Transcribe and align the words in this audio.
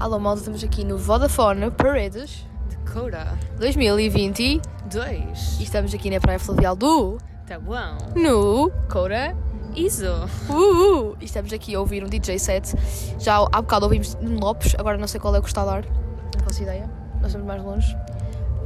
Alô, 0.00 0.18
malta, 0.18 0.38
estamos 0.38 0.64
aqui 0.64 0.82
no 0.82 0.96
Vodafone 0.96 1.70
Paredes 1.72 2.46
Dakota 2.70 3.38
2022 3.58 4.62
2 4.90 5.60
e 5.60 5.62
estamos 5.62 5.92
aqui 5.92 6.08
na 6.08 6.18
Praia 6.18 6.38
Fluvial 6.38 6.74
do 6.74 7.18
Tabuão 7.46 7.98
no 8.16 8.70
Coura. 8.90 9.36
Iso 9.76 10.06
Uh, 10.48 11.14
e 11.20 11.26
estamos 11.26 11.52
aqui 11.52 11.74
a 11.74 11.80
ouvir 11.80 12.02
um 12.02 12.08
DJ 12.08 12.38
set. 12.38 12.74
Já 13.18 13.46
há 13.52 13.60
bocado 13.60 13.84
ouvimos 13.84 14.16
Lopes, 14.22 14.74
agora 14.78 14.96
não 14.96 15.06
sei 15.06 15.20
qual 15.20 15.36
é 15.36 15.38
o 15.38 15.42
que 15.42 15.48
está 15.48 15.60
a 15.60 15.66
dar, 15.66 15.84
não 15.84 16.44
faço 16.44 16.62
ideia, 16.62 16.90
nós 17.16 17.26
estamos 17.26 17.46
mais 17.46 17.62
longe. 17.62 17.94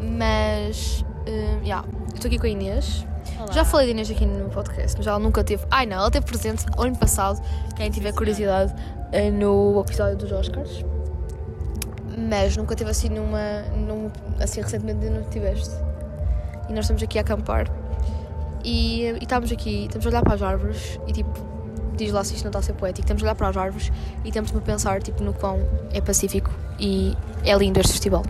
Mas, 0.00 1.04
uh, 1.26 1.64
yeah, 1.64 1.84
estou 2.14 2.28
aqui 2.28 2.38
com 2.38 2.46
a 2.46 2.48
Inês. 2.48 3.04
Olá. 3.40 3.50
Já 3.50 3.64
falei 3.64 3.86
de 3.86 3.92
Inês 3.92 4.08
aqui 4.08 4.24
no 4.24 4.50
podcast, 4.50 4.96
mas 4.96 5.06
ela 5.08 5.18
nunca 5.18 5.42
teve. 5.42 5.66
Ai 5.68 5.84
não, 5.84 5.96
ela 5.96 6.12
teve 6.12 6.26
presente 6.26 6.64
ano 6.78 6.96
passado. 6.96 7.42
Quem 7.74 7.90
tiver 7.90 8.14
curiosidade 8.14 8.72
eh, 9.10 9.32
no 9.32 9.80
episódio 9.80 10.16
dos 10.16 10.30
Oscars. 10.30 10.93
Mas 12.16 12.56
nunca 12.56 12.74
teve 12.76 12.90
assim 12.90 13.08
numa. 13.08 13.62
Num, 13.76 14.10
assim 14.40 14.60
recentemente 14.60 15.08
não 15.08 15.22
tiveste. 15.24 15.74
E 16.68 16.72
nós 16.72 16.84
estamos 16.84 17.02
aqui 17.02 17.18
a 17.18 17.22
acampar. 17.22 17.70
E, 18.64 19.02
e 19.02 19.18
estamos 19.20 19.52
aqui, 19.52 19.84
estamos 19.84 20.06
a 20.06 20.08
olhar 20.08 20.22
para 20.22 20.34
as 20.34 20.42
árvores 20.42 20.98
e 21.06 21.12
tipo. 21.12 21.54
Diz 21.96 22.10
lá 22.10 22.24
se 22.24 22.34
isto 22.34 22.42
não 22.42 22.50
está 22.50 22.58
a 22.58 22.62
ser 22.62 22.72
poético. 22.72 23.04
Estamos 23.04 23.22
a 23.22 23.26
olhar 23.26 23.34
para 23.36 23.48
as 23.48 23.56
árvores 23.56 23.92
e 24.24 24.28
estamos 24.28 24.54
a 24.54 24.60
pensar 24.60 25.00
tipo, 25.00 25.22
no 25.22 25.32
quão 25.32 25.60
é 25.92 26.00
pacífico 26.00 26.50
e 26.78 27.16
é 27.44 27.56
lindo 27.56 27.78
este 27.78 27.92
festival. 27.92 28.24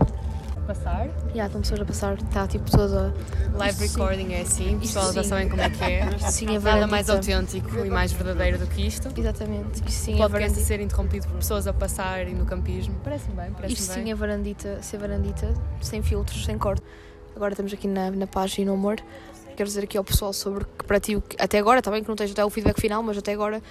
Passar 0.65 1.09
Já 1.33 1.45
estão 1.45 1.61
pessoas 1.61 1.81
a 1.81 1.85
passar, 1.85 2.13
está 2.15 2.47
tipo 2.47 2.69
toda. 2.71 3.13
Live 3.53 3.77
Sim. 3.77 3.87
recording 3.87 4.33
é 4.33 4.41
assim, 4.41 4.79
pessoal 4.79 5.13
já 5.13 5.23
sim. 5.23 5.29
sabem 5.29 5.49
como 5.49 5.61
é 5.61 5.69
que 5.69 5.83
é 5.83 6.17
Sim, 6.31 6.55
é 6.55 6.59
Nada 6.59 6.87
mais 6.87 7.09
autêntico 7.09 7.85
e 7.85 7.89
mais 7.89 8.11
verdadeiro 8.11 8.57
do 8.57 8.67
que 8.67 8.87
isto 8.87 9.09
Exatamente. 9.15 9.79
Isto 9.87 9.91
sim 9.91 10.15
O 10.15 10.37
é 10.37 10.45
a 10.45 10.49
ser 10.49 10.81
interrompido 10.81 11.27
por 11.27 11.37
pessoas 11.37 11.67
a 11.67 11.73
passar 11.73 12.27
e 12.27 12.33
no 12.33 12.45
campismo 12.45 12.95
Parece-me 13.03 13.35
bem, 13.35 13.45
Isto 13.45 13.55
parece-me 13.55 13.87
sim 13.87 14.03
bem 14.03 14.11
é 14.11 14.15
varandita, 14.15 14.81
ser 14.81 14.97
varandita, 14.97 15.53
sem 15.81 16.01
filtros, 16.01 16.43
sem 16.43 16.57
corte. 16.57 16.83
Agora 17.35 17.53
estamos 17.53 17.71
aqui 17.73 17.87
na, 17.87 18.09
na 18.11 18.27
paz 18.27 18.57
e 18.57 18.65
no 18.65 18.73
amor. 18.73 18.97
Quero 19.55 19.67
dizer 19.67 19.83
aqui 19.83 19.97
ao 19.97 20.03
pessoal 20.03 20.33
sobre 20.33 20.65
que 20.65 20.85
para 20.85 20.99
ti, 20.99 21.21
até 21.39 21.59
agora, 21.59 21.79
está 21.79 21.91
bem 21.91 22.01
que 22.03 22.09
não 22.09 22.15
tens 22.15 22.31
até 22.31 22.43
o 22.43 22.49
feedback 22.49 22.79
final, 22.79 23.01
mas 23.03 23.17
até 23.17 23.33
agora, 23.33 23.61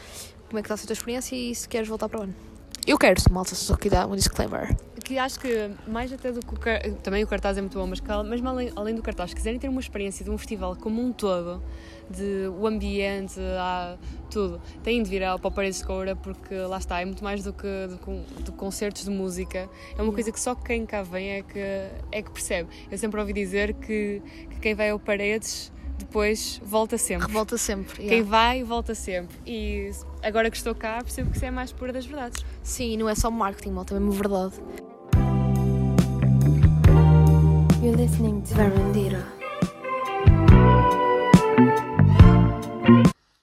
como 0.49 0.59
é 0.59 0.63
que 0.63 0.67
está 0.67 0.75
a 0.75 0.77
ser 0.77 0.85
a 0.85 0.87
tua 0.87 0.93
experiência 0.95 1.37
e 1.37 1.55
se 1.55 1.69
queres 1.69 1.89
voltar 1.89 2.09
para 2.09 2.21
o 2.21 2.23
ano. 2.23 2.35
Eu 2.87 2.99
quero, 2.99 3.19
malta, 3.31 3.55
só 3.55 3.77
que 3.77 3.89
dar 3.89 4.07
um 4.07 4.15
disclaimer. 4.15 4.77
que 5.03 5.19
acho 5.19 5.41
que 5.41 5.71
mais 5.87 6.13
até 6.13 6.31
do 6.33 6.41
que 6.41 6.55
o 6.55 6.97
também 7.03 7.25
o 7.25 7.27
cartaz 7.27 7.57
é 7.57 7.61
muito 7.63 7.79
bom, 7.79 7.87
mas 7.87 7.99
que, 8.01 8.23
mesmo 8.25 8.47
além, 8.49 8.71
além 8.77 8.95
do 8.95 9.03
cartaz, 9.03 9.31
se 9.31 9.37
quiserem 9.37 9.59
ter 9.59 9.69
uma 9.69 9.81
experiência 9.81 10.23
de 10.25 10.31
um 10.31 10.37
festival 10.37 10.77
como 10.77 11.01
um 11.01 11.11
todo, 11.13 11.63
de 12.11 12.47
o 12.59 12.67
ambiente, 12.67 13.39
há 13.59 13.97
tudo, 14.31 14.61
têm 14.83 15.03
de 15.03 15.09
vir 15.09 15.23
ao 15.25 15.39
Paredes 15.39 15.79
de 15.79 15.87
Coura 15.87 16.15
porque 16.15 16.55
lá 16.55 16.77
está, 16.79 17.01
é 17.01 17.05
muito 17.07 17.25
mais 17.25 17.43
do 17.43 17.53
que, 17.55 17.87
do 17.89 17.97
que- 17.99 18.43
do 18.43 18.53
que 18.53 18.59
concertos 18.59 19.05
de 19.05 19.11
música, 19.11 19.69
é 19.97 20.03
uma 20.03 20.13
coisa 20.13 20.31
que 20.31 20.39
só 20.41 20.55
quem 20.55 20.85
cá 20.85 21.03
vem 21.03 21.31
é 21.31 21.43
que, 21.43 21.59
é 22.13 22.23
que 22.23 22.31
percebe. 22.31 22.69
Eu 22.91 22.99
sempre 22.99 23.19
ouvi 23.19 23.33
dizer 23.33 23.73
que, 23.75 24.23
que 24.51 24.61
quem 24.61 24.75
vai 24.75 24.91
ao 24.91 24.99
Paredes 24.99 25.73
depois 25.99 26.61
volta 26.65 26.99
sempre. 26.99 27.27
Revolta 27.27 27.57
sempre. 27.57 27.97
Quem 27.97 28.07
yeah. 28.07 28.29
vai, 28.29 28.63
volta 28.63 28.95
sempre. 28.95 29.37
E 29.47 29.91
agora 30.23 30.51
que 30.51 30.57
estou 30.57 30.75
cá, 30.75 30.99
percebo 31.03 31.31
que 31.31 31.37
isso 31.37 31.45
é 31.45 31.51
mais 31.51 31.73
pura 31.73 31.93
das 31.93 32.07
verdades. 32.07 32.45
Sim, 32.63 32.97
não 32.97 33.09
é 33.09 33.15
só 33.15 33.31
marketing, 33.31 33.71
malta, 33.71 33.95
é 33.95 33.99
mesmo 33.99 34.13
verdade. 34.13 34.55
You're 37.83 37.97
listening 37.97 38.41
to 38.43 38.55
Varandira. 38.55 39.45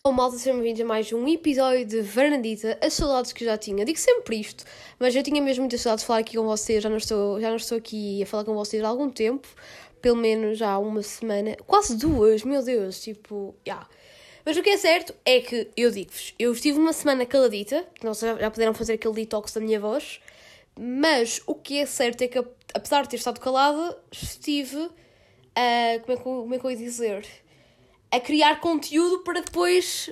Olá 0.04 0.16
malta, 0.16 0.38
sejam 0.38 0.56
bem-vindos 0.56 0.82
a 0.82 0.86
mais 0.86 1.14
um 1.14 1.28
episódio 1.28 1.86
de 1.86 2.02
Varandita, 2.02 2.78
as 2.82 2.94
saudades 2.94 3.32
que 3.32 3.46
já 3.46 3.58
tinha. 3.58 3.86
Digo 3.86 3.98
sempre 3.98 4.42
isto, 4.42 4.66
mas 5.00 5.16
eu 5.16 5.24
tinha 5.24 5.42
mesmo 5.42 5.62
muitas 5.62 5.80
saudades 5.82 6.04
de 6.04 6.08
falar 6.08 6.20
aqui 6.20 6.36
com 6.36 6.44
vocês, 6.44 6.84
já 6.84 6.90
não 6.90 6.98
estou, 6.98 7.40
já 7.40 7.50
não 7.50 7.56
estou 7.56 7.78
aqui 7.78 8.22
a 8.22 8.26
falar 8.26 8.44
com 8.44 8.54
vocês 8.54 8.84
há 8.84 8.88
algum 8.88 9.10
tempo, 9.10 9.48
pelo 10.02 10.18
menos 10.18 10.62
há 10.62 10.78
uma 10.80 11.04
semana, 11.04 11.56
quase 11.68 11.96
duas, 11.98 12.44
meu 12.44 12.64
Deus, 12.64 13.02
tipo, 13.02 13.56
já. 13.66 13.88
Mas 14.44 14.58
o 14.58 14.64
que 14.64 14.72
é 14.72 14.78
certo 14.78 15.14
é 15.24 15.40
que, 15.40 15.70
eu 15.78 15.92
digo-vos, 15.92 16.34
eu 16.40 16.52
estive 16.52 16.80
uma 16.80 16.94
semana 16.94 17.26
caladita, 17.26 17.88
sei, 18.14 18.38
já 18.40 18.50
puderam 18.50 18.74
fazer 18.74 18.94
aquele 18.94 19.14
detox 19.14 19.54
da 19.54 19.62
minha 19.62 19.80
voz, 19.80 20.20
mas 20.80 21.42
o 21.46 21.54
que 21.54 21.80
é 21.80 21.86
certo 21.86 22.22
é 22.24 22.28
que, 22.28 22.44
apesar 22.74 23.04
de 23.04 23.10
ter 23.10 23.18
estado 23.18 23.40
calada, 23.40 23.98
estive 24.12 24.90
a. 25.56 26.00
Como 26.00 26.18
é 26.18 26.18
como 26.18 26.56
é 26.56 26.60
que 26.60 26.66
eu 26.66 26.72
ia 26.72 26.78
dizer? 26.78 27.28
A 28.10 28.20
criar 28.20 28.60
conteúdo 28.60 29.20
para 29.20 29.42
depois 29.42 30.10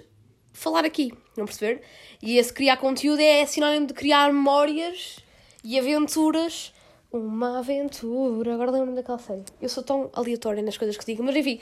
falar 0.54 0.86
aqui, 0.86 1.12
não 1.36 1.46
perceber? 1.46 1.82
E 2.22 2.38
esse 2.38 2.54
criar 2.54 2.78
conteúdo 2.78 3.22
é 3.22 3.46
sinónimo 3.46 3.88
de 3.88 3.94
criar 3.94 4.32
memórias 4.32 5.18
e 5.64 5.80
aventuras. 5.80 6.74
Uma 7.12 7.60
aventura. 7.60 8.54
Agora 8.54 8.70
lembro-me 8.70 8.96
daquela 8.96 9.18
série. 9.18 9.44
Eu 9.60 9.68
sou 9.68 9.84
tão 9.84 10.10
aleatória 10.14 10.62
nas 10.62 10.78
coisas 10.78 10.96
que 10.96 11.06
digo, 11.06 11.24
mas 11.24 11.36
enfim. 11.36 11.60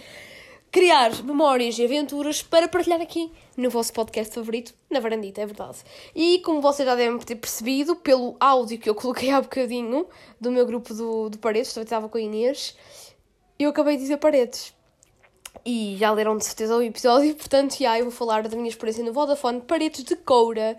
Criar 0.69 1.23
memórias 1.23 1.79
e 1.79 1.85
aventuras 1.85 2.43
para 2.43 2.67
partilhar 2.67 2.99
aqui 2.99 3.31
no 3.55 3.69
vosso 3.69 3.93
podcast 3.93 4.35
favorito, 4.35 4.73
na 4.89 4.99
Varandita, 4.99 5.41
é 5.41 5.45
verdade. 5.45 5.77
E 6.13 6.39
como 6.39 6.59
vocês 6.59 6.85
já 6.85 6.93
devem 6.93 7.17
ter 7.19 7.35
percebido, 7.37 7.95
pelo 7.95 8.35
áudio 8.37 8.77
que 8.77 8.89
eu 8.89 8.93
coloquei 8.93 9.29
há 9.29 9.41
bocadinho 9.41 10.05
do 10.41 10.51
meu 10.51 10.65
grupo 10.65 10.93
do, 10.93 11.29
do 11.29 11.37
Paredes, 11.37 11.75
estava 11.77 12.09
com 12.09 12.17
a 12.17 12.21
Inês, 12.21 12.75
eu 13.57 13.69
acabei 13.69 13.95
de 13.95 14.01
dizer 14.03 14.17
Paredes. 14.17 14.73
E 15.65 15.95
já 15.97 16.11
leram 16.11 16.37
de 16.37 16.43
certeza 16.43 16.75
o 16.75 16.83
episódio, 16.83 17.33
portanto, 17.39 17.77
já 17.79 17.97
eu 17.97 18.03
vou 18.03 18.13
falar 18.13 18.45
da 18.45 18.55
minha 18.55 18.69
experiência 18.69 19.03
no 19.05 19.13
Vodafone 19.13 19.61
Paredes 19.61 20.03
de 20.03 20.17
Coura. 20.17 20.77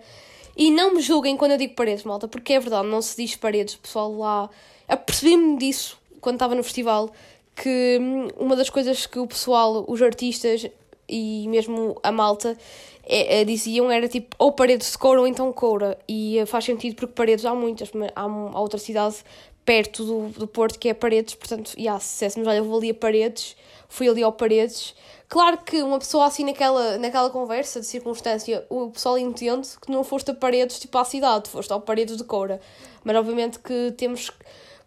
E 0.55 0.71
não 0.71 0.93
me 0.93 1.01
julguem 1.01 1.37
quando 1.37 1.51
eu 1.51 1.57
digo 1.57 1.73
paredes, 1.73 2.03
malta, 2.03 2.27
porque 2.27 2.53
é 2.53 2.59
verdade, 2.59 2.87
não 2.87 3.01
se 3.01 3.15
diz 3.15 3.35
paredes, 3.35 3.75
o 3.75 3.79
pessoal 3.79 4.11
lá. 4.15 4.49
Apercebi-me 4.87 5.57
disso 5.57 5.97
quando 6.19 6.35
estava 6.35 6.55
no 6.55 6.63
festival, 6.63 7.11
que 7.55 7.97
hum, 8.01 8.27
uma 8.37 8.55
das 8.55 8.69
coisas 8.69 9.05
que 9.05 9.19
o 9.19 9.27
pessoal, 9.27 9.85
os 9.87 10.01
artistas 10.01 10.67
e 11.07 11.47
mesmo 11.47 11.99
a 12.03 12.11
malta 12.11 12.57
é, 13.03 13.41
é, 13.41 13.43
diziam 13.43 13.89
era 13.89 14.07
tipo 14.07 14.35
ou 14.37 14.51
paredes 14.51 14.91
de 14.91 14.97
coura 14.97 15.21
ou 15.21 15.27
então 15.27 15.51
coura. 15.51 15.97
E 16.07 16.37
eh, 16.37 16.45
faz 16.45 16.65
sentido 16.65 16.95
porque 16.95 17.13
paredes 17.13 17.45
há 17.45 17.55
muitas, 17.55 17.91
mas 17.91 18.11
há, 18.15 18.21
há 18.23 18.59
outra 18.59 18.77
cidade 18.77 19.17
perto 19.65 20.03
do, 20.03 20.29
do 20.39 20.47
Porto 20.47 20.79
que 20.79 20.89
é 20.89 20.93
Paredes, 20.93 21.35
portanto, 21.35 21.73
yeah, 21.77 21.99
se 21.99 22.13
disséssemos, 22.13 22.47
olha, 22.47 22.57
eu 22.57 22.65
vou 22.65 22.77
ali 22.79 22.89
a 22.89 22.93
Paredes, 22.93 23.55
fui 23.87 24.07
ali 24.07 24.23
ao 24.23 24.31
Paredes. 24.31 24.95
Claro 25.29 25.59
que 25.59 25.83
uma 25.83 25.99
pessoa 25.99 26.25
assim 26.25 26.43
naquela, 26.43 26.97
naquela 26.97 27.29
conversa 27.29 27.79
de 27.79 27.85
circunstância, 27.85 28.65
o 28.67 28.89
pessoal 28.89 29.15
entende 29.15 29.69
que 29.79 29.91
não 29.91 30.03
foste 30.03 30.31
a 30.31 30.33
Paredes 30.33 30.79
tipo 30.79 30.97
à 30.97 31.05
cidade, 31.05 31.47
foste 31.49 31.71
ao 31.71 31.79
Paredes 31.79 32.17
de 32.17 32.23
Coura. 32.23 32.59
Mas 33.03 33.15
obviamente 33.15 33.59
que 33.59 33.93
temos, 33.95 34.31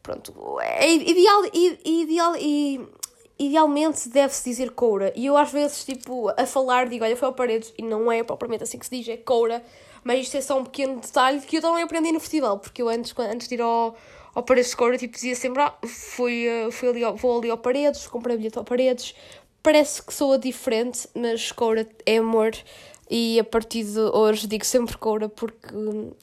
pronto, 0.02 0.58
é 0.60 0.92
ideal, 0.92 1.42
ideal 1.84 2.34
e 2.36 2.80
idealmente 3.38 4.08
deve-se 4.08 4.42
dizer 4.50 4.72
Coura. 4.72 5.12
E 5.14 5.26
eu 5.26 5.36
às 5.36 5.52
vezes, 5.52 5.84
tipo, 5.84 6.28
a 6.36 6.44
falar 6.44 6.88
digo, 6.88 7.04
olha, 7.04 7.16
foi 7.16 7.28
ao 7.28 7.34
Paredes, 7.34 7.72
e 7.78 7.82
não 7.82 8.10
é 8.10 8.24
propriamente 8.24 8.64
assim 8.64 8.78
que 8.78 8.86
se 8.86 8.96
diz, 8.96 9.08
é 9.08 9.16
Coura. 9.16 9.62
Mas 10.02 10.20
isto 10.20 10.36
é 10.36 10.40
só 10.40 10.58
um 10.58 10.64
pequeno 10.64 10.98
detalhe 10.98 11.40
que 11.42 11.58
eu 11.58 11.60
também 11.60 11.84
aprendi 11.84 12.10
no 12.10 12.18
festival, 12.18 12.58
porque 12.58 12.82
eu 12.82 12.88
antes, 12.88 13.14
antes 13.16 13.46
de 13.46 13.54
ir 13.54 13.60
ao, 13.60 13.94
ao 14.34 14.42
Paredes 14.42 14.70
de 14.70 14.76
Coura, 14.76 14.98
tipo, 14.98 15.14
dizia 15.14 15.36
sempre, 15.36 15.62
ah, 15.62 15.72
fui, 15.86 16.46
eh, 16.46 16.70
fui 16.72 16.88
ali, 16.88 17.02
vou 17.14 17.38
ali 17.38 17.48
ao 17.48 17.58
Paredes, 17.58 18.08
comprei 18.08 18.36
bilhete 18.36 18.58
ao 18.58 18.64
Paredes. 18.64 19.14
Parece 19.62 20.02
que 20.02 20.12
soa 20.12 20.38
diferente, 20.38 21.08
mas 21.14 21.52
Coura 21.52 21.88
é 22.04 22.16
amor. 22.16 22.52
E 23.10 23.38
a 23.38 23.44
partir 23.44 23.84
de 23.84 23.98
hoje 23.98 24.46
digo 24.46 24.64
sempre 24.64 24.96
Coura 24.96 25.28
porque 25.28 25.68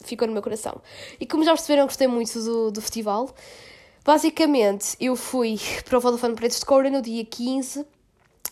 ficou 0.03 0.27
no 0.27 0.33
meu 0.33 0.41
coração. 0.41 0.81
E 1.19 1.25
como 1.25 1.43
já 1.43 1.51
perceberam, 1.51 1.85
gostei 1.85 2.07
muito 2.07 2.41
do, 2.43 2.71
do 2.71 2.81
festival. 2.81 3.33
Basicamente, 4.03 4.95
eu 4.99 5.15
fui 5.15 5.59
para 5.85 5.97
o 5.97 6.01
Vodafone 6.01 6.35
Paredes 6.35 6.59
de 6.59 6.65
Coura 6.65 6.89
no 6.89 7.01
dia 7.01 7.23
15 7.23 7.85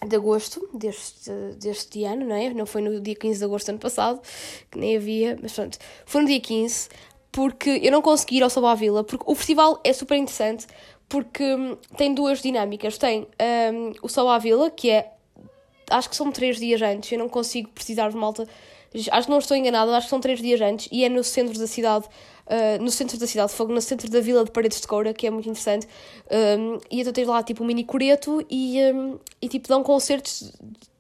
de 0.06 0.16
agosto 0.16 0.70
deste, 0.74 1.32
deste 1.60 2.04
ano, 2.04 2.28
não 2.28 2.36
é? 2.36 2.54
Não 2.54 2.66
foi 2.66 2.82
no 2.82 3.00
dia 3.02 3.16
15 3.16 3.40
de 3.40 3.46
agosto 3.46 3.66
do 3.66 3.70
ano 3.72 3.80
passado, 3.80 4.22
que 4.70 4.78
nem 4.78 4.96
havia, 4.96 5.38
mas 5.42 5.54
pronto. 5.54 5.80
Foi 6.06 6.22
no 6.22 6.28
dia 6.28 6.40
15, 6.40 6.90
porque 7.32 7.82
eu 7.84 7.92
não 7.92 8.02
consegui 8.02 8.38
ir 8.38 8.44
ao 8.44 8.50
Salva 8.50 8.76
Vila, 8.76 9.04
porque 9.04 9.24
o 9.28 9.34
festival 9.34 9.80
é 9.84 9.92
super 9.94 10.16
interessante, 10.16 10.68
porque 11.10 11.44
hum, 11.44 11.78
tem 11.96 12.14
duas 12.14 12.42
dinâmicas. 12.42 12.98
Tem 12.98 13.28
hum, 13.74 13.94
o 14.02 14.10
Salva 14.10 14.38
Vila, 14.40 14.70
que 14.70 14.90
é, 14.90 15.12
acho 15.90 16.10
que 16.10 16.16
são 16.16 16.32
três 16.32 16.58
dias 16.58 16.82
antes, 16.82 17.12
eu 17.12 17.20
não 17.20 17.30
consigo 17.30 17.70
precisar 17.70 18.10
de 18.10 18.18
malta, 18.18 18.48
acho 19.12 19.28
que 19.28 19.32
não 19.32 19.40
estou 19.40 19.56
enganada, 19.56 19.96
acho 19.96 20.08
que 20.08 20.10
são 20.10 20.20
três 20.20 20.42
dias 20.42 20.60
antes, 20.62 20.88
e 20.92 21.04
é 21.04 21.10
no 21.10 21.24
centro 21.24 21.58
da 21.58 21.68
cidade, 21.68 22.06
uh, 22.06 22.82
no 22.82 22.92
centro 22.92 23.18
da 23.18 23.28
cidade, 23.28 23.52
fogo, 23.52 23.74
no 23.74 23.82
centro 23.82 24.10
da 24.10 24.20
Vila 24.20 24.44
de 24.44 24.52
Paredes 24.52 24.82
de 24.82 24.88
Coura, 24.88 25.14
que 25.14 25.28
é 25.28 25.30
muito 25.30 25.48
interessante. 25.48 25.88
Um, 26.60 26.78
e 26.90 27.02
então 27.02 27.14
tens 27.14 27.28
lá 27.28 27.44
tipo 27.44 27.64
um 27.64 27.68
mini 27.68 27.84
coreto 27.84 28.46
e, 28.50 28.80
um, 28.94 29.20
e 29.42 29.48
tipo 29.48 29.68
dão 29.68 29.84
concertos 29.84 30.52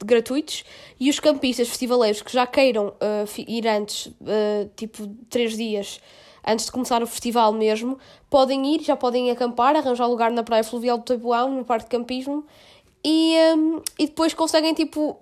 gratuitos 0.03 0.63
e 0.99 1.09
os 1.09 1.19
campistas 1.19 1.67
festivaleiros 1.67 2.21
que 2.21 2.31
já 2.31 2.45
queiram 2.45 2.89
uh, 2.89 3.41
ir 3.47 3.67
antes, 3.67 4.07
uh, 4.07 4.69
tipo 4.75 5.07
três 5.29 5.57
dias 5.57 5.99
antes 6.47 6.65
de 6.65 6.71
começar 6.71 7.03
o 7.03 7.07
festival 7.07 7.51
mesmo, 7.51 7.99
podem 8.29 8.75
ir, 8.75 8.81
já 8.81 8.95
podem 8.95 9.29
acampar, 9.29 9.75
arranjar 9.75 10.07
lugar 10.07 10.31
na 10.31 10.43
Praia 10.43 10.63
Fluvial 10.63 10.97
do 10.97 11.03
Tabuão, 11.03 11.51
no 11.51 11.65
Parque 11.65 11.85
de 11.85 11.91
Campismo, 11.91 12.45
e, 13.03 13.35
um, 13.55 13.81
e 13.99 14.07
depois 14.07 14.33
conseguem 14.33 14.73
tipo 14.73 15.17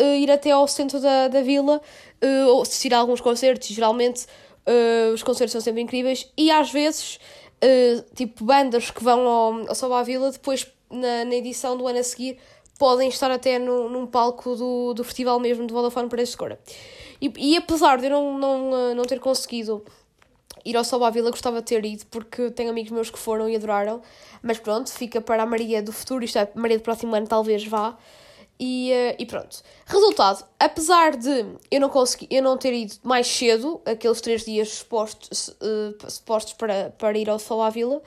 uh, 0.00 0.14
ir 0.16 0.30
até 0.30 0.50
ao 0.50 0.66
centro 0.66 1.00
da, 1.00 1.28
da 1.28 1.42
vila 1.42 1.80
uh, 2.22 2.48
ou 2.48 2.62
assistir 2.62 2.92
a 2.92 2.98
alguns 2.98 3.20
concertos, 3.20 3.68
geralmente 3.68 4.26
Uh, 4.66 5.12
os 5.12 5.22
concertos 5.22 5.52
são 5.52 5.60
sempre 5.60 5.82
incríveis 5.82 6.30
e 6.38 6.50
às 6.50 6.72
vezes, 6.72 7.18
uh, 7.62 8.04
tipo, 8.14 8.44
bandas 8.44 8.90
que 8.90 9.04
vão 9.04 9.28
ao, 9.28 9.68
ao 9.68 9.74
Salva 9.74 10.02
Vila, 10.02 10.30
depois 10.30 10.66
na, 10.90 11.24
na 11.26 11.34
edição 11.34 11.76
do 11.76 11.86
ano 11.86 11.98
a 11.98 12.02
seguir, 12.02 12.38
podem 12.78 13.08
estar 13.08 13.30
até 13.30 13.58
no, 13.58 13.90
num 13.90 14.06
palco 14.06 14.56
do, 14.56 14.94
do 14.94 15.04
festival 15.04 15.38
mesmo 15.38 15.66
de 15.66 15.72
Vodafone 15.72 16.08
para 16.08 16.24
de 16.24 16.36
Cora. 16.36 16.58
E, 17.20 17.30
e 17.36 17.56
apesar 17.58 17.98
de 17.98 18.06
eu 18.06 18.10
não, 18.10 18.38
não, 18.38 18.94
não 18.94 19.04
ter 19.04 19.20
conseguido 19.20 19.84
ir 20.64 20.76
ao 20.76 20.84
Salva 20.84 21.10
Vila, 21.10 21.30
gostava 21.30 21.60
de 21.60 21.66
ter 21.66 21.84
ido, 21.84 22.06
porque 22.06 22.50
tenho 22.50 22.70
amigos 22.70 22.90
meus 22.90 23.10
que 23.10 23.18
foram 23.18 23.48
e 23.48 23.56
adoraram. 23.56 24.00
Mas 24.42 24.58
pronto, 24.58 24.90
fica 24.90 25.20
para 25.20 25.42
a 25.42 25.46
Maria 25.46 25.82
do 25.82 25.92
futuro, 25.92 26.24
isto 26.24 26.38
é, 26.38 26.48
Maria 26.54 26.78
do 26.78 26.82
próximo 26.82 27.14
ano 27.14 27.26
talvez 27.26 27.66
vá. 27.66 27.96
E, 28.58 28.92
uh, 28.92 29.16
e 29.18 29.26
pronto. 29.26 29.62
Resultado, 29.84 30.46
apesar 30.60 31.16
de 31.16 31.44
eu 31.70 31.80
não 31.80 31.88
conseguir, 31.88 32.28
eu 32.30 32.42
não 32.42 32.56
ter 32.56 32.72
ido 32.72 32.94
mais 33.02 33.26
cedo, 33.26 33.80
aqueles 33.84 34.20
três 34.20 34.44
dias 34.44 34.70
supostos, 34.70 35.48
uh, 35.48 36.10
supostos 36.10 36.54
para, 36.54 36.90
para 36.96 37.18
ir 37.18 37.28
ao 37.28 37.38
Salva 37.38 37.68
Vila, 37.70 38.00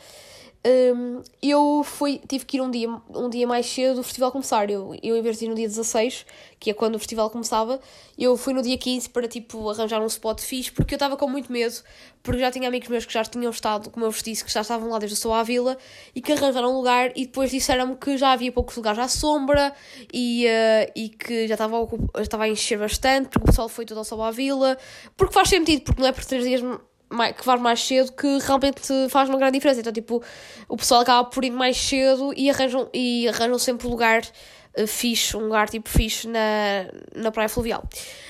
um, 0.65 1.21
eu 1.41 1.81
fui, 1.83 2.19
tive 2.27 2.45
que 2.45 2.57
ir 2.57 2.61
um 2.61 2.69
dia, 2.69 2.89
um 3.09 3.29
dia 3.29 3.47
mais 3.47 3.65
cedo 3.65 3.95
do 3.95 4.03
festival 4.03 4.31
começar. 4.31 4.69
Eu, 4.69 4.95
eu, 5.01 5.15
em 5.15 5.21
vez 5.21 5.39
de 5.39 5.45
ir 5.45 5.47
no 5.49 5.55
dia 5.55 5.67
16, 5.67 6.25
que 6.59 6.71
é 6.71 6.73
quando 6.73 6.95
o 6.95 6.99
festival 6.99 7.29
começava, 7.29 7.79
eu 8.17 8.35
fui 8.35 8.53
no 8.53 8.61
dia 8.61 8.77
15 8.77 9.09
para 9.09 9.27
tipo 9.27 9.69
arranjar 9.69 10.01
um 10.01 10.07
spot 10.07 10.41
fixe, 10.41 10.71
porque 10.71 10.93
eu 10.93 10.97
estava 10.97 11.15
com 11.15 11.29
muito 11.29 11.51
medo, 11.51 11.75
porque 12.21 12.39
já 12.39 12.51
tinha 12.51 12.67
amigos 12.67 12.89
meus 12.89 13.05
que 13.05 13.13
já 13.13 13.23
tinham 13.23 13.51
estado, 13.51 13.89
como 13.89 14.05
eu 14.05 14.11
vos 14.11 14.21
disse, 14.21 14.43
que 14.43 14.51
já 14.51 14.61
estavam 14.61 14.89
lá 14.89 14.99
desde 14.99 15.25
o 15.27 15.33
à 15.33 15.43
Vila 15.43 15.77
e 16.13 16.21
que 16.21 16.33
arranjaram 16.33 16.71
um 16.71 16.77
lugar 16.77 17.11
e 17.15 17.25
depois 17.25 17.51
disseram-me 17.51 17.95
que 17.95 18.17
já 18.17 18.31
havia 18.31 18.51
poucos 18.51 18.75
lugares 18.75 18.99
à 18.99 19.07
sombra 19.07 19.73
e, 20.11 20.47
uh, 20.47 20.91
e 20.95 21.09
que 21.09 21.47
já 21.47 21.53
estava 21.53 21.77
a, 22.13 22.21
estava 22.21 22.43
a 22.43 22.49
encher 22.49 22.77
bastante, 22.77 23.29
porque 23.29 23.43
o 23.43 23.45
pessoal 23.45 23.69
foi 23.69 23.85
todo 23.85 23.99
ao 23.99 24.23
à 24.23 24.31
Vila, 24.31 24.77
porque 25.15 25.33
faz 25.33 25.49
sentido, 25.49 25.83
porque 25.83 26.01
não 26.01 26.09
é 26.09 26.11
por 26.11 26.25
três 26.25 26.43
dias 26.43 26.61
que 27.35 27.45
vá 27.45 27.57
mais 27.57 27.79
cedo 27.81 28.11
que 28.11 28.37
realmente 28.39 28.81
faz 29.09 29.29
uma 29.29 29.37
grande 29.37 29.53
diferença. 29.53 29.79
Então, 29.79 29.93
tipo, 29.93 30.21
o 30.67 30.77
pessoal 30.77 31.01
acaba 31.01 31.29
por 31.29 31.43
ir 31.43 31.51
mais 31.51 31.77
cedo 31.77 32.33
e 32.35 32.49
arranjam, 32.49 32.89
e 32.93 33.27
arranjam 33.27 33.57
sempre 33.57 33.87
lugar 33.87 34.21
uh, 34.77 34.87
fixe, 34.87 35.35
um 35.35 35.41
lugar 35.41 35.69
tipo 35.69 35.89
fixe 35.89 36.27
na, 36.27 36.85
na 37.15 37.31
praia 37.31 37.49
fluvial. 37.49 37.83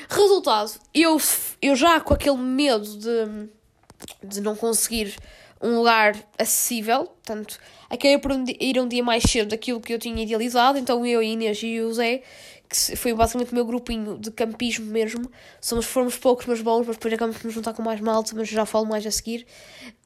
Resultado, 0.09 0.71
eu, 0.93 1.17
eu 1.61 1.75
já 1.75 1.99
com 1.99 2.13
aquele 2.13 2.37
medo 2.37 2.85
de, 2.85 3.49
de 4.23 4.41
não 4.41 4.55
conseguir 4.55 5.15
um 5.61 5.77
lugar 5.77 6.15
acessível, 6.37 7.05
portanto, 7.05 7.59
acabei 7.89 8.19
por 8.19 8.31
ir 8.59 8.79
um 8.79 8.87
dia 8.87 9.03
mais 9.03 9.23
cedo 9.23 9.49
daquilo 9.49 9.81
que 9.81 9.91
eu 9.91 9.99
tinha 9.99 10.21
idealizado, 10.21 10.77
então 10.77 11.03
eu, 11.03 11.19
a 11.19 11.23
Inês 11.23 11.59
e 11.63 11.81
o 11.81 11.91
Zé 11.91 12.21
que 12.69 12.95
foi 12.95 13.13
basicamente 13.13 13.51
o 13.51 13.55
meu 13.55 13.65
grupinho 13.65 14.17
de 14.17 14.31
campismo 14.31 14.85
mesmo. 14.85 15.29
Somos, 15.61 15.85
fomos 15.85 16.17
poucos, 16.17 16.45
mas 16.45 16.61
bons, 16.61 16.85
mas 16.85 16.97
depois 16.97 17.13
acabamos 17.13 17.37
por 17.37 17.45
nos 17.45 17.53
juntar 17.53 17.73
com 17.73 17.81
mais 17.81 18.01
malta, 18.01 18.33
mas 18.35 18.49
já 18.49 18.65
falo 18.65 18.85
mais 18.85 19.05
a 19.05 19.11
seguir. 19.11 19.45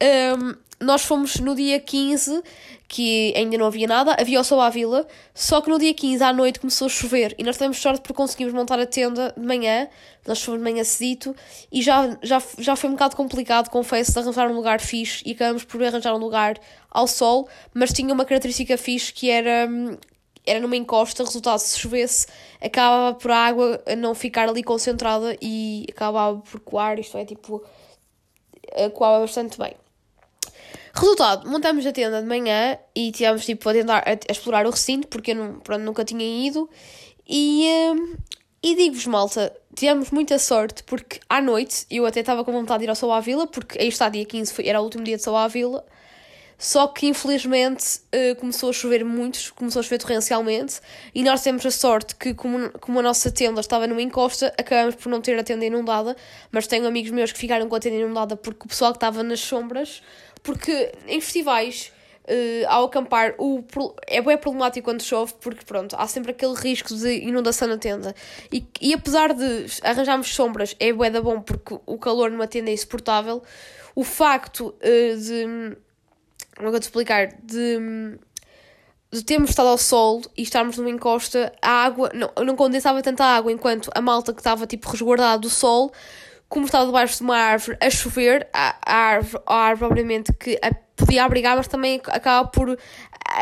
Um, 0.01 0.55
nós 0.81 1.03
fomos 1.03 1.35
no 1.39 1.55
dia 1.55 1.79
15, 1.79 2.41
que 2.87 3.33
ainda 3.37 3.57
não 3.57 3.67
havia 3.67 3.87
nada, 3.87 4.15
havia 4.19 4.43
sol 4.43 4.59
à 4.59 4.69
vila, 4.69 5.07
só 5.33 5.61
que 5.61 5.69
no 5.69 5.77
dia 5.77 5.93
15 5.93 6.23
à 6.23 6.33
noite 6.33 6.59
começou 6.59 6.87
a 6.87 6.89
chover 6.89 7.35
e 7.37 7.43
nós 7.43 7.55
tivemos 7.55 7.77
sorte 7.77 8.01
porque 8.01 8.15
conseguimos 8.15 8.51
montar 8.51 8.79
a 8.79 8.85
tenda 8.85 9.33
de 9.37 9.45
manhã, 9.45 9.87
nós 10.25 10.41
fomos 10.41 10.59
de 10.59 10.63
manhã 10.63 10.83
cedito 10.83 11.35
e 11.71 11.81
já, 11.83 12.17
já, 12.23 12.41
já 12.57 12.75
foi 12.75 12.89
um 12.89 12.93
bocado 12.93 13.15
complicado, 13.15 13.69
confesso, 13.69 14.11
de 14.11 14.19
arranjar 14.19 14.49
um 14.49 14.55
lugar 14.55 14.81
fixe 14.81 15.23
e 15.25 15.33
acabamos 15.33 15.63
por 15.63 15.83
arranjar 15.83 16.15
um 16.15 16.19
lugar 16.19 16.59
ao 16.89 17.07
sol, 17.07 17.47
mas 17.73 17.93
tinha 17.93 18.11
uma 18.11 18.25
característica 18.25 18.75
fixe 18.75 19.13
que 19.13 19.29
era 19.29 19.69
hum, 19.69 19.97
era 20.45 20.59
numa 20.59 20.75
encosta, 20.75 21.23
resultado, 21.23 21.59
se 21.59 21.79
chovesse, 21.79 22.27
acabava 22.59 23.15
por 23.17 23.31
a 23.31 23.37
água 23.37 23.83
não 23.97 24.15
ficar 24.15 24.49
ali 24.49 24.63
concentrada 24.63 25.37
e 25.41 25.85
acabava 25.89 26.39
por 26.39 26.59
coar, 26.61 26.99
isto 26.99 27.17
é, 27.17 27.25
tipo, 27.25 27.63
coava 28.93 29.19
bastante 29.21 29.57
bem. 29.57 29.75
Resultado, 30.93 31.49
montamos 31.49 31.85
a 31.85 31.91
tenda 31.91 32.21
de 32.21 32.27
manhã 32.27 32.77
e 32.93 33.11
tivemos 33.11 33.45
tipo 33.45 33.69
a 33.69 33.73
tentar 33.73 33.99
a, 33.99 34.11
a 34.11 34.31
explorar 34.31 34.65
o 34.65 34.71
recinto, 34.71 35.07
porque 35.07 35.31
eu 35.31 35.35
não, 35.35 35.59
pronto, 35.59 35.83
nunca 35.83 36.03
tinha 36.03 36.47
ido. 36.47 36.69
E, 37.27 37.65
um, 37.93 38.15
e 38.61 38.75
digo-vos, 38.75 39.05
malta, 39.05 39.55
tivemos 39.73 40.11
muita 40.11 40.37
sorte, 40.37 40.83
porque 40.83 41.19
à 41.29 41.41
noite 41.41 41.85
eu 41.89 42.05
até 42.05 42.19
estava 42.19 42.43
com 42.43 42.51
vontade 42.51 42.79
de 42.79 42.85
ir 42.85 42.89
ao 42.89 42.95
Sol 42.95 43.13
à 43.13 43.21
Vila, 43.21 43.47
porque 43.47 43.79
aí 43.79 43.87
está, 43.87 44.09
dia 44.09 44.25
15 44.25 44.53
foi, 44.53 44.67
era 44.67 44.81
o 44.81 44.83
último 44.83 45.03
dia 45.03 45.15
de 45.15 45.23
Sol 45.23 45.37
à 45.37 45.47
Vila. 45.47 45.85
Só 46.61 46.87
que 46.87 47.07
infelizmente 47.07 48.01
uh, 48.13 48.35
começou 48.39 48.69
a 48.69 48.73
chover 48.73 49.03
muito, 49.03 49.51
começou 49.55 49.79
a 49.79 49.83
chover 49.83 49.97
torrencialmente 49.97 50.79
e 51.13 51.23
nós 51.23 51.41
temos 51.41 51.65
a 51.65 51.71
sorte 51.71 52.15
que, 52.15 52.35
como, 52.35 52.69
como 52.73 52.99
a 52.99 53.01
nossa 53.01 53.31
tenda 53.31 53.59
estava 53.59 53.87
numa 53.87 54.01
encosta, 54.03 54.53
acabamos 54.55 54.93
por 54.93 55.09
não 55.09 55.19
ter 55.21 55.39
a 55.39 55.43
tenda 55.43 55.65
inundada. 55.65 56.15
Mas 56.51 56.67
tenho 56.67 56.85
amigos 56.85 57.09
meus 57.09 57.31
que 57.31 57.39
ficaram 57.39 57.67
com 57.67 57.75
a 57.75 57.79
tenda 57.79 57.95
inundada 57.95 58.35
porque 58.35 58.63
o 58.63 58.67
pessoal 58.67 58.91
que 58.91 58.97
estava 58.97 59.23
nas 59.23 59.39
sombras, 59.39 60.03
porque 60.43 60.91
em 61.07 61.19
festivais. 61.19 61.91
Uh, 62.23 62.63
ao 62.67 62.85
acampar, 62.85 63.33
o, 63.39 63.63
é 64.05 64.21
bem 64.21 64.37
problemático 64.37 64.85
quando 64.85 65.01
chove, 65.01 65.33
porque 65.41 65.65
pronto, 65.65 65.95
há 65.97 66.07
sempre 66.07 66.29
aquele 66.29 66.53
risco 66.53 66.93
de 66.93 67.11
inundação 67.27 67.67
na 67.67 67.79
tenda. 67.79 68.13
E, 68.53 68.63
e 68.79 68.93
apesar 68.93 69.33
de 69.33 69.65
arranjarmos 69.81 70.33
sombras, 70.33 70.75
é 70.79 70.93
bué 70.93 71.09
da 71.09 71.19
bom 71.19 71.41
porque 71.41 71.79
o 71.83 71.97
calor 71.97 72.29
numa 72.29 72.45
tenda 72.45 72.69
é 72.69 72.73
insuportável. 72.73 73.41
O 73.95 74.03
facto 74.03 74.67
uh, 74.67 75.17
de 75.19 75.75
como 76.55 76.69
é 76.69 76.75
eu 76.75 76.79
te 76.79 76.83
explicar? 76.83 77.29
De, 77.43 78.17
de 79.11 79.23
termos 79.23 79.49
estado 79.49 79.69
ao 79.69 79.77
sol 79.77 80.21
e 80.37 80.43
estarmos 80.43 80.77
numa 80.77 80.89
encosta, 80.89 81.51
a 81.61 81.83
água 81.83 82.11
não, 82.13 82.31
não 82.45 82.55
condensava 82.55 83.01
tanta 83.01 83.25
água 83.25 83.51
enquanto 83.51 83.89
a 83.93 84.01
malta 84.01 84.33
que 84.33 84.39
estava 84.39 84.65
tipo 84.65 84.89
resguardada 84.89 85.39
do 85.39 85.49
sol, 85.49 85.91
como 86.47 86.65
estava 86.65 86.85
debaixo 86.85 87.17
de 87.17 87.23
uma 87.23 87.37
árvore 87.37 87.77
a 87.81 87.89
chover, 87.89 88.47
a, 88.53 88.75
a 88.85 88.95
árvore, 88.95 89.43
a 89.45 89.55
árvore 89.55 89.91
obviamente 89.91 90.33
que 90.33 90.59
a, 90.61 90.73
podia 90.95 91.23
abrigar, 91.23 91.57
mas 91.57 91.67
também 91.67 92.01
acaba 92.07 92.47
por 92.47 92.77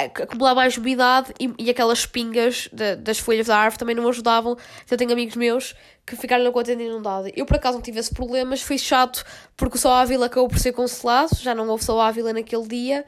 acumular 0.06 0.56
mais 0.56 0.78
umidade 0.78 1.34
e, 1.40 1.54
e 1.58 1.70
aquelas 1.70 2.06
pingas 2.06 2.70
de, 2.72 2.96
das 2.96 3.20
folhas 3.20 3.48
da 3.48 3.58
árvore 3.58 3.80
também 3.80 3.96
não 3.96 4.08
ajudavam. 4.08 4.54
Então, 4.54 4.96
eu 4.96 4.98
tenho 4.98 5.12
amigos 5.12 5.36
meus 5.36 5.76
que 6.06 6.16
ficaram 6.16 6.44
na 6.44 6.52
contente 6.52 6.84
inundada. 6.84 7.32
Eu, 7.36 7.46
por 7.46 7.56
acaso, 7.58 7.78
não 7.78 7.82
tive 7.84 8.00
esse 8.00 8.14
problema, 8.14 8.52
mas 8.52 8.62
foi 8.62 8.78
chato 8.78 9.24
porque 9.56 9.78
o 9.78 9.80
Sol 9.80 9.92
Ávila 9.92 10.26
acabou 10.26 10.50
por 10.50 10.60
ser 10.60 10.74
cancelado, 10.74 11.36
já 11.36 11.54
não 11.54 11.68
houve 11.68 11.84
Sol 11.84 12.00
Ávila 12.02 12.34
naquele 12.34 12.68
dia. 12.68 13.06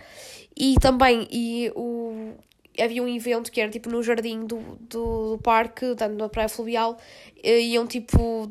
E 0.56 0.76
também 0.80 1.28
e 1.32 1.72
o, 1.76 2.34
havia 2.82 3.04
um 3.04 3.08
evento 3.08 3.52
que 3.52 3.62
era 3.62 3.70
tipo 3.70 3.90
no 3.90 4.02
jardim 4.02 4.46
do, 4.46 4.58
do, 4.80 5.36
do 5.36 5.40
parque, 5.44 5.96
tanto 5.96 6.16
na 6.16 6.30
praia 6.30 6.50
fluvial, 6.50 6.98
iam 7.44 7.86
tipo 7.88 8.48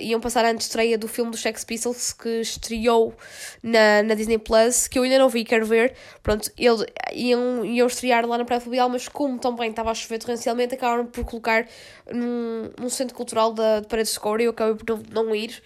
iam 0.00 0.20
passar 0.20 0.44
a 0.44 0.52
estreia 0.52 0.98
do 0.98 1.08
filme 1.08 1.30
do 1.30 1.36
Sex 1.36 1.64
Pistols 1.64 2.12
que 2.12 2.40
estreou 2.40 3.14
na, 3.62 4.02
na 4.02 4.14
Disney 4.14 4.38
Plus, 4.38 4.88
que 4.88 4.98
eu 4.98 5.02
ainda 5.02 5.18
não 5.18 5.28
vi, 5.28 5.44
quero 5.44 5.66
ver. 5.66 5.94
Pronto, 6.22 6.50
eles 6.56 6.84
iam, 7.12 7.64
iam 7.64 7.86
estrear 7.86 8.26
lá 8.26 8.38
na 8.38 8.44
praia 8.44 8.60
fluvial, 8.60 8.88
mas 8.88 9.08
como 9.08 9.38
também 9.38 9.70
estava 9.70 9.90
a 9.90 9.94
chover 9.94 10.18
torrencialmente, 10.18 10.74
acabaram 10.74 11.06
por 11.06 11.24
colocar 11.24 11.66
num, 12.12 12.70
num 12.78 12.88
centro 12.88 13.14
cultural 13.14 13.52
da, 13.52 13.80
de 13.80 13.88
Paredes 13.88 14.12
de 14.12 14.20
Coura 14.20 14.42
e 14.42 14.46
eu 14.46 14.50
acabei 14.50 14.74
por 14.74 14.86
não, 14.88 15.24
não 15.24 15.34
ir. 15.34 15.62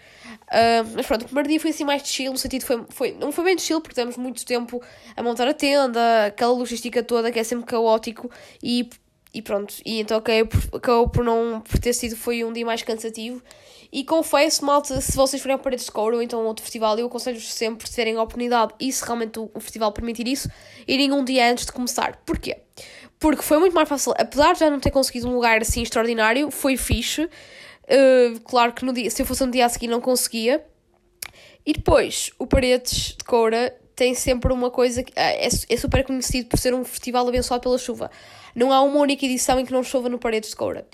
Uh, 0.50 0.86
mas 0.94 1.06
pronto, 1.06 1.22
o 1.22 1.24
primeiro 1.26 1.48
dia 1.48 1.60
foi 1.60 1.70
assim 1.70 1.84
mais 1.84 2.06
chill, 2.06 2.32
no 2.32 2.38
sentido 2.38 2.64
foi, 2.64 2.84
foi 2.88 3.12
não 3.12 3.30
foi 3.32 3.44
bem 3.44 3.58
chill, 3.58 3.80
porque 3.80 3.94
temos 3.94 4.16
muito 4.16 4.44
tempo 4.44 4.82
a 5.16 5.22
montar 5.22 5.46
a 5.48 5.54
tenda, 5.54 6.26
aquela 6.26 6.52
logística 6.52 7.02
toda 7.02 7.30
que 7.30 7.38
é 7.38 7.44
sempre 7.44 7.66
caótico 7.66 8.30
e, 8.62 8.88
e 9.32 9.42
pronto. 9.42 9.74
E 9.84 10.00
então 10.00 10.18
acabou 10.18 11.08
por, 11.08 11.10
por 11.10 11.24
não 11.24 11.60
por 11.60 11.78
ter 11.78 11.92
sido, 11.92 12.16
foi 12.16 12.44
um 12.44 12.52
dia 12.52 12.66
mais 12.66 12.82
cansativo. 12.82 13.42
E 13.92 14.04
confesso, 14.04 14.64
malta, 14.64 15.00
se 15.00 15.16
vocês 15.16 15.42
forem 15.42 15.56
a 15.56 15.58
Paredes 15.58 15.86
de 15.86 15.90
Couro 15.90 16.16
ou 16.16 16.22
então 16.22 16.40
a 16.40 16.44
outro 16.44 16.62
festival, 16.62 16.96
eu 16.96 17.06
aconselho-vos 17.06 17.52
sempre, 17.52 17.88
se 17.88 17.96
terem 17.96 18.16
a 18.16 18.22
oportunidade 18.22 18.72
e 18.78 18.92
se 18.92 19.04
realmente 19.04 19.40
o, 19.40 19.50
o 19.52 19.58
festival 19.60 19.90
permitir 19.90 20.28
isso, 20.28 20.48
irem 20.86 21.12
um 21.12 21.24
dia 21.24 21.50
antes 21.50 21.66
de 21.66 21.72
começar. 21.72 22.16
Porquê? 22.24 22.56
Porque 23.18 23.42
foi 23.42 23.58
muito 23.58 23.74
mais 23.74 23.88
fácil, 23.88 24.14
apesar 24.16 24.52
de 24.52 24.60
já 24.60 24.70
não 24.70 24.78
ter 24.78 24.92
conseguido 24.92 25.28
um 25.28 25.34
lugar 25.34 25.60
assim 25.60 25.82
extraordinário, 25.82 26.50
foi 26.52 26.76
fixe. 26.76 27.28
Uh, 27.90 28.38
claro 28.40 28.72
que 28.72 28.84
no 28.84 28.92
dia, 28.92 29.10
se 29.10 29.20
eu 29.20 29.26
fosse 29.26 29.42
um 29.42 29.50
dia 29.50 29.66
a 29.66 29.68
seguir 29.68 29.88
não 29.88 30.00
conseguia. 30.00 30.64
E 31.66 31.72
depois, 31.72 32.30
o 32.38 32.46
Paredes 32.46 33.16
de 33.18 33.24
Coura 33.24 33.76
tem 33.94 34.14
sempre 34.14 34.50
uma 34.50 34.70
coisa 34.70 35.02
que 35.02 35.12
é, 35.14 35.46
é 35.46 35.76
super 35.76 36.02
conhecido 36.04 36.48
por 36.48 36.58
ser 36.58 36.72
um 36.72 36.82
festival 36.84 37.28
abençoado 37.28 37.62
pela 37.62 37.76
chuva. 37.76 38.10
Não 38.54 38.72
há 38.72 38.80
uma 38.80 38.98
única 38.98 39.26
edição 39.26 39.60
em 39.60 39.64
que 39.66 39.72
não 39.72 39.82
chova 39.82 40.08
no 40.08 40.18
Paredes 40.18 40.50
de 40.50 40.56
Coura. 40.56 40.86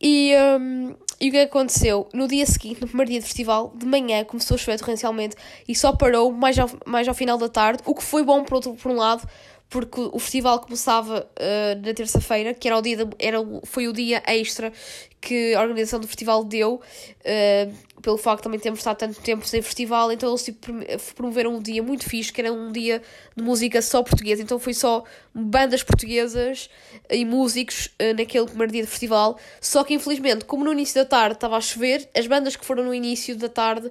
E, 0.00 0.32
um, 0.58 0.94
e 1.20 1.28
o 1.28 1.32
que 1.32 1.38
aconteceu? 1.38 2.08
No 2.14 2.26
dia 2.26 2.46
seguinte, 2.46 2.80
no 2.80 2.86
primeiro 2.86 3.10
dia 3.10 3.20
do 3.20 3.24
festival, 3.24 3.72
de 3.76 3.84
manhã 3.84 4.24
começou 4.24 4.54
a 4.54 4.58
chover 4.58 4.78
torrencialmente 4.78 5.36
e 5.68 5.74
só 5.74 5.92
parou 5.92 6.32
mais 6.32 6.58
ao, 6.58 6.70
mais 6.86 7.06
ao 7.06 7.14
final 7.14 7.36
da 7.36 7.48
tarde, 7.48 7.82
o 7.84 7.94
que 7.94 8.02
foi 8.02 8.22
bom 8.22 8.42
por, 8.42 8.54
outro, 8.54 8.74
por 8.74 8.90
um 8.90 8.96
lado, 8.96 9.28
porque 9.68 10.00
o 10.00 10.18
festival 10.18 10.60
começava 10.60 11.28
uh, 11.38 11.86
na 11.86 11.92
terça-feira, 11.92 12.54
que 12.54 12.68
era 12.68 12.78
o 12.78 12.82
dia 12.82 13.04
de, 13.04 13.16
era, 13.18 13.38
foi 13.64 13.88
o 13.88 13.92
dia 13.92 14.22
extra 14.26 14.72
que 15.20 15.54
a 15.54 15.60
organização 15.60 15.98
do 15.98 16.06
festival 16.06 16.44
deu, 16.44 16.74
uh, 16.74 18.00
pelo 18.00 18.16
facto 18.16 18.38
de 18.38 18.42
também 18.44 18.60
termos 18.60 18.78
estado 18.78 18.98
tanto 18.98 19.20
tempo 19.20 19.44
sem 19.44 19.60
festival, 19.60 20.12
então 20.12 20.28
eles 20.28 20.44
tipo, 20.44 20.72
promoveram 21.16 21.56
um 21.56 21.60
dia 21.60 21.82
muito 21.82 22.08
fixe, 22.08 22.32
que 22.32 22.40
era 22.40 22.52
um 22.52 22.70
dia 22.70 23.02
de 23.36 23.42
música 23.42 23.82
só 23.82 24.04
portuguesa, 24.04 24.40
então 24.40 24.58
foi 24.60 24.72
só 24.72 25.02
bandas 25.34 25.82
portuguesas 25.82 26.70
e 27.10 27.24
músicos 27.24 27.86
uh, 28.00 28.16
naquele 28.16 28.46
primeiro 28.46 28.72
dia 28.72 28.82
de 28.82 28.88
festival, 28.88 29.36
só 29.60 29.82
que 29.82 29.94
infelizmente, 29.94 30.44
como 30.44 30.64
no 30.64 30.72
início 30.72 30.94
da 30.94 31.04
tarde 31.04 31.34
estava 31.34 31.56
a 31.56 31.60
chover, 31.60 32.08
as 32.16 32.26
bandas 32.28 32.54
que 32.54 32.64
foram 32.64 32.84
no 32.84 32.94
início 32.94 33.36
da 33.36 33.48
tarde 33.48 33.90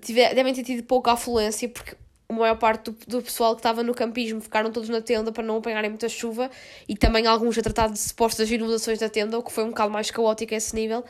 tiver, 0.00 0.34
devem 0.34 0.54
ter 0.54 0.64
tido 0.64 0.82
pouca 0.84 1.12
afluência, 1.12 1.68
porque 1.68 1.94
a 2.30 2.32
maior 2.32 2.56
parte 2.56 2.90
do, 2.90 2.96
do 3.06 3.22
pessoal 3.22 3.54
que 3.56 3.58
estava 3.58 3.82
no 3.82 3.92
campismo 3.92 4.40
ficaram 4.40 4.70
todos 4.70 4.88
na 4.88 5.00
tenda 5.00 5.32
para 5.32 5.42
não 5.42 5.56
apanharem 5.56 5.90
muita 5.90 6.08
chuva 6.08 6.48
e 6.88 6.96
também 6.96 7.26
alguns 7.26 7.58
a 7.58 7.62
tratar 7.62 7.88
de 7.88 7.98
supostas 7.98 8.48
inundações 8.50 9.00
da 9.00 9.08
tenda, 9.08 9.36
o 9.36 9.42
que 9.42 9.50
foi 9.50 9.64
um 9.64 9.70
bocado 9.70 9.90
mais 9.90 10.10
caótico 10.10 10.54
a 10.54 10.56
esse 10.56 10.74
nível. 10.74 11.04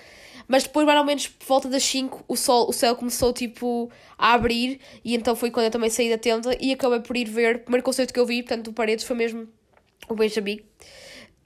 Mas 0.49 0.65
depois, 0.65 0.87
mais 0.87 0.99
ou 0.99 1.05
menos, 1.05 1.29
por 1.29 1.47
volta 1.47 1.69
das 1.69 1.85
5, 1.85 2.25
o, 2.27 2.37
sol, 2.37 2.69
o 2.69 2.73
céu 2.73 2.97
começou, 2.97 3.33
tipo, 3.33 3.91
a 4.19 4.33
abrir 4.33 4.81
e 5.05 5.15
então 5.15 5.37
foi 5.37 5.51
quando 5.51 5.67
eu 5.67 5.71
também 5.71 5.91
saí 5.91 6.09
da 6.09 6.19
tenda 6.19 6.57
e 6.59 6.73
acabei 6.73 7.01
por 7.01 7.17
ir 7.17 7.29
ver, 7.29 7.57
o 7.57 7.59
primeiro 7.61 7.85
concerto 7.85 8.13
que 8.13 8.19
eu 8.19 8.25
vi, 8.25 8.43
portanto, 8.43 8.65
do 8.65 8.73
Paredes, 8.73 9.05
foi 9.05 9.15
mesmo 9.15 9.47
o 10.09 10.15
Benjamin. 10.15 10.61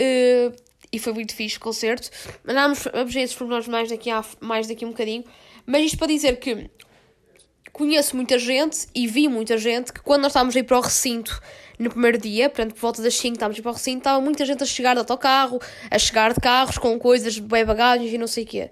Uh, 0.01 0.55
e 0.93 0.99
foi 1.01 1.13
muito 1.13 1.35
fixe 1.35 1.57
o 1.57 1.61
concerto. 1.61 2.09
Andámos 2.47 2.87
a 2.87 3.03
ver 3.03 3.23
esses 3.23 3.35
pormenores 3.35 3.67
mais 3.67 3.91
daqui, 3.91 4.11
mais 4.41 4.69
daqui 4.69 4.85
a 4.85 4.89
um 4.89 4.93
bocadinho. 4.93 5.25
Mas 5.67 5.87
isto 5.87 5.99
para 5.99 6.07
dizer 6.07 6.39
que 6.39 6.71
conheço 7.75 8.15
muita 8.15 8.39
gente 8.39 8.87
e 8.95 9.07
vi 9.07 9.29
muita 9.29 9.59
gente 9.59 9.93
que 9.93 10.01
quando 10.01 10.23
nós 10.23 10.31
estávamos 10.31 10.55
a 10.57 10.61
ir 10.61 10.63
para 10.63 10.79
o 10.79 10.81
recinto 10.81 11.43
no 11.77 11.91
primeiro 11.91 12.17
dia, 12.17 12.49
portanto, 12.49 12.73
por 12.73 12.81
volta 12.81 13.03
das 13.03 13.17
5 13.17 13.35
estávamos 13.35 13.57
a 13.57 13.59
ir 13.59 13.63
para 13.63 13.71
o 13.73 13.75
recinto, 13.75 13.99
estava 13.99 14.21
muita 14.21 14.47
gente 14.47 14.63
a 14.63 14.67
chegar 14.67 14.95
de 14.95 15.01
autocarro, 15.01 15.61
a 15.91 15.99
chegar 15.99 16.33
de 16.33 16.41
carros 16.41 16.79
com 16.79 16.97
coisas, 16.99 17.37
bem 17.37 17.65
bagagens 17.65 18.13
e 18.13 18.17
não 18.17 18.29
sei 18.29 18.45
o 18.45 18.47
quê. 18.47 18.71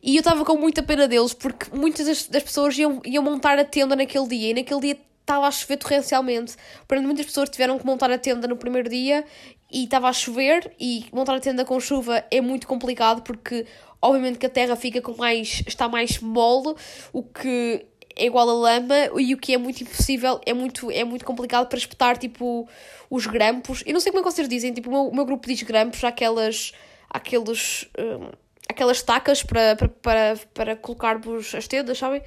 E 0.00 0.14
eu 0.14 0.20
estava 0.20 0.44
com 0.44 0.56
muita 0.56 0.80
pena 0.80 1.08
deles 1.08 1.34
porque 1.34 1.76
muitas 1.76 2.06
das, 2.06 2.28
das 2.28 2.42
pessoas 2.44 2.78
iam, 2.78 3.02
iam 3.04 3.22
montar 3.22 3.58
a 3.58 3.64
tenda 3.64 3.96
naquele 3.96 4.28
dia 4.28 4.50
e 4.50 4.54
naquele 4.54 4.80
dia 4.80 4.98
estava 5.20 5.48
a 5.48 5.50
chover 5.50 5.78
torrencialmente. 5.78 6.54
Portanto, 6.86 7.04
muitas 7.04 7.26
pessoas 7.26 7.50
tiveram 7.50 7.76
que 7.80 7.84
montar 7.84 8.12
a 8.12 8.18
tenda 8.18 8.46
no 8.46 8.56
primeiro 8.56 8.88
dia 8.88 9.24
e 9.72 9.82
estava 9.82 10.08
a 10.08 10.12
chover 10.12 10.72
e 10.78 11.06
montar 11.12 11.34
a 11.34 11.40
tenda 11.40 11.64
com 11.64 11.80
chuva 11.80 12.24
é 12.30 12.40
muito 12.40 12.68
complicado 12.68 13.22
porque 13.22 13.66
obviamente 14.00 14.38
que 14.38 14.46
a 14.46 14.50
terra 14.50 14.76
fica 14.76 15.02
com 15.02 15.16
mais 15.16 15.64
está 15.66 15.88
mais 15.88 16.20
mole, 16.20 16.76
o 17.12 17.24
que 17.24 17.84
é 18.16 18.26
igual 18.26 18.48
a 18.48 18.54
lama 18.54 18.94
e 19.18 19.34
o 19.34 19.36
que 19.36 19.52
é 19.52 19.58
muito 19.58 19.82
impossível, 19.82 20.40
é 20.46 20.54
muito, 20.54 20.90
é 20.90 21.04
muito 21.04 21.24
complicado 21.24 21.68
para 21.68 21.78
espetar, 21.78 22.16
tipo, 22.16 22.66
os 23.10 23.26
grampos. 23.26 23.82
Eu 23.86 23.92
não 23.92 24.00
sei 24.00 24.10
como 24.10 24.20
é 24.20 24.24
que 24.26 24.34
vocês 24.34 24.48
dizem, 24.48 24.72
tipo, 24.72 24.88
o 24.88 24.92
meu, 24.92 25.08
o 25.08 25.14
meu 25.14 25.24
grupo 25.26 25.46
diz 25.46 25.62
grampos, 25.62 26.02
aquelas, 26.02 26.72
aqueles, 27.10 27.86
um, 27.98 28.30
aquelas 28.68 29.02
tacas 29.02 29.42
para, 29.42 29.76
para, 29.76 29.88
para, 29.88 30.36
para 30.54 30.76
colocarmos 30.76 31.54
as 31.54 31.68
tendas, 31.68 31.98
sabem? 31.98 32.22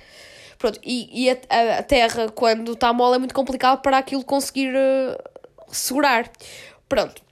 Pronto, 0.59 0.79
e, 0.83 1.25
e 1.25 1.29
a, 1.29 1.79
a, 1.79 1.83
terra, 1.83 2.29
quando 2.29 2.73
está 2.73 2.93
mole, 2.93 3.15
é 3.15 3.17
muito 3.17 3.33
complicado 3.33 3.81
para 3.81 3.97
aquilo 3.97 4.23
conseguir 4.23 4.73
uh, 4.75 5.17
segurar. 5.69 6.29
Pronto. 6.87 7.23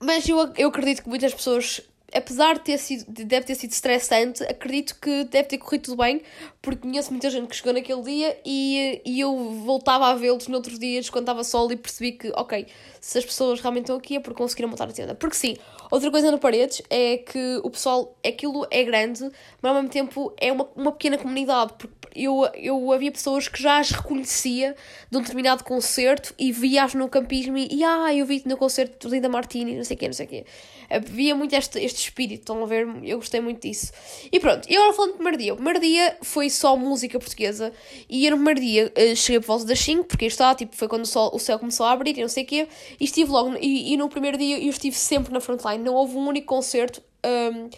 Mas 0.00 0.28
eu, 0.28 0.52
eu 0.56 0.68
acredito 0.68 1.02
que 1.02 1.08
muitas 1.08 1.34
pessoas 1.34 1.82
apesar 2.14 2.54
de 2.54 2.60
ter 2.60 2.78
sido, 2.78 3.04
deve 3.08 3.46
ter 3.46 3.54
sido 3.54 3.70
estressante, 3.70 4.42
acredito 4.44 4.96
que 5.00 5.24
deve 5.24 5.48
ter 5.48 5.58
corrido 5.58 5.82
tudo 5.82 5.96
bem, 5.98 6.22
porque 6.62 6.80
conheço 6.80 7.10
muita 7.10 7.28
gente 7.30 7.48
que 7.48 7.56
chegou 7.56 7.72
naquele 7.72 8.02
dia 8.02 8.38
e, 8.44 9.02
e 9.04 9.20
eu 9.20 9.36
voltava 9.64 10.06
a 10.06 10.14
vê-los 10.14 10.48
noutros 10.48 10.78
dias 10.78 11.10
quando 11.10 11.24
estava 11.24 11.44
solo 11.44 11.72
e 11.72 11.76
percebi 11.76 12.12
que, 12.12 12.30
ok, 12.34 12.66
se 13.00 13.18
as 13.18 13.24
pessoas 13.24 13.60
realmente 13.60 13.84
estão 13.84 13.96
aqui 13.96 14.16
é 14.16 14.20
porque 14.20 14.38
conseguiram 14.38 14.70
montar 14.70 14.88
a 14.88 14.92
tenda. 14.92 15.14
Porque 15.14 15.36
sim, 15.36 15.56
outra 15.90 16.10
coisa 16.10 16.30
no 16.30 16.38
Paredes 16.38 16.82
é 16.88 17.18
que 17.18 17.60
o 17.62 17.70
pessoal, 17.70 18.16
aquilo 18.26 18.66
é 18.70 18.82
grande, 18.84 19.30
mas 19.60 19.70
ao 19.70 19.74
mesmo 19.74 19.88
tempo 19.90 20.32
é 20.38 20.50
uma, 20.50 20.68
uma 20.74 20.92
pequena 20.92 21.18
comunidade, 21.18 21.74
porque 21.78 21.94
eu, 22.24 22.48
eu 22.54 22.92
havia 22.92 23.12
pessoas 23.12 23.48
que 23.48 23.62
já 23.62 23.78
as 23.78 23.90
reconhecia 23.90 24.74
de 25.10 25.16
um 25.16 25.20
determinado 25.20 25.62
concerto 25.62 26.34
e 26.38 26.50
via-as 26.52 26.94
no 26.94 27.08
campismo 27.08 27.56
e, 27.56 27.84
ah, 27.84 28.12
eu 28.14 28.26
vi-te 28.26 28.48
no 28.48 28.56
concerto 28.56 29.08
de 29.08 29.14
Linda 29.14 29.28
Martini, 29.28 29.76
não 29.76 29.84
sei 29.84 29.96
o 29.96 29.98
quê, 29.98 30.06
não 30.06 30.12
sei 30.12 30.26
o 30.26 30.28
quê. 30.28 30.44
Havia 30.90 31.34
muito 31.34 31.54
este, 31.54 31.78
este 31.78 32.02
espírito, 32.02 32.40
estão 32.40 32.62
a 32.62 32.66
ver? 32.66 32.88
Eu 33.02 33.18
gostei 33.18 33.40
muito 33.40 33.62
disso. 33.62 33.92
E 34.32 34.40
pronto, 34.40 34.68
e 34.68 34.76
agora 34.76 34.92
falando 34.92 35.12
do 35.12 35.16
primeiro 35.16 35.38
dia. 35.38 35.52
O 35.52 35.56
primeiro 35.56 35.80
dia 35.80 36.16
foi 36.22 36.50
só 36.50 36.76
música 36.76 37.18
portuguesa 37.18 37.72
e 38.08 38.26
eu 38.26 38.30
no 38.32 38.36
primeiro 38.38 38.60
dia 38.60 38.92
uh, 38.96 39.16
cheguei 39.16 39.40
por 39.40 39.46
volta 39.46 39.66
das 39.66 39.78
5, 39.78 40.04
porque 40.04 40.24
está, 40.24 40.54
tipo, 40.54 40.74
foi 40.74 40.88
quando 40.88 41.02
o, 41.02 41.06
sol, 41.06 41.30
o 41.34 41.38
céu 41.38 41.58
começou 41.58 41.86
a 41.86 41.92
abrir 41.92 42.16
e 42.16 42.20
não 42.20 42.28
sei 42.28 42.44
o 42.44 42.46
quê, 42.46 42.68
e 42.98 43.04
estive 43.04 43.30
logo, 43.30 43.56
e, 43.60 43.92
e 43.92 43.96
no 43.96 44.08
primeiro 44.08 44.38
dia 44.38 44.58
eu 44.58 44.70
estive 44.70 44.96
sempre 44.96 45.32
na 45.32 45.40
frontline, 45.40 45.82
não 45.82 45.94
houve 45.94 46.16
um 46.16 46.26
único 46.26 46.46
concerto 46.46 47.02
um, 47.24 47.68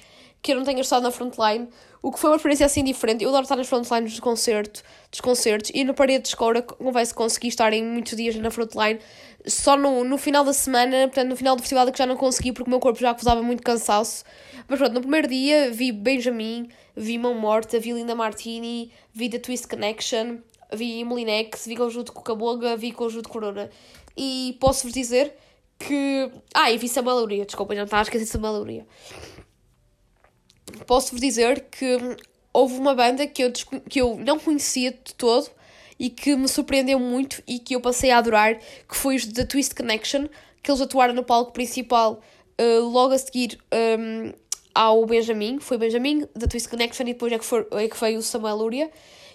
que 0.43 0.53
eu 0.53 0.57
não 0.57 0.65
tenha 0.65 0.81
estado 0.81 1.03
na 1.03 1.11
frontline, 1.11 1.69
o 2.03 2.11
que 2.11 2.19
foi 2.19 2.31
uma 2.31 2.37
experiência 2.37 2.67
assim 2.67 2.83
diferente. 2.83 3.23
Eu 3.23 3.29
adoro 3.29 3.43
estar 3.43 3.57
nas 3.57 3.69
frontlines 3.69 4.11
dos, 4.11 4.21
concerto, 4.21 4.83
dos 5.11 5.21
concertos 5.21 5.71
e 5.75 5.85
na 5.85 5.93
parede 5.93 6.23
de 6.23 6.29
escola 6.29 6.63
confesso 6.63 7.13
que 7.13 7.19
consegui 7.19 7.49
estar 7.49 7.73
em 7.73 7.85
muitos 7.85 8.17
dias 8.17 8.35
na 8.37 8.51
frontline. 8.51 8.99
Só 9.47 9.77
no, 9.77 10.05
no 10.05 10.19
final 10.19 10.45
da 10.45 10.53
semana, 10.53 11.09
portanto, 11.09 11.29
no 11.29 11.37
final 11.37 11.57
do 11.57 11.63
festival 11.63 11.89
é 11.89 11.93
que 11.93 11.99
já 11.99 12.07
não 12.07 12.17
consegui 12.17 12.53
porque 12.53 12.69
o 12.69 12.71
meu 12.71 12.81
corpo 12.81 12.99
já 12.99 13.11
acusava 13.11 13.43
muito 13.43 13.63
cansaço. 13.63 14.25
Mas 14.67 14.79
pronto, 14.79 14.95
no 14.95 15.01
primeiro 15.01 15.29
dia 15.29 15.71
vi 15.71 15.93
Benjamin, 15.93 16.69
vi 16.97 17.19
Mão 17.19 17.35
Morta, 17.35 17.79
vi 17.79 17.93
Linda 17.93 18.15
Martini, 18.15 18.91
vi 19.13 19.29
The 19.29 19.39
Twist 19.39 19.69
Connection, 19.69 20.39
vi 20.73 21.05
Molinex, 21.05 21.67
vi 21.67 21.77
Conjunto 21.77 22.13
Cucaboga, 22.13 22.77
vi 22.77 22.93
Conjunto 22.93 23.29
Corona. 23.29 23.71
E 24.17 24.57
posso-vos 24.61 24.93
dizer 24.93 25.35
que. 25.79 26.31
Ah, 26.55 26.71
e 26.71 26.79
vi 26.79 26.89
Samuel 26.89 27.21
Luria, 27.21 27.45
desculpa, 27.45 27.75
não 27.75 27.85
estava 27.85 28.01
a 28.01 28.05
esquecer 28.05 28.27
Samuel 28.27 28.59
Luria 28.59 28.87
posso-vos 30.87 31.21
dizer 31.21 31.67
que 31.71 31.99
houve 32.53 32.79
uma 32.79 32.95
banda 32.95 33.27
que 33.27 33.43
eu, 33.43 33.53
que 33.89 34.01
eu 34.01 34.17
não 34.17 34.39
conhecia 34.39 34.91
de 34.93 35.15
todo 35.15 35.49
e 35.99 36.09
que 36.09 36.35
me 36.35 36.49
surpreendeu 36.49 36.99
muito 36.99 37.43
e 37.47 37.59
que 37.59 37.75
eu 37.75 37.81
passei 37.81 38.11
a 38.11 38.19
adorar, 38.19 38.59
que 38.89 38.97
foi 38.97 39.17
os 39.17 39.27
da 39.27 39.45
Twist 39.45 39.75
Connection, 39.75 40.27
que 40.63 40.71
eles 40.71 40.81
atuaram 40.81 41.15
no 41.15 41.23
palco 41.23 41.53
principal 41.53 42.21
uh, 42.61 42.89
logo 42.89 43.13
a 43.13 43.19
seguir 43.19 43.59
um, 43.99 44.33
ao 44.75 45.05
Benjamin, 45.05 45.59
foi 45.61 45.77
Benjamin, 45.77 46.27
da 46.35 46.47
Twist 46.47 46.69
Connection, 46.69 47.07
e 47.07 47.13
depois 47.13 47.33
é 47.33 47.39
que, 47.39 47.45
foi, 47.45 47.67
é 47.73 47.89
que 47.89 47.97
foi 47.97 48.17
o 48.17 48.23
Samuel 48.23 48.57
Luria. 48.57 48.91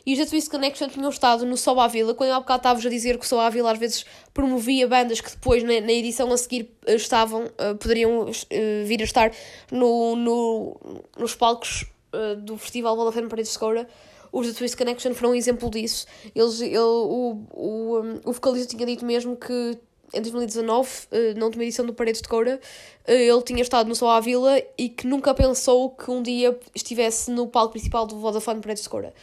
E 0.05 0.13
os 0.13 0.19
da 0.19 0.25
Twist 0.27 0.51
Connection 0.51 0.88
tinham 0.88 1.09
estado 1.09 1.45
no 1.45 1.57
Sol 1.57 1.79
à 1.79 1.88
Vila, 1.88 2.13
quando 2.13 2.31
há 2.31 2.39
bocado 2.39 2.59
estavas 2.59 2.85
a 2.85 2.89
dizer 2.89 3.17
que 3.17 3.25
o 3.25 3.27
Sol 3.27 3.39
à 3.39 3.50
Vila 3.50 3.71
às 3.71 3.79
vezes 3.79 4.05
promovia 4.33 4.88
bandas 4.88 5.19
que 5.19 5.31
depois 5.31 5.63
na, 5.63 5.81
na 5.81 5.91
edição 5.91 6.31
a 6.31 6.38
seguir 6.38 6.69
eh, 6.85 6.93
estavam, 6.93 7.45
uh, 7.45 7.75
poderiam 7.79 8.21
uh, 8.29 8.85
vir 8.85 9.01
a 9.01 9.03
estar 9.03 9.31
no, 9.71 10.15
no, 10.15 11.01
nos 11.17 11.33
palcos 11.33 11.85
uh, 12.13 12.35
do 12.35 12.55
Festival 12.55 12.95
Bola 12.95 13.12
Fé 13.12 13.21
Paredes 13.24 13.51
de 13.51 13.57
Coura. 13.57 13.88
Os 14.31 14.47
da 14.47 14.53
Twist 14.53 14.77
Connection 14.77 15.15
foram 15.15 15.31
um 15.31 15.35
exemplo 15.35 15.71
disso. 15.71 16.05
Eles, 16.35 16.62
ele, 16.62 16.77
o, 16.77 17.47
o, 17.51 18.00
um, 18.00 18.21
o 18.25 18.31
vocalista 18.31 18.75
tinha 18.75 18.85
dito 18.85 19.05
mesmo 19.05 19.35
que 19.35 19.79
em 20.13 20.21
2019, 20.21 20.89
na 21.35 21.45
última 21.45 21.63
edição 21.63 21.85
do 21.85 21.93
Paredes 21.93 22.21
de 22.21 22.27
Coura, 22.27 22.59
ele 23.07 23.41
tinha 23.43 23.62
estado 23.62 23.88
no 23.88 23.95
Sol 23.95 24.09
à 24.09 24.19
Vila 24.19 24.59
e 24.77 24.89
que 24.89 25.05
nunca 25.05 25.33
pensou 25.33 25.91
que 25.91 26.09
um 26.09 26.24
dia 26.24 26.57
estivesse 26.74 27.29
no 27.29 27.47
palco 27.47 27.71
principal 27.71 28.05
do 28.05 28.17
Vodafone 28.19 28.62
Paredes 28.62 28.83
de 28.83 28.89
Coura. 28.89 29.13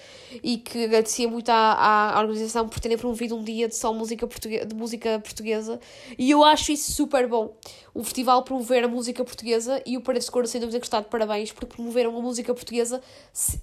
E 0.42 0.58
que 0.58 0.84
agradecia 0.84 1.28
muito 1.28 1.48
à, 1.50 2.14
à 2.16 2.20
organização 2.20 2.68
por 2.68 2.78
terem 2.80 2.96
promovido 2.96 3.36
um 3.36 3.42
dia 3.42 3.68
de 3.68 3.74
só 3.76 3.92
música, 3.92 4.26
portuguesa, 4.26 4.66
de 4.66 4.74
música 4.74 5.18
portuguesa. 5.18 5.80
E 6.18 6.30
eu 6.30 6.44
acho 6.44 6.72
isso 6.72 6.92
super 6.92 7.26
bom. 7.26 7.54
O 7.94 8.02
festival 8.02 8.42
promover 8.42 8.84
a 8.84 8.88
música 8.88 9.22
portuguesa 9.22 9.82
e 9.84 9.96
o 9.96 10.00
Paredes 10.00 10.26
de 10.26 10.32
Coura, 10.32 10.46
sem 10.46 10.60
dúvida, 10.60 10.78
está 10.78 11.00
de 11.00 11.08
parabéns 11.08 11.52
porque 11.52 11.74
promoveram 11.74 12.16
a 12.16 12.20
música 12.22 12.54
portuguesa 12.54 13.02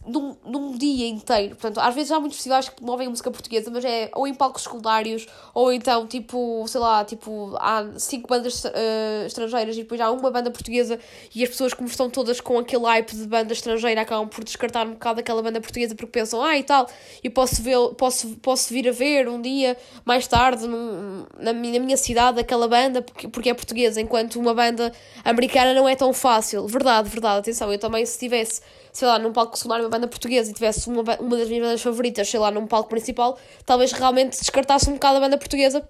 num, 0.05 0.35
num 0.45 0.77
dia 0.77 1.07
inteiro. 1.07 1.55
Portanto, 1.55 1.79
às 1.79 1.95
vezes 1.95 2.11
há 2.11 2.19
muitos 2.19 2.37
festivais 2.37 2.69
que 2.69 2.75
promovem 2.75 3.07
a 3.07 3.09
música 3.09 3.31
portuguesa, 3.31 3.71
mas 3.71 3.83
é 3.83 4.11
ou 4.13 4.27
em 4.27 4.33
palcos 4.35 4.63
secundários 4.63 5.25
ou 5.53 5.73
então, 5.73 6.05
tipo, 6.05 6.63
sei 6.67 6.79
lá, 6.79 7.03
tipo, 7.03 7.55
há 7.59 7.87
cinco 7.97 8.27
bandas 8.27 8.63
uh, 8.65 8.69
estrangeiras 9.25 9.75
e 9.75 9.81
depois 9.81 9.99
há 9.99 10.08
uma 10.11 10.31
banda 10.31 10.51
portuguesa 10.51 10.99
e 11.33 11.43
as 11.43 11.49
pessoas, 11.49 11.73
como 11.73 11.87
estão 11.87 12.09
todas 12.09 12.41
com 12.41 12.57
aquele 12.57 12.83
hype 12.85 13.15
de 13.15 13.27
banda 13.27 13.53
estrangeira, 13.53 14.01
acabam 14.01 14.27
por 14.27 14.43
descartar 14.43 14.85
um 14.85 14.91
bocado 14.91 15.19
aquela 15.19 15.41
banda 15.41 15.59
portuguesa 15.61 15.95
porque 15.95 16.11
pensam, 16.11 16.43
ah, 16.43 16.57
e 16.57 16.63
tal, 16.63 16.87
e 17.23 17.29
posso, 17.29 17.61
ver, 17.61 17.77
posso, 17.97 18.35
posso 18.37 18.73
vir 18.73 18.87
a 18.87 18.91
ver 18.91 19.27
um 19.27 19.41
dia 19.41 19.77
mais 20.05 20.27
tarde 20.27 20.67
num, 20.67 21.25
na, 21.37 21.53
minha, 21.53 21.79
na 21.79 21.85
minha 21.85 21.97
cidade 21.97 22.39
aquela 22.39 22.67
banda 22.67 23.01
porque, 23.01 23.27
porque 23.27 23.49
é 23.49 23.53
portuguesa, 23.53 24.01
enquanto 24.01 24.39
uma 24.39 24.53
banda 24.53 24.91
americana 25.23 25.73
não 25.73 25.87
é 25.87 25.95
tão 25.95 26.13
fácil. 26.13 26.67
Verdade, 26.67 27.09
verdade, 27.09 27.39
atenção, 27.39 27.71
eu 27.71 27.79
também 27.79 28.05
se 28.05 28.17
tivesse 28.17 28.61
sei 28.91 29.07
lá, 29.07 29.19
num 29.19 29.31
palco 29.31 29.57
secundário 29.57 29.85
uma 29.85 29.89
banda 29.89 30.07
portuguesa 30.07 30.49
e 30.49 30.53
tivesse 30.53 30.89
uma, 30.89 31.01
uma 31.19 31.37
das 31.37 31.47
minhas 31.47 31.63
bandas 31.63 31.81
favoritas, 31.81 32.29
sei 32.29 32.39
lá, 32.39 32.51
num 32.51 32.67
palco 32.67 32.89
principal, 32.89 33.37
talvez 33.65 33.91
realmente 33.91 34.39
descartasse 34.39 34.89
um 34.89 34.93
bocado 34.93 35.17
a 35.17 35.19
banda 35.21 35.37
portuguesa 35.37 35.87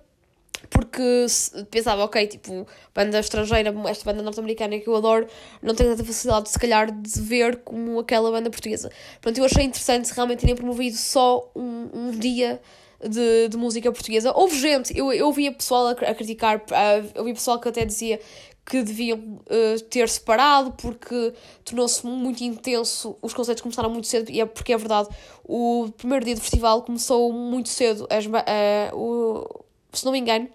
porque 0.69 1.25
pensava, 1.71 2.03
ok, 2.03 2.27
tipo, 2.27 2.67
banda 2.93 3.19
estrangeira, 3.19 3.73
esta 3.87 4.05
banda 4.05 4.23
norte-americana 4.23 4.79
que 4.79 4.87
eu 4.87 4.95
adoro, 4.95 5.27
não 5.61 5.73
tenho 5.73 5.91
tanta 5.91 6.03
facilidade, 6.03 6.49
se 6.49 6.59
calhar, 6.59 6.91
de 6.91 7.21
ver 7.21 7.57
como 7.57 7.99
aquela 7.99 8.31
banda 8.31 8.49
portuguesa. 8.49 8.91
Pronto, 9.21 9.37
eu 9.37 9.45
achei 9.45 9.63
interessante 9.63 10.11
realmente 10.13 10.39
terem 10.39 10.55
promovido 10.55 10.95
só 10.95 11.51
um, 11.55 11.89
um 11.93 12.11
dia 12.11 12.61
de, 13.01 13.47
de 13.49 13.57
música 13.57 13.91
portuguesa. 13.91 14.31
Houve 14.35 14.59
gente, 14.59 14.97
eu, 14.97 15.11
eu 15.11 15.31
via 15.31 15.51
pessoal 15.51 15.87
a, 15.87 15.91
a 15.91 16.13
criticar, 16.13 16.63
eu 17.15 17.23
vi 17.23 17.33
pessoal 17.33 17.59
que 17.59 17.67
até 17.67 17.83
dizia 17.83 18.19
que 18.65 18.83
deviam 18.83 19.17
uh, 19.17 19.81
ter 19.89 20.07
separado 20.07 20.71
porque 20.73 21.33
tornou-se 21.65 22.05
muito 22.05 22.43
intenso, 22.43 23.17
os 23.19 23.33
concertos 23.33 23.63
começaram 23.63 23.89
muito 23.89 24.05
cedo, 24.05 24.29
e 24.29 24.39
é 24.39 24.45
porque 24.45 24.71
é 24.71 24.77
verdade, 24.77 25.09
o 25.43 25.89
primeiro 25.97 26.23
dia 26.23 26.35
do 26.35 26.41
festival 26.41 26.83
começou 26.83 27.33
muito 27.33 27.67
cedo, 27.67 28.07
as, 28.11 28.27
uh, 28.27 28.95
o 28.95 29.65
se 29.91 30.05
não 30.05 30.11
me 30.11 30.19
engano, 30.19 30.47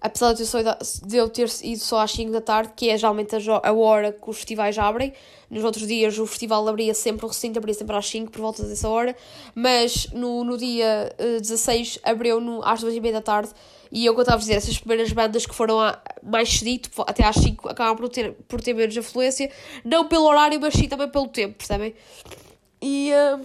apesar 0.00 0.32
de 0.32 1.16
eu, 1.16 1.28
ter 1.28 1.48
ido 1.62 1.80
só 1.80 2.00
às 2.00 2.10
5 2.12 2.32
da 2.32 2.40
tarde, 2.40 2.72
que 2.74 2.88
é 2.88 2.96
geralmente 2.96 3.36
a, 3.62 3.72
hora 3.72 4.12
que 4.12 4.30
os 4.30 4.36
festivais 4.36 4.78
abrem. 4.78 5.12
Nos 5.50 5.64
outros 5.64 5.86
dias 5.86 6.16
o 6.18 6.26
festival 6.26 6.66
abria 6.66 6.94
sempre, 6.94 7.26
o 7.26 7.28
recinto 7.28 7.58
abria 7.58 7.74
sempre 7.74 7.96
às 7.96 8.08
5, 8.08 8.30
por 8.30 8.40
volta 8.40 8.62
dessa 8.62 8.88
hora, 8.88 9.16
mas 9.54 10.06
no, 10.12 10.44
no 10.44 10.56
dia 10.56 11.12
uh, 11.18 11.40
16 11.40 11.98
abriu 12.04 12.40
no, 12.40 12.64
às 12.64 12.80
2 12.80 12.94
e 12.94 13.00
meia 13.00 13.14
da 13.14 13.20
tarde. 13.20 13.50
E 13.92 14.06
eu, 14.06 14.12
como 14.12 14.22
estava 14.22 14.36
a 14.36 14.40
dizer, 14.40 14.54
essas 14.54 14.78
primeiras 14.78 15.12
bandas 15.12 15.44
que 15.44 15.54
foram 15.54 15.80
a, 15.80 15.98
mais 16.22 16.48
cedito, 16.48 16.90
até 17.02 17.26
às 17.26 17.36
5, 17.36 17.68
acabam 17.68 17.96
por 17.96 18.08
ter, 18.08 18.32
por 18.46 18.60
ter 18.60 18.72
menos 18.72 18.96
afluência, 18.96 19.50
não 19.84 20.06
pelo 20.06 20.24
horário, 20.24 20.60
mas 20.60 20.74
sim 20.74 20.88
também 20.88 21.08
pelo 21.08 21.26
tempo, 21.26 21.56
percebem? 21.56 21.94
E 22.80 23.10
uh, 23.12 23.44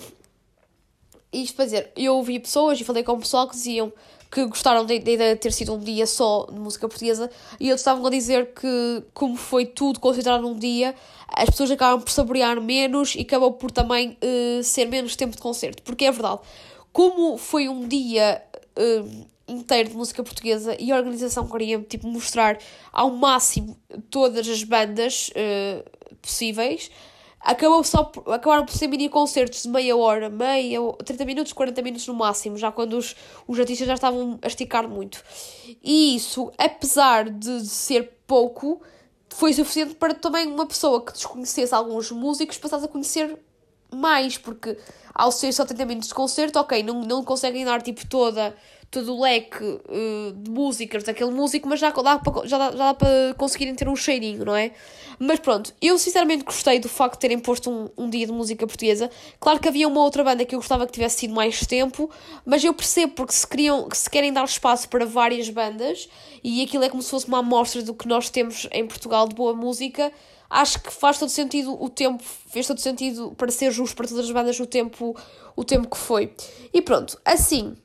isto 1.33 1.55
para 1.55 1.65
dizer, 1.65 1.91
eu 1.95 2.15
ouvi 2.15 2.39
pessoas 2.39 2.79
e 2.79 2.83
falei 2.83 3.03
com 3.03 3.13
o 3.13 3.19
pessoal 3.19 3.47
que 3.47 3.55
diziam 3.55 3.91
que 4.31 4.45
gostaram 4.45 4.85
da 4.85 4.93
ideia 4.93 5.35
de 5.35 5.39
ter 5.39 5.51
sido 5.53 5.73
um 5.73 5.79
dia 5.79 6.05
só 6.05 6.45
de 6.51 6.59
música 6.59 6.87
portuguesa 6.87 7.29
e 7.59 7.69
eles 7.69 7.81
estavam 7.81 8.05
a 8.05 8.09
dizer 8.09 8.53
que, 8.53 9.03
como 9.13 9.35
foi 9.35 9.65
tudo 9.65 9.99
concentrado 9.99 10.43
num 10.43 10.57
dia, 10.57 10.93
as 11.29 11.49
pessoas 11.49 11.71
acabam 11.71 12.01
por 12.01 12.11
saborear 12.11 12.59
menos 12.61 13.15
e 13.15 13.21
acabam 13.21 13.53
por 13.53 13.71
também 13.71 14.17
uh, 14.21 14.63
ser 14.63 14.85
menos 14.85 15.15
tempo 15.15 15.35
de 15.35 15.41
concerto. 15.41 15.83
Porque 15.83 16.05
é 16.05 16.11
verdade, 16.11 16.41
como 16.91 17.37
foi 17.37 17.69
um 17.69 17.87
dia 17.87 18.41
uh, 18.77 19.25
inteiro 19.47 19.89
de 19.89 19.95
música 19.95 20.23
portuguesa 20.23 20.75
e 20.79 20.91
a 20.91 20.95
organização 20.95 21.47
queria 21.47 21.79
tipo, 21.79 22.07
mostrar 22.07 22.57
ao 22.91 23.11
máximo 23.11 23.77
todas 24.09 24.47
as 24.47 24.63
bandas 24.63 25.29
uh, 25.29 26.15
possíveis 26.21 26.89
acabou 27.45 27.83
só, 27.83 28.11
acabaram 28.25 28.65
por 28.65 28.73
ser 28.73 28.87
mini 28.87 29.07
concertos 29.07 29.61
de 29.63 29.69
meia 29.69 29.95
hora, 29.95 30.29
meia, 30.29 30.79
30 31.05 31.25
minutos, 31.25 31.53
40 31.53 31.81
minutos 31.83 32.07
no 32.07 32.15
máximo, 32.15 32.57
já 32.57 32.71
quando 32.71 32.97
os, 32.97 33.15
os 33.47 33.59
artistas 33.59 33.87
já 33.87 33.93
estavam 33.93 34.39
a 34.41 34.47
esticar 34.47 34.89
muito. 34.89 35.23
E 35.83 36.15
isso, 36.15 36.51
apesar 36.57 37.29
de 37.29 37.65
ser 37.67 38.17
pouco, 38.25 38.81
foi 39.29 39.53
suficiente 39.53 39.93
para 39.93 40.15
também 40.15 40.47
uma 40.47 40.65
pessoa 40.65 41.05
que 41.05 41.13
desconhecesse 41.13 41.73
alguns 41.73 42.09
músicos 42.11 42.57
passasse 42.57 42.85
a 42.85 42.87
conhecer 42.87 43.37
mais, 43.93 44.37
porque 44.39 44.75
ao 45.13 45.31
ser 45.31 45.53
só 45.53 45.63
30 45.63 45.85
minutos 45.85 46.09
de 46.09 46.15
concerto, 46.15 46.57
ok, 46.57 46.81
não, 46.81 47.01
não 47.01 47.23
conseguem 47.23 47.63
dar 47.63 47.81
tipo 47.81 48.07
toda 48.07 48.55
todo 48.89 49.13
o 49.13 49.21
leque 49.21 49.63
uh, 49.63 50.31
de 50.33 50.49
músicas 50.49 51.03
daquele 51.03 51.31
músico, 51.31 51.67
mas 51.67 51.79
já 51.79 51.89
dá, 51.89 52.19
para, 52.19 52.47
já, 52.47 52.57
dá, 52.57 52.71
já 52.71 52.77
dá 52.77 52.93
para 52.93 53.33
conseguirem 53.37 53.75
ter 53.75 53.87
um 53.87 53.95
cheirinho, 53.95 54.45
não 54.45 54.55
é? 54.55 54.71
Mas 55.19 55.39
pronto, 55.39 55.73
eu 55.81 55.97
sinceramente 55.97 56.43
gostei 56.43 56.79
do 56.79 56.89
facto 56.89 57.15
de 57.15 57.19
terem 57.19 57.39
posto 57.39 57.69
um, 57.69 57.89
um 57.97 58.09
dia 58.09 58.25
de 58.25 58.31
música 58.31 58.65
portuguesa. 58.65 59.09
Claro 59.39 59.59
que 59.59 59.67
havia 59.67 59.87
uma 59.87 60.01
outra 60.01 60.23
banda 60.23 60.45
que 60.45 60.55
eu 60.55 60.59
gostava 60.59 60.85
que 60.85 60.91
tivesse 60.91 61.19
sido 61.19 61.33
mais 61.33 61.65
tempo, 61.65 62.09
mas 62.45 62.63
eu 62.63 62.73
percebo 62.73 63.13
porque 63.13 63.33
se, 63.33 63.47
queriam, 63.47 63.87
se 63.93 64.09
querem 64.09 64.31
dar 64.31 64.45
espaço 64.45 64.89
para 64.89 65.05
várias 65.05 65.49
bandas 65.49 66.09
e 66.43 66.61
aquilo 66.63 66.83
é 66.83 66.89
como 66.89 67.01
se 67.01 67.09
fosse 67.09 67.27
uma 67.27 67.39
amostra 67.39 67.81
do 67.81 67.93
que 67.93 68.07
nós 68.07 68.29
temos 68.29 68.67
em 68.71 68.85
Portugal 68.85 69.27
de 69.27 69.35
boa 69.35 69.53
música 69.53 70.11
acho 70.49 70.81
que 70.81 70.91
faz 70.91 71.17
todo 71.17 71.29
sentido 71.29 71.75
o 71.81 71.89
tempo, 71.89 72.23
fez 72.23 72.67
todo 72.67 72.79
sentido 72.79 73.33
para 73.37 73.51
ser 73.51 73.71
justo 73.71 73.95
para 73.95 74.07
todas 74.07 74.25
as 74.25 74.31
bandas 74.31 74.59
o 74.59 74.65
tempo, 74.65 75.15
o 75.55 75.63
tempo 75.63 75.89
que 75.89 75.97
foi. 75.97 76.33
E 76.73 76.81
pronto, 76.81 77.19
assim, 77.25 77.75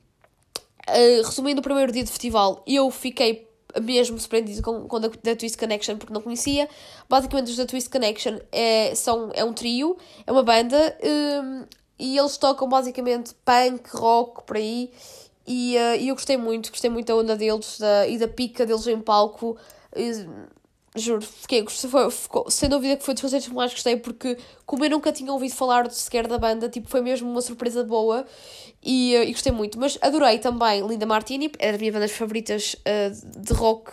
uh, 0.91 1.27
resumindo 1.27 1.61
o 1.61 1.63
primeiro 1.63 1.93
dia 1.93 2.05
de 2.05 2.11
festival, 2.11 2.63
eu 2.67 2.91
fiquei 2.91 3.49
mesmo 3.83 4.19
surpreendido 4.19 4.63
com, 4.63 4.89
com 4.89 4.97
a 4.97 5.01
da 5.01 5.37
Twist 5.37 5.57
Connection 5.57 5.97
porque 5.97 6.13
não 6.13 6.21
conhecia. 6.21 6.69
Basicamente, 7.09 7.51
os 7.51 7.57
da 7.57 7.67
Twist 7.67 7.89
Connection 7.89 8.39
é, 8.51 8.95
são, 8.95 9.31
é 9.35 9.45
um 9.45 9.53
trio, 9.53 9.97
é 10.27 10.33
uma 10.33 10.43
banda 10.43 10.99
um, 11.05 11.65
e 11.99 12.19
eles 12.19 12.37
tocam 12.37 12.69
basicamente 12.69 13.35
punk, 13.45 13.89
rock, 13.95 14.45
por 14.45 14.57
aí. 14.57 14.91
E, 15.47 15.77
uh, 15.77 15.97
e 16.01 16.09
eu 16.09 16.15
gostei 16.15 16.37
muito, 16.37 16.71
gostei 16.71 16.91
muito 16.91 17.07
da 17.07 17.17
onda 17.17 17.37
deles 17.37 17.79
da, 17.79 18.07
e 18.07 18.19
da 18.19 18.29
pica 18.29 18.65
deles 18.67 18.87
em 18.87 19.01
palco. 19.01 19.57
Juro, 20.97 21.23
fiquei, 21.23 21.65
foi, 21.69 22.11
ficou, 22.11 22.51
sem 22.51 22.69
dúvida 22.69 22.97
que 22.97 23.05
foi 23.05 23.15
dos 23.15 23.21
concertos 23.21 23.49
que 23.49 23.55
mais 23.55 23.71
gostei, 23.71 23.97
porque 23.97 24.37
como 24.67 24.85
eu 24.85 24.91
nunca 24.91 25.13
tinha 25.13 25.33
ouvido 25.33 25.55
falar 25.55 25.89
sequer 25.93 26.27
da 26.27 26.37
banda, 26.37 26.69
tipo, 26.69 26.89
foi 26.89 27.01
mesmo 27.01 27.31
uma 27.31 27.41
surpresa 27.41 27.85
boa 27.85 28.27
e, 28.83 29.15
uh, 29.17 29.23
e 29.23 29.31
gostei 29.31 29.53
muito. 29.53 29.79
Mas 29.79 29.97
adorei 30.03 30.41
também 30.41 30.85
Linda 30.85 31.07
Martini, 31.07 31.49
era 31.61 31.73
das 31.73 31.81
minhas 31.81 31.95
bandas 31.95 32.11
favoritas 32.11 32.75
uh, 32.75 33.41
de 33.41 33.53
rock 33.53 33.93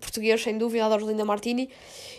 português, 0.00 0.40
sem 0.40 0.56
dúvida, 0.56 0.84
adoro 0.84 1.08
Linda 1.08 1.24
Martini 1.24 1.68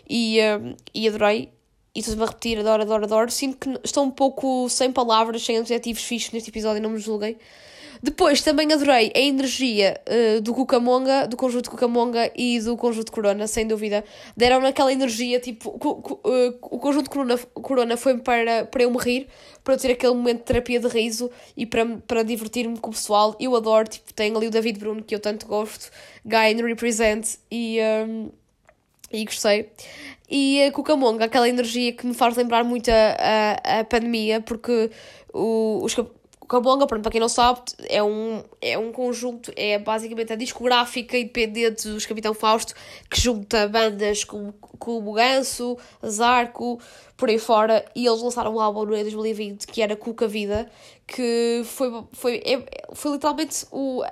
e, 0.09 0.39
uh, 0.41 0.75
e 0.93 1.07
adorei. 1.07 1.49
E 1.95 1.99
estou-me 2.01 2.23
a 2.23 2.25
repetir, 2.25 2.59
adoro, 2.59 2.83
adoro, 2.83 3.05
adoro. 3.05 3.31
Sinto 3.31 3.57
que 3.57 3.79
estou 3.81 4.03
um 4.03 4.11
pouco 4.11 4.67
sem 4.69 4.91
palavras, 4.91 5.41
sem 5.43 5.57
adjetivos 5.57 6.03
fixos 6.03 6.33
neste 6.33 6.49
episódio, 6.49 6.81
não 6.81 6.89
me 6.89 6.99
julguem. 6.99 7.37
Depois 8.01 8.41
também 8.41 8.71
adorei 8.71 9.11
a 9.15 9.19
energia 9.19 9.99
uh, 10.07 10.41
do 10.41 10.53
Cucamonga, 10.53 11.27
do 11.27 11.35
conjunto 11.35 11.69
Cucamonga 11.69 12.31
e 12.35 12.59
do 12.59 12.75
conjunto 12.77 13.11
Corona, 13.11 13.47
sem 13.47 13.67
dúvida. 13.67 14.03
Deram 14.35 14.65
aquela 14.65 14.91
energia, 14.91 15.39
tipo, 15.39 15.69
uh, 15.69 16.57
o 16.61 16.79
conjunto 16.79 17.09
Corona, 17.09 17.37
Corona 17.37 17.97
foi 17.97 18.17
para, 18.17 18.65
para 18.65 18.83
eu 18.83 18.91
me 18.91 18.97
rir, 18.97 19.27
para 19.63 19.73
eu 19.73 19.77
ter 19.77 19.91
aquele 19.91 20.13
momento 20.13 20.39
de 20.39 20.43
terapia 20.43 20.79
de 20.79 20.87
riso 20.87 21.29
e 21.55 21.65
para, 21.65 21.85
para 22.07 22.23
divertir-me 22.23 22.77
com 22.77 22.89
o 22.89 22.93
pessoal. 22.93 23.35
Eu 23.39 23.55
adoro, 23.55 23.87
tipo, 23.87 24.13
tenho 24.13 24.37
ali 24.37 24.47
o 24.47 24.51
David 24.51 24.79
Bruno, 24.79 25.03
que 25.03 25.13
eu 25.13 25.19
tanto 25.19 25.45
gosto, 25.45 25.89
Guy 26.25 26.53
and 26.53 26.65
Represent, 26.65 27.35
e, 27.51 27.79
um, 28.07 28.29
e 29.11 29.25
gostei. 29.25 29.69
E 30.29 30.63
a 30.63 30.71
Cucamonga, 30.71 31.25
aquela 31.25 31.47
energia 31.47 31.93
que 31.93 32.05
me 32.05 32.13
faz 32.13 32.35
lembrar 32.35 32.63
muito 32.63 32.89
a, 32.89 33.59
a, 33.63 33.79
a 33.79 33.83
pandemia, 33.85 34.41
porque 34.41 34.91
o, 35.33 35.79
os, 35.83 35.95
Cabonga, 36.47 36.87
para 36.87 37.01
quem 37.11 37.19
não 37.19 37.27
sabe, 37.27 37.61
é 37.89 38.01
um, 38.01 38.41
é 38.61 38.77
um 38.77 38.91
conjunto, 38.91 39.51
é 39.55 39.77
basicamente 39.77 40.31
a 40.31 40.35
discográfica 40.35 41.17
independente 41.17 41.89
dos 41.89 42.05
Capitão 42.05 42.33
Fausto, 42.33 42.73
que 43.09 43.19
junta 43.19 43.67
bandas 43.67 44.23
como, 44.23 44.53
como 44.53 45.11
Ganso, 45.11 45.77
Zarco, 46.05 46.79
por 47.17 47.29
aí 47.29 47.37
fora, 47.37 47.83
e 47.93 48.05
eles 48.05 48.21
lançaram 48.21 48.55
um 48.55 48.61
álbum 48.61 48.85
no 48.85 48.93
ano 48.93 49.03
2020 49.03 49.67
que 49.67 49.81
era 49.81 49.95
Cuca 49.95 50.27
Vida, 50.27 50.71
que 51.05 51.63
foi, 51.65 52.03
foi, 52.13 52.41
é, 52.45 52.63
foi 52.93 53.11
literalmente 53.11 53.65
o, 53.71 54.03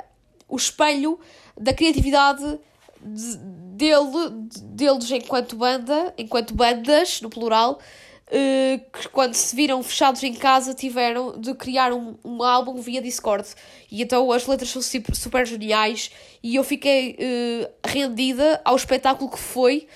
o 0.49 0.55
espelho 0.57 1.17
da 1.57 1.73
criatividade 1.73 2.59
de, 3.01 3.37
dele, 3.75 4.49
deles 4.63 5.09
enquanto 5.11 5.55
banda, 5.55 6.13
enquanto 6.17 6.53
bandas, 6.53 7.21
no 7.21 7.29
plural, 7.29 7.79
que 8.27 9.07
quando 9.09 9.35
se 9.35 9.55
viram 9.55 9.83
fechados 9.83 10.23
em 10.23 10.33
casa 10.33 10.73
tiveram 10.73 11.39
de 11.39 11.53
criar 11.53 11.93
um, 11.93 12.17
um 12.23 12.41
álbum 12.43 12.75
via 12.81 13.01
Discord. 13.01 13.47
E 13.91 14.01
então 14.01 14.31
as 14.31 14.47
letras 14.47 14.69
são 14.69 14.81
super, 14.81 15.45
geniais 15.45 16.11
e 16.41 16.55
eu 16.55 16.63
fiquei 16.63 17.11
uh, 17.11 17.87
rendida 17.87 18.59
ao 18.65 18.75
espetáculo 18.75 19.29
que 19.29 19.39
foi 19.39 19.87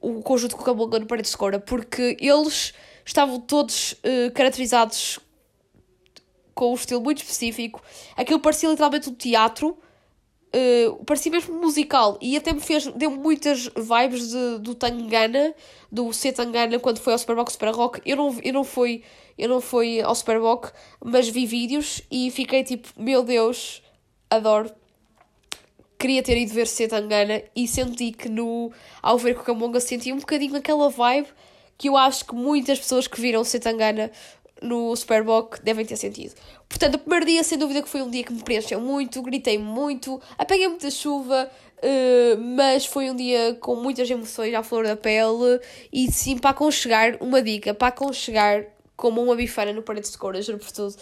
o 0.00 0.22
conjunto 0.22 0.56
com 0.56 0.64
Camonga 0.64 0.98
no 0.98 1.06
Parede 1.06 1.28
Escura, 1.28 1.60
porque 1.60 2.16
eles 2.20 2.72
estavam 3.04 3.38
todos 3.38 3.92
uh, 3.92 4.30
caracterizados 4.34 5.20
com 6.54 6.72
um 6.72 6.74
estilo 6.74 7.00
muito 7.00 7.18
específico. 7.18 7.82
Aquilo 8.16 8.40
parecia 8.40 8.68
literalmente 8.68 9.08
um 9.08 9.14
teatro 9.14 9.78
Uh, 10.52 11.04
parecia 11.04 11.30
mesmo 11.30 11.60
musical 11.60 12.18
e 12.20 12.36
até 12.36 12.52
me 12.52 12.58
fez, 12.58 12.84
deu 12.88 13.08
muitas 13.08 13.68
vibes 13.68 14.30
de, 14.30 14.58
do 14.58 14.74
Tangana, 14.74 15.54
do 15.92 16.12
C 16.12 16.32
Tangana 16.32 16.76
quando 16.80 16.98
foi 16.98 17.12
ao 17.12 17.18
Superbox 17.20 17.52
Super 17.52 17.72
Rock. 17.72 18.00
Eu 18.04 18.16
não, 18.16 18.36
eu 18.42 18.52
não 18.52 18.64
fui, 18.64 19.04
eu 19.38 19.48
não 19.48 19.60
fui 19.60 20.00
ao 20.00 20.12
Superbox, 20.12 20.72
mas 21.04 21.28
vi 21.28 21.46
vídeos 21.46 22.02
e 22.10 22.32
fiquei 22.32 22.64
tipo, 22.64 22.88
meu 22.96 23.22
Deus, 23.22 23.80
adoro. 24.28 24.72
Queria 25.96 26.22
ter 26.22 26.36
ido 26.36 26.52
ver 26.52 26.66
C 26.66 26.88
Tangana 26.88 27.42
e 27.54 27.68
senti 27.68 28.10
que 28.10 28.28
no, 28.28 28.72
ao 29.00 29.18
ver 29.18 29.36
Cucamonga 29.36 29.78
senti 29.78 30.12
um 30.12 30.18
bocadinho 30.18 30.56
aquela 30.56 30.88
vibe 30.88 31.28
que 31.78 31.88
eu 31.88 31.96
acho 31.96 32.26
que 32.26 32.34
muitas 32.34 32.78
pessoas 32.78 33.06
que 33.06 33.20
viram 33.20 33.42
C 33.44 33.58
Tangana 33.58 34.10
no 34.62 34.94
Superboc 34.94 35.60
devem 35.62 35.84
ter 35.84 35.96
sentido. 35.96 36.34
Portanto, 36.68 36.94
o 36.94 36.98
primeiro 36.98 37.26
dia, 37.26 37.42
sem 37.42 37.58
dúvida, 37.58 37.82
que 37.82 37.88
foi 37.88 38.02
um 38.02 38.10
dia 38.10 38.22
que 38.22 38.32
me 38.32 38.42
preencheu 38.42 38.80
muito, 38.80 39.22
gritei 39.22 39.58
muito, 39.58 40.20
apanhei 40.38 40.68
muita 40.68 40.90
chuva, 40.90 41.50
uh, 41.78 42.40
mas 42.56 42.86
foi 42.86 43.10
um 43.10 43.16
dia 43.16 43.56
com 43.60 43.74
muitas 43.76 44.08
emoções 44.08 44.54
à 44.54 44.62
flor 44.62 44.84
da 44.84 44.96
pele 44.96 45.60
e 45.92 46.10
sim 46.12 46.38
para 46.38 46.50
aconchegar, 46.50 47.16
uma 47.20 47.42
dica, 47.42 47.74
para 47.74 47.88
aconchegar 47.88 48.66
como 49.00 49.22
uma 49.22 49.34
bifana 49.34 49.72
no 49.72 49.82
Paredes 49.82 50.12
de 50.12 50.18
Cora, 50.18 50.42
juro 50.42 50.58
por 50.58 50.70
tudo. 50.70 50.94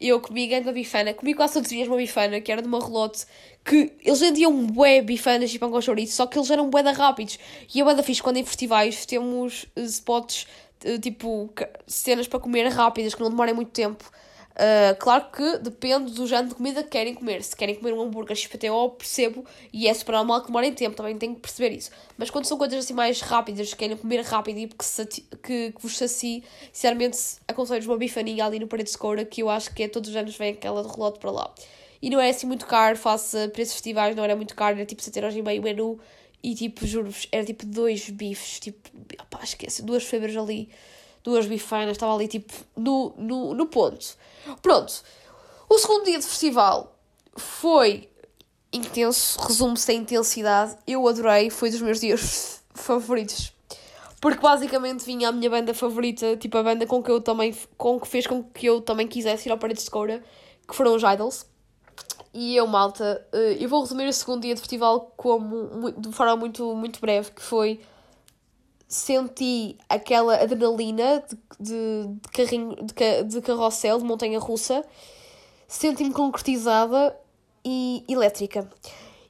Eu 0.00 0.18
comi 0.20 0.46
grande 0.46 0.72
bifana, 0.72 1.12
comi 1.12 1.34
quase 1.34 1.52
todos 1.52 1.70
os 1.70 1.76
dias 1.76 1.86
uma 1.86 1.98
bifana, 1.98 2.40
que 2.40 2.50
era 2.50 2.62
de 2.62 2.66
uma 2.66 2.80
relote, 2.80 3.26
que 3.62 3.92
eles 4.02 4.20
vendiam 4.20 4.66
bué 4.66 5.02
bifanas 5.02 5.52
e 5.54 5.58
pão 5.58 5.70
com 5.70 5.80
chouriço, 5.80 6.16
só 6.16 6.26
que 6.26 6.38
eles 6.38 6.50
eram 6.50 6.70
bué 6.70 6.82
da 6.82 6.92
rápidos. 6.92 7.38
E 7.72 7.80
a 7.82 7.84
banda 7.84 8.02
fiz 8.02 8.22
quando 8.22 8.38
em 8.38 8.44
festivais 8.44 9.04
temos 9.04 9.66
spots 9.76 10.46
eh, 10.46 10.71
tipo, 11.00 11.52
cenas 11.86 12.26
para 12.26 12.40
comer 12.40 12.68
rápidas, 12.68 13.14
que 13.14 13.20
não 13.20 13.30
demorem 13.30 13.54
muito 13.54 13.70
tempo. 13.70 14.10
Uh, 14.52 14.94
claro 14.98 15.30
que 15.32 15.58
depende 15.58 16.12
do 16.12 16.26
género 16.26 16.48
de 16.48 16.54
comida 16.54 16.82
que 16.82 16.90
querem 16.90 17.14
comer. 17.14 17.42
Se 17.42 17.56
querem 17.56 17.74
comer 17.74 17.94
um 17.94 18.02
hambúrguer 18.02 18.36
XPTO, 18.36 18.90
percebo, 18.90 19.44
e 19.72 19.88
é 19.88 19.94
super 19.94 20.12
normal 20.12 20.42
que 20.42 20.48
demorem 20.48 20.72
tempo, 20.74 20.94
também 20.94 21.16
tenho 21.16 21.34
que 21.34 21.40
perceber 21.40 21.74
isso. 21.74 21.90
Mas 22.18 22.30
quando 22.30 22.44
são 22.44 22.58
coisas 22.58 22.84
assim 22.84 22.92
mais 22.92 23.20
rápidas, 23.20 23.70
que 23.70 23.76
querem 23.76 23.96
comer 23.96 24.20
rápido 24.22 24.58
e 24.58 24.68
que, 24.68 25.36
que, 25.42 25.72
que 25.72 25.82
vos 25.82 25.96
saci, 25.96 26.44
sinceramente 26.72 27.18
aconselho-vos 27.48 27.88
uma 27.88 27.96
bifaninha 27.96 28.44
ali 28.44 28.58
no 28.58 28.66
Parede 28.66 28.90
de 28.90 28.98
Coura, 28.98 29.24
que 29.24 29.42
eu 29.42 29.48
acho 29.48 29.74
que 29.74 29.84
é 29.84 29.88
todos 29.88 30.10
os 30.10 30.16
anos 30.16 30.36
vem 30.36 30.52
aquela 30.52 30.82
de 30.82 30.88
relote 30.88 31.18
para 31.18 31.30
lá. 31.30 31.54
e 32.00 32.10
não 32.10 32.20
era 32.20 32.30
assim 32.30 32.46
muito 32.46 32.66
caro, 32.66 32.96
face 32.96 33.48
preços 33.48 33.74
festivais, 33.74 34.14
não 34.14 34.24
era 34.24 34.36
muito 34.36 34.54
caro, 34.54 34.76
era 34.76 34.84
tipo 34.84 35.00
7 35.02 35.18
euros 35.18 35.36
e 35.36 35.40
meio 35.40 35.60
o 35.60 35.64
menu 35.64 36.00
e 36.42 36.54
tipo, 36.54 36.86
juro-vos, 36.86 37.28
era 37.30 37.44
tipo 37.44 37.64
dois 37.66 38.08
bifes, 38.10 38.58
tipo, 38.58 38.90
opá, 39.20 39.40
esquece, 39.44 39.82
duas 39.82 40.02
febras 40.02 40.36
ali, 40.36 40.68
duas 41.22 41.46
bifanas, 41.46 41.92
estava 41.92 42.14
ali 42.14 42.26
tipo 42.26 42.52
no, 42.76 43.14
no, 43.16 43.54
no 43.54 43.66
ponto. 43.66 44.16
Pronto, 44.60 45.02
o 45.68 45.78
segundo 45.78 46.04
dia 46.04 46.18
de 46.18 46.26
festival 46.26 46.98
foi 47.36 48.08
intenso, 48.72 49.38
resume-se 49.40 49.90
a 49.90 49.94
intensidade, 49.94 50.76
eu 50.86 51.06
adorei, 51.06 51.50
foi 51.50 51.70
dos 51.70 51.80
meus 51.80 52.00
dias 52.00 52.62
favoritos. 52.74 53.52
Porque 54.20 54.40
basicamente 54.40 55.04
vinha 55.04 55.28
a 55.28 55.32
minha 55.32 55.50
banda 55.50 55.74
favorita, 55.74 56.36
tipo 56.36 56.56
a 56.56 56.62
banda 56.62 56.86
com 56.86 57.02
que 57.02 57.10
eu 57.10 57.20
também, 57.20 57.54
com 57.76 58.00
que 58.00 58.06
fez 58.06 58.26
com 58.26 58.42
que 58.42 58.66
eu 58.66 58.80
também 58.80 59.08
quisesse 59.08 59.48
ir 59.48 59.52
ao 59.52 59.58
Paredes 59.58 59.84
de 59.84 59.90
Coura, 59.90 60.22
que 60.66 60.74
foram 60.74 60.94
os 60.94 61.02
Idols. 61.02 61.44
E 62.34 62.56
eu, 62.56 62.66
malta, 62.66 63.26
eh, 63.32 63.58
eu 63.60 63.68
vou 63.68 63.82
resumir 63.82 64.08
o 64.08 64.12
segundo 64.12 64.42
dia 64.42 64.54
de 64.54 64.60
festival 64.60 65.12
como, 65.16 65.92
de 65.92 66.12
forma 66.12 66.36
muito, 66.36 66.74
muito 66.74 67.00
breve, 67.00 67.30
que 67.30 67.42
foi 67.42 67.80
senti 68.88 69.76
aquela 69.88 70.36
adrenalina 70.36 71.24
de, 71.26 71.36
de, 71.58 72.08
de 72.08 72.28
carrinho, 72.28 72.76
de, 72.76 73.22
de 73.24 73.40
carrossel, 73.40 73.98
de 73.98 74.04
montanha 74.04 74.38
russa, 74.38 74.84
senti-me 75.66 76.12
concretizada 76.12 77.18
e 77.64 78.04
elétrica. 78.08 78.70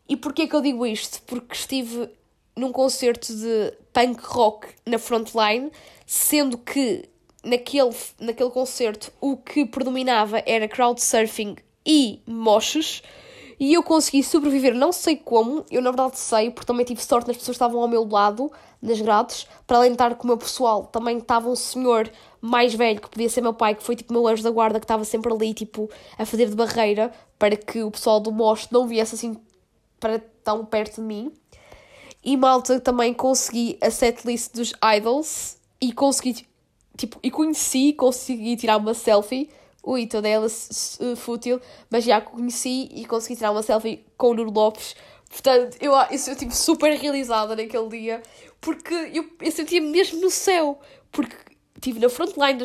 E 0.09 0.17
porquê 0.17 0.47
que 0.47 0.55
eu 0.55 0.61
digo 0.61 0.85
isto? 0.85 1.23
Porque 1.23 1.55
estive 1.55 2.11
num 2.57 2.73
concerto 2.73 3.35
de 3.35 3.73
punk 3.93 4.21
rock 4.25 4.69
na 4.85 4.99
frontline, 4.99 5.71
sendo 6.07 6.59
que 6.59 7.09
naquele, 7.45 7.95
naquele 8.21 8.51
concerto 8.51 9.13
o 9.21 9.37
que 9.37 9.65
predominava 9.65 10.43
era 10.45 10.69
crowdsurfing 10.69 11.57
e 11.87 12.21
moches. 12.27 13.03
E 13.59 13.75
eu 13.75 13.83
consegui 13.83 14.25
sobreviver, 14.25 14.75
não 14.75 14.91
sei 14.91 15.17
como, 15.17 15.65
eu 15.71 15.81
na 15.81 15.91
verdade 15.91 16.19
sei, 16.19 16.51
porque 16.51 16.67
também 16.67 16.85
tive 16.85 17.01
sorte 17.01 17.29
nas 17.29 17.37
pessoas 17.37 17.57
que 17.57 17.63
estavam 17.65 17.81
ao 17.81 17.87
meu 17.87 18.05
lado, 18.09 18.51
nas 18.81 19.01
grades, 19.01 19.47
para 19.67 19.77
além 19.77 19.91
de 19.91 19.95
estar 19.95 20.17
com 20.17 20.25
o 20.25 20.27
meu 20.27 20.37
pessoal, 20.37 20.87
também 20.87 21.19
estava 21.19 21.49
um 21.49 21.55
senhor 21.55 22.11
mais 22.41 22.75
velho, 22.75 23.01
que 23.01 23.09
podia 23.09 23.29
ser 23.29 23.41
meu 23.41 23.55
pai, 23.55 23.77
que 23.77 23.83
foi 23.85 23.95
tipo 23.95 24.13
meu 24.13 24.27
anjo 24.27 24.43
da 24.43 24.51
guarda, 24.51 24.81
que 24.81 24.85
estava 24.85 25.05
sempre 25.05 25.33
ali, 25.33 25.55
tipo, 25.55 25.89
a 26.19 26.27
fazer 26.27 26.49
de 26.49 26.57
barreira, 26.57 27.13
para 27.39 27.57
que 27.57 27.85
o 27.85 27.91
pessoal 27.91 28.19
do 28.19 28.33
moche 28.33 28.67
não 28.73 28.89
viesse 28.89 29.15
assim 29.15 29.37
para 30.01 30.19
tão 30.43 30.65
perto 30.65 30.97
de 30.97 31.03
mim. 31.03 31.33
E 32.25 32.37
malta, 32.37 32.81
também 32.81 33.15
consegui 33.15 33.79
a 33.81 33.91
setlist 33.91 34.55
dos 34.55 34.73
Idols, 34.97 35.57
e 35.81 35.93
consegui, 35.93 36.47
tipo, 36.97 37.19
e 37.23 37.31
conheci, 37.31 37.93
consegui 37.93 38.57
tirar 38.57 38.77
uma 38.77 38.95
selfie 38.95 39.49
ui, 39.83 40.07
toda 40.07 40.29
ela 40.29 40.47
fútil, 41.17 41.61
mas 41.91 42.05
já 42.05 42.21
conheci 42.21 42.89
e 42.93 43.05
consegui 43.05 43.37
tirar 43.37 43.51
uma 43.51 43.63
selfie 43.63 44.05
com 44.17 44.31
o 44.31 44.35
Nuno 44.35 44.53
Lopes. 44.53 44.95
Portanto, 45.29 45.77
eu, 45.81 45.93
eu 45.95 46.19
senti-me 46.19 46.55
super 46.55 46.93
realizada 46.93 47.57
naquele 47.57 47.89
dia, 47.89 48.23
porque 48.61 48.95
eu, 49.13 49.29
eu 49.41 49.51
sentia-me 49.51 49.89
mesmo 49.89 50.21
no 50.21 50.31
céu, 50.31 50.79
porque 51.11 51.37
estive 51.83 51.99
na 51.99 52.09
frontline 52.09 52.61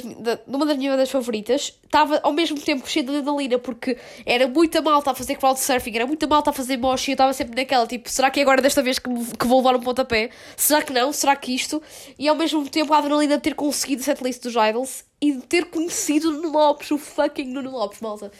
numa 0.45 0.65
das 0.65 0.77
minhas 0.77 0.93
bandas 0.93 1.09
favoritas, 1.09 1.73
estava 1.83 2.19
ao 2.21 2.31
mesmo 2.31 2.59
tempo 2.59 2.87
cheia 2.87 3.03
de 3.03 3.09
adrenalina, 3.09 3.57
porque 3.57 3.97
era 4.23 4.47
muita 4.47 4.79
malta 4.79 5.09
a 5.11 5.15
fazer 5.15 5.35
crowdsurfing, 5.35 5.95
era 5.95 6.05
muita 6.05 6.27
malta 6.27 6.51
a 6.51 6.53
fazer 6.53 6.77
mosh 6.77 7.07
e 7.07 7.11
eu 7.11 7.13
estava 7.13 7.33
sempre 7.33 7.55
naquela, 7.55 7.87
tipo, 7.87 8.09
será 8.09 8.29
que 8.29 8.39
é 8.39 8.43
agora 8.43 8.61
desta 8.61 8.83
vez 8.83 8.99
que, 8.99 9.09
que 9.09 9.47
vou 9.47 9.57
levar 9.57 9.75
um 9.75 9.81
pontapé? 9.81 10.29
Será 10.55 10.83
que 10.83 10.93
não? 10.93 11.11
Será 11.11 11.35
que 11.35 11.53
isto? 11.53 11.81
E 12.17 12.27
ao 12.27 12.35
mesmo 12.35 12.69
tempo 12.69 12.93
a 12.93 12.99
adrenalina 12.99 13.37
de 13.37 13.43
ter 13.43 13.55
conseguido 13.55 14.01
a 14.01 14.05
setlist 14.05 14.43
dos 14.43 14.53
Idols 14.53 15.03
e 15.19 15.31
de 15.31 15.41
ter 15.41 15.65
conhecido 15.65 16.29
o 16.29 16.33
Nuno 16.33 16.51
Lopes, 16.51 16.91
o 16.91 16.97
fucking 16.99 17.45
Nuno 17.45 17.71
Lopes, 17.71 17.99
malta. 17.99 18.31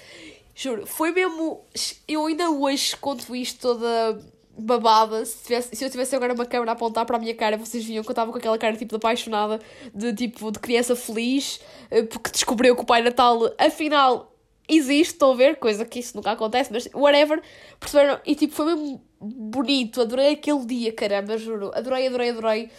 Juro, 0.53 0.85
foi 0.85 1.11
mesmo. 1.11 1.61
Eu 2.07 2.25
ainda 2.25 2.49
hoje 2.49 2.95
conto 2.97 3.35
isto 3.35 3.59
toda 3.59 4.19
babada. 4.57 5.23
Se, 5.25 5.43
tivesse, 5.43 5.75
se 5.75 5.85
eu 5.85 5.89
tivesse 5.89 6.15
agora 6.15 6.33
uma 6.33 6.45
câmera 6.45 6.71
a 6.71 6.73
apontar 6.73 7.05
para 7.05 7.17
a 7.17 7.19
minha 7.19 7.35
cara, 7.35 7.57
vocês 7.57 7.83
viam 7.85 8.03
que 8.03 8.09
eu 8.09 8.13
estava 8.13 8.31
com 8.31 8.37
aquela 8.37 8.57
cara 8.57 8.75
tipo 8.75 8.89
de 8.89 8.95
apaixonada, 8.95 9.59
de 9.93 10.13
tipo 10.13 10.51
de 10.51 10.59
criança 10.59 10.95
feliz, 10.95 11.59
eh, 11.91 12.03
porque 12.03 12.31
descobriu 12.31 12.75
que 12.75 12.81
o 12.81 12.85
Pai 12.85 13.01
Natal 13.01 13.53
afinal 13.57 14.33
existe, 14.67 15.13
estão 15.13 15.31
a 15.31 15.35
ver? 15.35 15.57
Coisa 15.57 15.85
que 15.85 15.99
isso 15.99 16.15
nunca 16.15 16.31
acontece, 16.31 16.71
mas 16.73 16.89
whatever. 16.93 17.41
Perceberam? 17.79 18.19
E 18.25 18.35
tipo, 18.35 18.53
foi 18.53 18.65
mesmo 18.65 19.01
bonito, 19.19 20.01
adorei 20.01 20.33
aquele 20.33 20.65
dia, 20.65 20.91
caramba, 20.91 21.37
juro. 21.37 21.71
Adorei, 21.73 22.07
adorei, 22.07 22.29
adorei 22.29 22.69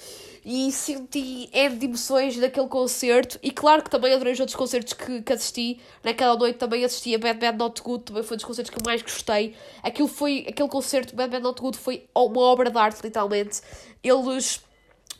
e 0.44 0.70
senti 0.72 1.48
é 1.52 1.68
de 1.68 1.86
emoções 1.86 2.36
daquele 2.36 2.68
concerto 2.68 3.38
e 3.42 3.50
claro 3.50 3.82
que 3.82 3.90
também 3.90 4.12
adorei 4.12 4.32
os 4.32 4.40
outros 4.40 4.56
concertos 4.56 4.92
que, 4.92 5.22
que 5.22 5.32
assisti 5.32 5.80
naquela 6.02 6.36
noite 6.36 6.58
também 6.58 6.84
assisti 6.84 7.14
a 7.14 7.18
Bad 7.18 7.38
Bad 7.38 7.58
Not 7.58 7.82
Good 7.82 8.04
também 8.04 8.22
foi 8.22 8.34
um 8.34 8.38
dos 8.38 8.44
concertos 8.44 8.70
que 8.70 8.78
eu 8.78 8.82
mais 8.84 9.02
gostei 9.02 9.54
aquilo 9.82 10.08
foi, 10.08 10.46
aquele 10.48 10.68
concerto 10.68 11.14
Bad 11.14 11.30
Bad 11.30 11.42
Not 11.42 11.60
Good 11.60 11.78
foi 11.78 12.08
uma 12.14 12.40
obra 12.40 12.70
de 12.70 12.78
arte 12.78 13.02
literalmente 13.02 13.60
eles 14.02 14.60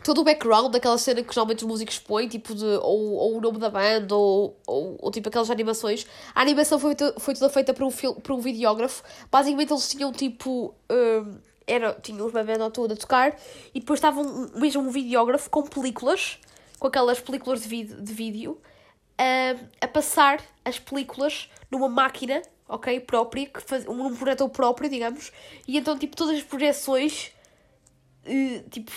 todo 0.03 0.21
o 0.21 0.25
background 0.25 0.73
daquela 0.73 0.97
cena 0.97 1.23
que 1.23 1.33
geralmente 1.33 1.65
os 1.65 1.69
músicos 1.69 1.99
põem, 1.99 2.29
tipo 2.29 2.55
de, 2.55 2.65
ou, 2.65 3.15
ou 3.15 3.37
o 3.39 3.41
nome 3.41 3.59
da 3.59 3.71
banda, 3.71 4.15
ou, 4.15 4.57
ou, 4.67 4.97
ou 5.01 5.11
tipo 5.11 5.29
aquelas 5.29 5.51
animações. 5.51 6.07
A 6.35 6.41
animação 6.41 6.79
foi, 6.79 6.95
foi 7.19 7.35
toda 7.35 7.51
feita 7.51 7.75
por 7.75 7.85
um, 7.85 7.91
por 7.91 8.33
um 8.33 8.39
videógrafo. 8.39 9.03
Basicamente 9.31 9.73
eles 9.73 9.89
tinham 9.89 10.13
tipo. 10.13 10.75
Um, 10.91 11.48
era, 11.69 11.93
tinha 11.95 12.25
os 12.25 12.33
bebês 12.33 12.59
tudo 12.73 12.95
a 12.95 12.97
tocar 12.97 13.37
e 13.75 13.81
depois 13.81 13.99
estava 13.99 14.21
um, 14.21 14.51
mesmo 14.55 14.83
um 14.83 14.91
videógrafo 14.91 15.49
com 15.51 15.63
películas, 15.63 16.39
com 16.79 16.89
aquelas 16.89 17.21
películas 17.21 17.63
de, 17.63 17.85
de 17.85 18.13
vídeo 18.13 18.61
uh, 19.19 19.69
a 19.81 19.89
passar 19.89 20.41
as 20.65 20.79
películas 20.79 21.51
numa 21.71 21.89
máquina, 21.89 22.43
ok, 22.69 23.01
própria, 23.01 23.47
que 23.47 23.61
faz, 23.61 23.87
um 23.87 24.15
projetor 24.15 24.49
próprio, 24.49 24.89
digamos, 24.89 25.33
e 25.67 25.77
então, 25.77 25.99
tipo, 25.99 26.17
todas 26.17 26.37
as 26.37 26.43
projeções, 26.43 27.33
uh, 28.25 28.69
tipo, 28.71 28.91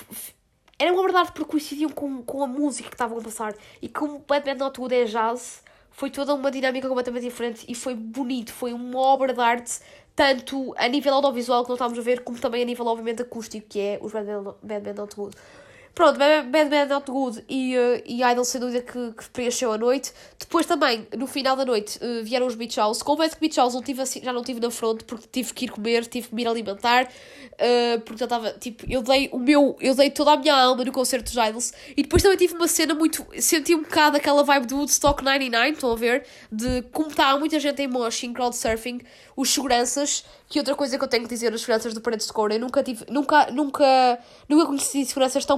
eram 0.80 0.94
uma 0.94 1.04
verdade 1.04 1.32
porque 1.34 1.52
coincidiam 1.52 1.90
com, 1.90 2.24
com 2.24 2.44
a 2.44 2.48
música 2.48 2.90
que 2.90 2.96
estavam 2.96 3.18
a 3.18 3.22
passar, 3.22 3.54
e 3.82 3.90
como 3.90 4.20
Batman 4.20 4.56
Not 4.56 4.80
Good 4.80 4.96
é 4.96 5.06
jazz, 5.06 5.64
foi 5.92 6.10
toda 6.10 6.34
uma 6.34 6.50
dinâmica 6.50 6.88
completamente 6.88 7.24
diferente 7.24 7.66
e 7.68 7.76
foi 7.76 7.94
bonito, 7.94 8.52
foi 8.52 8.74
uma 8.74 9.00
obra 9.00 9.34
de 9.34 9.42
arte 9.42 9.80
tanto 10.16 10.74
a 10.78 10.88
nível 10.88 11.14
audiovisual 11.16 11.64
que 11.64 11.70
nós 11.70 11.78
estávamos 11.78 12.00
a 12.00 12.02
ver, 12.02 12.24
como 12.24 12.38
também 12.40 12.62
a 12.62 12.66
nível, 12.66 12.86
obviamente, 12.86 13.22
acústico, 13.22 13.68
que 13.68 13.80
é 13.80 14.00
os 14.02 14.12
Bad 14.12 14.94
Not 14.94 15.16
Good. 15.16 15.36
Pronto, 15.94 16.18
Bad 16.18 16.50
Bad 16.50 16.88
Not 16.88 17.12
Good 17.12 17.44
e, 17.50 17.78
uh, 17.78 18.02
e 18.06 18.24
Idol, 18.24 18.46
sem 18.46 18.62
dúvida, 18.62 18.82
que, 18.82 19.12
que 19.12 19.30
preencheu 19.30 19.74
a 19.74 19.78
noite. 19.78 20.14
Depois 20.40 20.66
também, 20.66 21.06
no 21.18 21.28
final 21.28 21.56
da 21.56 21.66
noite, 21.66 22.00
uh, 22.02 22.24
vieram 22.24 22.48
os 22.48 22.56
Beach 22.56 22.78
House. 22.78 23.04
Confesso 23.04 23.36
que 23.36 23.42
Beach 23.42 23.58
House 23.58 23.74
não 23.74 23.82
tive 23.82 24.02
assim, 24.02 24.22
já 24.24 24.32
não 24.32 24.42
tive 24.42 24.62
na 24.62 24.72
frente, 24.72 25.04
porque 25.04 25.28
tive 25.30 25.54
que 25.54 25.66
ir 25.66 25.70
comer, 25.70 26.06
tive 26.06 26.30
que 26.30 26.36
me 26.36 26.44
ir 26.44 26.48
alimentar, 26.48 27.04
uh, 27.06 28.00
porque 28.02 28.20
já 28.20 28.26
estava, 28.26 28.52
tipo, 28.52 28.86
eu 28.90 29.02
dei 29.02 29.30
o 29.34 29.38
meu, 29.38 29.76
eu 29.82 29.94
dei 29.94 30.10
toda 30.10 30.32
a 30.32 30.38
minha 30.38 30.56
alma 30.56 30.86
no 30.86 30.94
concerto 30.94 31.26
dos 31.26 31.34
Idols. 31.34 31.74
E 31.98 32.04
depois 32.04 32.24
também 32.24 32.38
tive 32.38 32.54
uma 32.54 32.70
cena 32.70 32.96
muito, 32.96 33.26
senti 33.40 33.76
um 33.76 33.82
bocado 33.82 34.16
aquela 34.16 34.44
vibe 34.44 34.68
do 34.68 34.78
Woodstock 34.78 35.22
99, 35.22 35.70
estão 35.72 35.92
a 35.92 35.96
ver? 35.96 36.26
De 36.50 36.84
como 36.94 37.10
está 37.10 37.38
muita 37.38 37.60
gente 37.60 37.82
em 37.82 37.88
mosh, 37.88 38.24
em 38.24 38.32
crowdsurfing, 38.32 39.02
os 39.36 39.50
seguranças 39.50 40.24
que 40.52 40.60
outra 40.60 40.76
coisa 40.76 40.98
que 40.98 41.04
eu 41.04 41.08
tenho 41.08 41.24
que 41.24 41.30
dizer, 41.30 41.54
os 41.54 41.62
seguranças 41.62 41.94
do 41.94 42.02
Paredes 42.02 42.28
de 42.28 42.34
Coura, 42.34 42.56
eu 42.56 42.60
nunca 42.60 42.84
tive, 42.84 43.06
nunca, 43.10 43.50
nunca, 43.52 44.20
nunca 44.50 44.66
conheci 44.66 45.06
seguranças 45.06 45.46
tão 45.46 45.58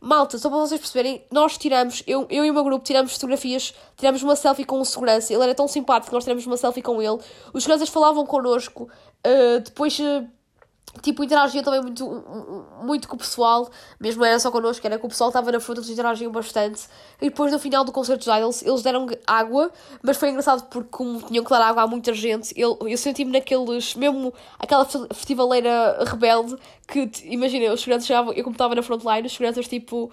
Malta, 0.00 0.38
só 0.38 0.48
para 0.48 0.58
vocês 0.58 0.80
perceberem, 0.80 1.24
nós 1.30 1.56
tiramos, 1.56 2.02
eu, 2.06 2.26
eu 2.30 2.44
e 2.44 2.50
o 2.50 2.54
meu 2.54 2.62
grupo 2.62 2.84
tiramos 2.84 3.12
fotografias, 3.14 3.74
tiramos 3.96 4.22
uma 4.22 4.36
selfie 4.36 4.64
com 4.64 4.80
o 4.80 4.84
segurança, 4.84 5.32
ele 5.32 5.42
era 5.42 5.54
tão 5.54 5.66
simpático 5.66 6.10
que 6.10 6.14
nós 6.14 6.22
tiramos 6.22 6.46
uma 6.46 6.56
selfie 6.56 6.82
com 6.82 7.00
ele. 7.00 7.18
Os 7.52 7.64
seguranças 7.64 7.88
falavam 7.88 8.24
connosco, 8.26 8.88
uh, 9.26 9.60
depois. 9.60 9.98
Uh, 9.98 10.35
tipo, 11.02 11.24
interagiam 11.24 11.62
também 11.62 11.82
muito, 11.82 12.24
muito 12.82 13.08
com 13.08 13.16
o 13.16 13.18
pessoal, 13.18 13.68
mesmo 14.00 14.24
era 14.24 14.38
só 14.38 14.50
connosco, 14.50 14.86
era 14.86 14.98
com 14.98 15.06
o 15.06 15.10
pessoal 15.10 15.30
estava 15.30 15.50
na 15.52 15.60
fruta, 15.60 15.80
eles 15.80 15.90
interagiam 15.90 16.30
bastante. 16.30 16.82
E 17.20 17.26
depois, 17.28 17.52
no 17.52 17.58
final 17.58 17.84
do 17.84 17.92
concerto 17.92 18.24
dos 18.24 18.36
Idols, 18.36 18.62
eles 18.62 18.82
deram 18.82 19.06
água, 19.26 19.70
mas 20.02 20.16
foi 20.16 20.30
engraçado 20.30 20.68
porque, 20.68 20.88
como 20.90 21.22
tinham 21.22 21.44
que 21.44 21.50
dar 21.50 21.62
água 21.62 21.82
a 21.82 21.86
muita 21.86 22.12
gente, 22.12 22.52
eu, 22.56 22.78
eu 22.82 22.98
senti-me 22.98 23.32
naqueles, 23.32 23.94
mesmo 23.94 24.32
aquela 24.58 24.84
festivaleira 24.84 26.04
rebelde, 26.04 26.56
que, 26.86 27.10
imagina, 27.24 27.72
os 27.72 27.80
seguranças 27.80 28.06
chegavam, 28.06 28.32
eu 28.32 28.44
como 28.44 28.54
estava 28.54 28.74
na 28.74 28.82
frontline, 28.82 29.26
os 29.26 29.32
seguranças, 29.32 29.66
tipo, 29.66 30.12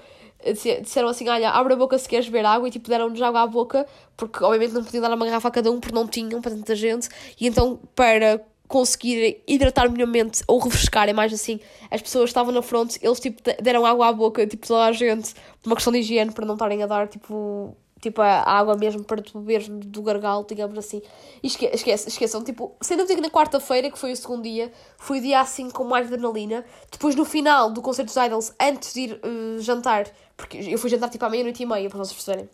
disseram 0.52 1.08
assim: 1.08 1.30
Olha, 1.30 1.50
abre 1.52 1.74
a 1.74 1.76
boca 1.76 1.98
se 1.98 2.08
queres 2.08 2.28
beber 2.28 2.46
água, 2.46 2.68
e 2.68 2.72
tipo, 2.72 2.90
deram-nos 2.90 3.22
água 3.22 3.42
à 3.42 3.48
boca, 3.48 3.88
porque 4.18 4.44
obviamente 4.44 4.74
não 4.74 4.84
podiam 4.84 5.02
dar 5.02 5.14
uma 5.14 5.26
garrafa 5.26 5.48
a 5.48 5.52
cada 5.52 5.72
um, 5.72 5.80
porque 5.80 5.96
não 5.96 6.08
tinham 6.08 6.42
para 6.42 6.52
tanta 6.52 6.76
gente, 6.76 7.08
e 7.40 7.48
então, 7.48 7.80
para 7.96 8.42
conseguir 8.74 9.44
hidratar 9.48 9.88
minimamente 9.88 10.44
ou 10.48 10.58
refrescar, 10.58 11.08
é 11.08 11.14
mais 11.14 11.32
assim, 11.32 11.60
as 11.92 12.02
pessoas 12.02 12.32
estavam 12.32 12.52
na 12.52 12.64
frente, 12.64 12.98
eles 13.04 13.20
tipo 13.20 13.40
deram 13.62 13.86
água 13.86 14.08
à 14.08 14.12
boca, 14.12 14.48
tipo 14.48 14.66
toda 14.66 14.86
a 14.86 14.92
gente, 14.92 15.36
por 15.62 15.70
uma 15.70 15.76
questão 15.76 15.94
de 15.94 16.00
higiene, 16.00 16.32
para 16.32 16.44
não 16.44 16.56
estarem 16.56 16.82
a 16.82 16.88
dar 16.88 17.08
tipo, 17.08 17.78
tipo 18.02 18.20
a 18.20 18.42
água 18.42 18.76
mesmo 18.76 19.04
para 19.04 19.22
tu 19.22 19.38
beberes 19.38 19.70
do 19.70 20.02
gargalo, 20.02 20.44
digamos 20.50 20.76
assim. 20.76 21.04
E 21.44 21.46
esque 21.46 21.68
esquece, 21.68 22.10
esqueçam, 22.10 22.44
tipo, 22.44 22.76
sendo 22.82 23.06
que 23.06 23.16
na 23.18 23.30
quarta-feira, 23.30 23.92
que 23.92 24.00
foi 24.00 24.12
o 24.12 24.18
segundo 24.18 24.42
dia, 24.42 24.72
foi 24.98 25.20
o 25.20 25.22
dia 25.22 25.40
assim 25.40 25.70
com 25.70 25.84
mais 25.84 26.08
adrenalina. 26.08 26.66
Depois 26.92 27.14
no 27.14 27.26
final 27.26 27.70
do 27.70 27.80
concerto 27.80 28.12
dos 28.12 28.26
Idols, 28.26 28.54
antes 28.60 28.92
de 28.92 29.02
ir 29.02 29.22
uh, 29.24 29.62
jantar, 29.62 30.08
porque 30.36 30.58
eu 30.58 30.80
fui 30.80 30.90
jantar 30.90 31.12
tipo 31.12 31.24
à 31.24 31.30
meia-noite 31.30 31.62
e 31.62 31.66
meia, 31.68 31.88
para 31.92 32.00
vocês 32.00 32.14
perceberem. 32.14 32.50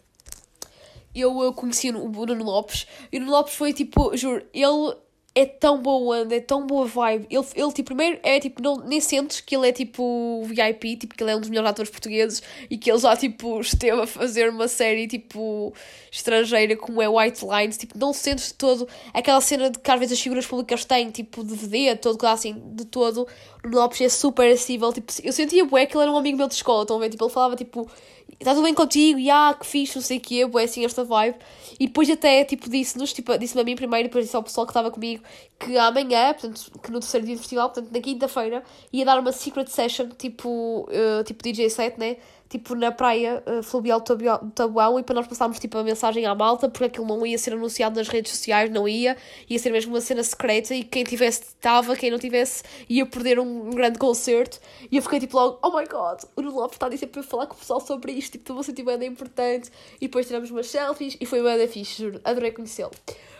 Eu 1.15 1.37
uh, 1.37 1.53
conheci 1.53 1.89
o 1.89 1.93
Nuno 1.93 2.43
Lopes 2.43 2.87
e 3.09 3.17
o 3.17 3.21
Nuno 3.21 3.31
Lopes 3.31 3.55
foi 3.55 3.71
tipo, 3.71 4.17
juro, 4.17 4.45
ele 4.53 4.97
é 5.39 5.45
tão 5.45 5.81
boa 5.81 6.21
onda, 6.21 6.35
é 6.35 6.41
tão 6.41 6.67
boa 6.67 6.85
vibe. 6.85 7.27
Ele, 7.29 7.45
ele 7.55 7.71
tipo, 7.71 7.87
primeiro 7.87 8.19
é 8.23 8.39
tipo, 8.39 8.61
não, 8.61 8.77
nem 8.77 8.99
sentes 8.99 9.39
que 9.39 9.55
ele 9.55 9.69
é 9.69 9.71
tipo 9.71 10.43
VIP, 10.45 10.97
tipo, 10.97 11.15
que 11.15 11.23
ele 11.23 11.31
é 11.31 11.35
um 11.35 11.39
dos 11.39 11.49
melhores 11.49 11.69
atores 11.69 11.89
portugueses 11.89 12.43
e 12.69 12.77
que 12.77 12.91
ele 12.91 12.99
já 12.99 13.15
tipo 13.15 13.59
esteve 13.61 14.01
a 14.01 14.07
fazer 14.07 14.49
uma 14.49 14.67
série 14.67 15.07
tipo 15.07 15.73
estrangeira 16.11 16.75
como 16.75 17.01
é 17.01 17.07
White 17.07 17.45
Lines, 17.45 17.77
tipo, 17.77 17.97
não 17.97 18.11
sentes 18.11 18.49
de 18.49 18.53
todo 18.55 18.87
aquela 19.13 19.39
cena 19.39 19.69
de 19.69 19.79
que 19.79 19.89
às 19.91 19.99
vezes 19.99 20.17
as 20.17 20.21
figuras 20.21 20.45
públicas 20.45 20.83
têm, 20.83 21.09
tipo, 21.09 21.43
DVD, 21.43 21.95
todo, 21.95 22.23
assim, 22.25 22.61
de 22.73 22.85
todo. 22.85 23.27
O 23.63 23.67
Lopes 23.67 24.01
é 24.01 24.09
super 24.09 24.51
acessível, 24.51 24.91
tipo, 24.91 25.11
eu 25.23 25.31
sentia 25.31 25.65
bué 25.65 25.85
que 25.85 25.95
ele 25.95 26.03
era 26.03 26.11
um 26.11 26.17
amigo 26.17 26.37
meu 26.37 26.47
de 26.47 26.55
escola, 26.55 26.81
estão 26.81 26.97
a 26.97 26.99
ver? 26.99 27.09
Tipo, 27.09 27.25
ele 27.25 27.33
falava 27.33 27.55
tipo, 27.55 27.89
está 28.39 28.53
tudo 28.53 28.63
bem 28.63 28.73
contigo, 28.73 29.19
e 29.19 29.29
ah, 29.29 29.55
que 29.57 29.65
fixe, 29.65 29.95
não 29.95 30.03
sei 30.03 30.17
o 30.17 30.21
quê, 30.21 30.45
bué, 30.45 30.63
assim, 30.63 30.85
esta 30.85 31.03
vibe. 31.03 31.37
E 31.79 31.87
depois 31.87 32.09
até, 32.09 32.43
tipo, 32.43 32.69
disse-nos, 32.69 33.13
tipo, 33.13 33.37
disse-me 33.37 33.61
a 33.61 33.63
mim 33.63 33.75
primeiro, 33.75 34.09
depois 34.09 34.25
disse 34.25 34.35
ao 34.35 34.43
pessoal 34.43 34.65
que 34.65 34.71
estava 34.71 34.91
comigo, 34.91 35.23
que 35.59 35.77
amanhã, 35.77 36.33
portanto, 36.33 36.71
que 36.81 36.91
no 36.91 36.99
terceiro 36.99 37.25
dia 37.25 37.35
do 37.35 37.39
festival, 37.39 37.69
portanto, 37.69 37.93
na 37.93 38.01
quinta-feira, 38.01 38.63
ia 38.91 39.05
dar 39.05 39.19
uma 39.19 39.31
secret 39.31 39.69
session, 39.69 40.09
tipo, 40.17 40.87
uh, 40.89 41.23
tipo 41.23 41.41
DJ 41.43 41.69
set, 41.69 41.97
né? 41.97 42.17
Tipo, 42.49 42.73
na 42.73 42.91
praia 42.91 43.43
uh, 43.45 43.61
fluvial 43.61 44.01
do 44.01 44.51
Tabuão 44.51 44.99
e 44.99 45.03
para 45.03 45.15
nós 45.15 45.27
passarmos, 45.27 45.59
tipo, 45.59 45.77
a 45.77 45.83
mensagem 45.83 46.25
à 46.25 46.33
malta, 46.33 46.67
porque 46.67 46.85
aquilo 46.85 47.05
não 47.05 47.23
ia 47.25 47.37
ser 47.37 47.53
anunciado 47.53 47.95
nas 47.95 48.07
redes 48.07 48.31
sociais, 48.31 48.71
não 48.71 48.87
ia, 48.87 49.15
ia 49.47 49.59
ser 49.59 49.71
mesmo 49.71 49.93
uma 49.93 50.01
cena 50.01 50.23
secreta 50.23 50.73
e 50.73 50.83
quem 50.83 51.03
tivesse 51.03 51.43
estava, 51.43 51.95
quem 51.95 52.09
não 52.09 52.17
tivesse 52.17 52.63
ia 52.89 53.05
perder 53.05 53.39
um, 53.39 53.67
um, 53.67 53.69
grande 53.69 53.99
concerto. 53.99 54.59
E 54.91 54.97
eu 54.97 55.01
fiquei, 55.03 55.19
tipo, 55.19 55.37
logo, 55.37 55.59
oh 55.61 55.77
my 55.77 55.85
god, 55.85 56.23
o 56.35 56.41
Nuno 56.41 56.55
Lopes 56.55 56.75
está 56.75 56.87
a 56.87 56.89
dizer 56.89 57.07
para 57.07 57.21
eu 57.21 57.23
falar 57.23 57.45
com 57.45 57.53
o 57.53 57.57
pessoal 57.57 57.79
sobre 57.79 58.11
isto, 58.13 58.31
tipo, 58.31 58.43
estou 58.43 58.59
a 58.59 58.63
sentir 58.63 58.83
bem 58.83 59.05
importante. 59.05 59.69
E 60.01 60.07
depois 60.07 60.25
tiramos 60.25 60.49
umas 60.49 60.67
selfies 60.67 61.15
e 61.21 61.25
foi 61.27 61.43
bem 61.43 61.67
fixe, 61.67 62.01
juro, 62.01 62.19
adorei 62.23 62.51
conhecê-lo. 62.51 62.91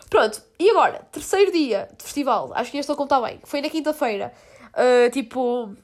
Pronto, 0.07 0.41
e 0.59 0.69
agora, 0.69 1.07
terceiro 1.11 1.51
dia 1.51 1.89
de 1.97 2.03
festival, 2.03 2.51
acho 2.53 2.71
que 2.71 2.77
já 2.77 2.81
estou 2.81 2.93
a 2.93 2.97
contar 2.97 3.21
bem, 3.21 3.39
foi 3.43 3.61
na 3.61 3.69
quinta-feira, 3.69 4.33
uh, 4.73 5.09
tipo 5.11 5.75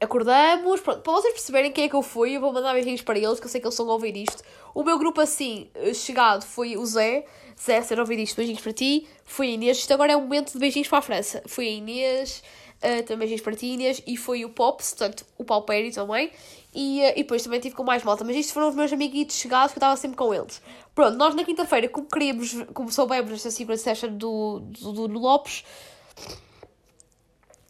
acordamos, 0.00 0.80
pronto, 0.80 1.00
para 1.00 1.12
vocês 1.12 1.32
perceberem 1.32 1.72
quem 1.72 1.84
é 1.84 1.88
que 1.88 1.94
eu 1.94 2.02
fui, 2.02 2.36
eu 2.36 2.40
vou 2.40 2.52
mandar 2.52 2.72
beijinhos 2.72 3.02
para 3.02 3.18
eles, 3.18 3.40
que 3.40 3.46
eu 3.46 3.50
sei 3.50 3.60
que 3.60 3.66
eles 3.66 3.74
estão 3.74 3.88
a 3.90 3.92
ouvir 3.92 4.16
isto. 4.16 4.42
O 4.74 4.82
meu 4.82 4.98
grupo 4.98 5.20
assim, 5.20 5.68
eh, 5.74 5.94
chegado, 5.94 6.44
foi 6.44 6.76
o 6.76 6.84
Zé. 6.84 7.24
Zé, 7.60 7.82
se 7.82 7.94
a 7.94 8.00
ouvir 8.00 8.18
isto, 8.20 8.36
beijinhos 8.36 8.60
para 8.60 8.72
ti. 8.72 9.06
Foi 9.24 9.48
a 9.48 9.50
Inês, 9.50 9.78
isto 9.78 9.92
agora 9.92 10.12
é 10.12 10.16
um 10.16 10.22
momento 10.22 10.52
de 10.52 10.58
beijinhos 10.58 10.88
para 10.88 10.98
a 10.98 11.02
França. 11.02 11.42
Foi 11.46 11.66
a 11.66 11.70
Inês, 11.70 12.42
uh, 12.76 13.02
também 13.02 13.18
beijinhos 13.18 13.42
para 13.42 13.56
ti, 13.56 13.66
Inês, 13.66 14.02
e 14.06 14.16
foi 14.16 14.44
o 14.44 14.50
Pops, 14.50 14.94
portanto, 14.94 15.24
o 15.36 15.44
Paupério 15.44 15.92
também. 15.92 16.30
E, 16.72 17.00
uh, 17.00 17.12
e 17.16 17.22
depois 17.22 17.42
também 17.42 17.58
tive 17.58 17.74
com 17.74 17.82
mais 17.82 18.04
malta, 18.04 18.22
mas 18.24 18.36
estes 18.36 18.52
foram 18.52 18.68
os 18.68 18.74
meus 18.76 18.92
amiguitos 18.92 19.36
chegados 19.36 19.72
que 19.72 19.78
eu 19.78 19.80
estava 19.80 19.96
sempre 19.96 20.16
com 20.16 20.32
eles. 20.32 20.62
Pronto, 20.94 21.16
nós 21.16 21.34
na 21.34 21.44
quinta-feira, 21.44 21.88
como 21.88 22.06
queríamos, 22.06 22.56
como 22.72 22.92
soubemos 22.92 23.32
esta 23.32 23.50
Secret 23.50 23.78
Session 23.78 24.16
do, 24.16 24.60
do, 24.60 25.08
do 25.08 25.18
Lopes, 25.18 25.64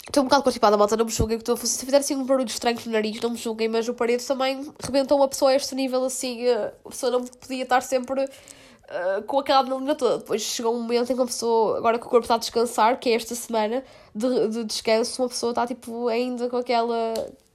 Estou 0.09 0.23
um 0.23 0.27
bocado 0.27 0.43
constipada, 0.43 0.75
malta, 0.75 0.97
não 0.97 1.05
me 1.05 1.11
julguem. 1.11 1.37
Estou 1.37 1.53
a 1.55 1.57
fazer, 1.57 1.75
se 1.75 1.85
fizer 1.85 1.99
assim 1.99 2.17
um 2.17 2.25
barulho 2.25 2.49
estranho 2.49 2.79
no 2.87 2.93
nariz, 2.93 3.21
não 3.21 3.31
me 3.31 3.37
julguem, 3.37 3.69
mas 3.69 3.87
o 3.89 3.95
parede 3.95 4.25
também 4.25 4.73
rebentou 4.83 5.19
uma 5.19 5.29
pessoa 5.29 5.51
a 5.51 5.55
este 5.55 5.75
nível 5.75 6.03
assim. 6.03 6.47
Eh, 6.47 6.73
a 6.83 6.89
pessoa 6.89 7.13
não 7.13 7.25
podia 7.25 7.63
estar 7.63 7.83
sempre 7.83 8.25
uh, 8.25 9.23
com 9.27 9.39
aquela 9.39 9.61
adrenalina 9.61 9.95
toda. 9.95 10.17
Depois 10.17 10.41
chegou 10.41 10.75
um 10.75 10.81
momento 10.81 11.13
em 11.13 11.15
que 11.15 11.21
a 11.21 11.27
pessoa, 11.27 11.77
agora 11.77 11.99
que 11.99 12.07
o 12.07 12.09
corpo 12.09 12.25
está 12.25 12.37
a 12.37 12.39
descansar, 12.39 12.99
que 12.99 13.11
é 13.11 13.15
esta 13.17 13.35
semana 13.35 13.85
de, 14.15 14.49
de 14.49 14.65
descanso, 14.65 15.21
uma 15.21 15.29
pessoa 15.29 15.51
está 15.51 15.67
tipo 15.67 16.09
ainda 16.09 16.49
com 16.49 16.57
aquela, 16.57 17.13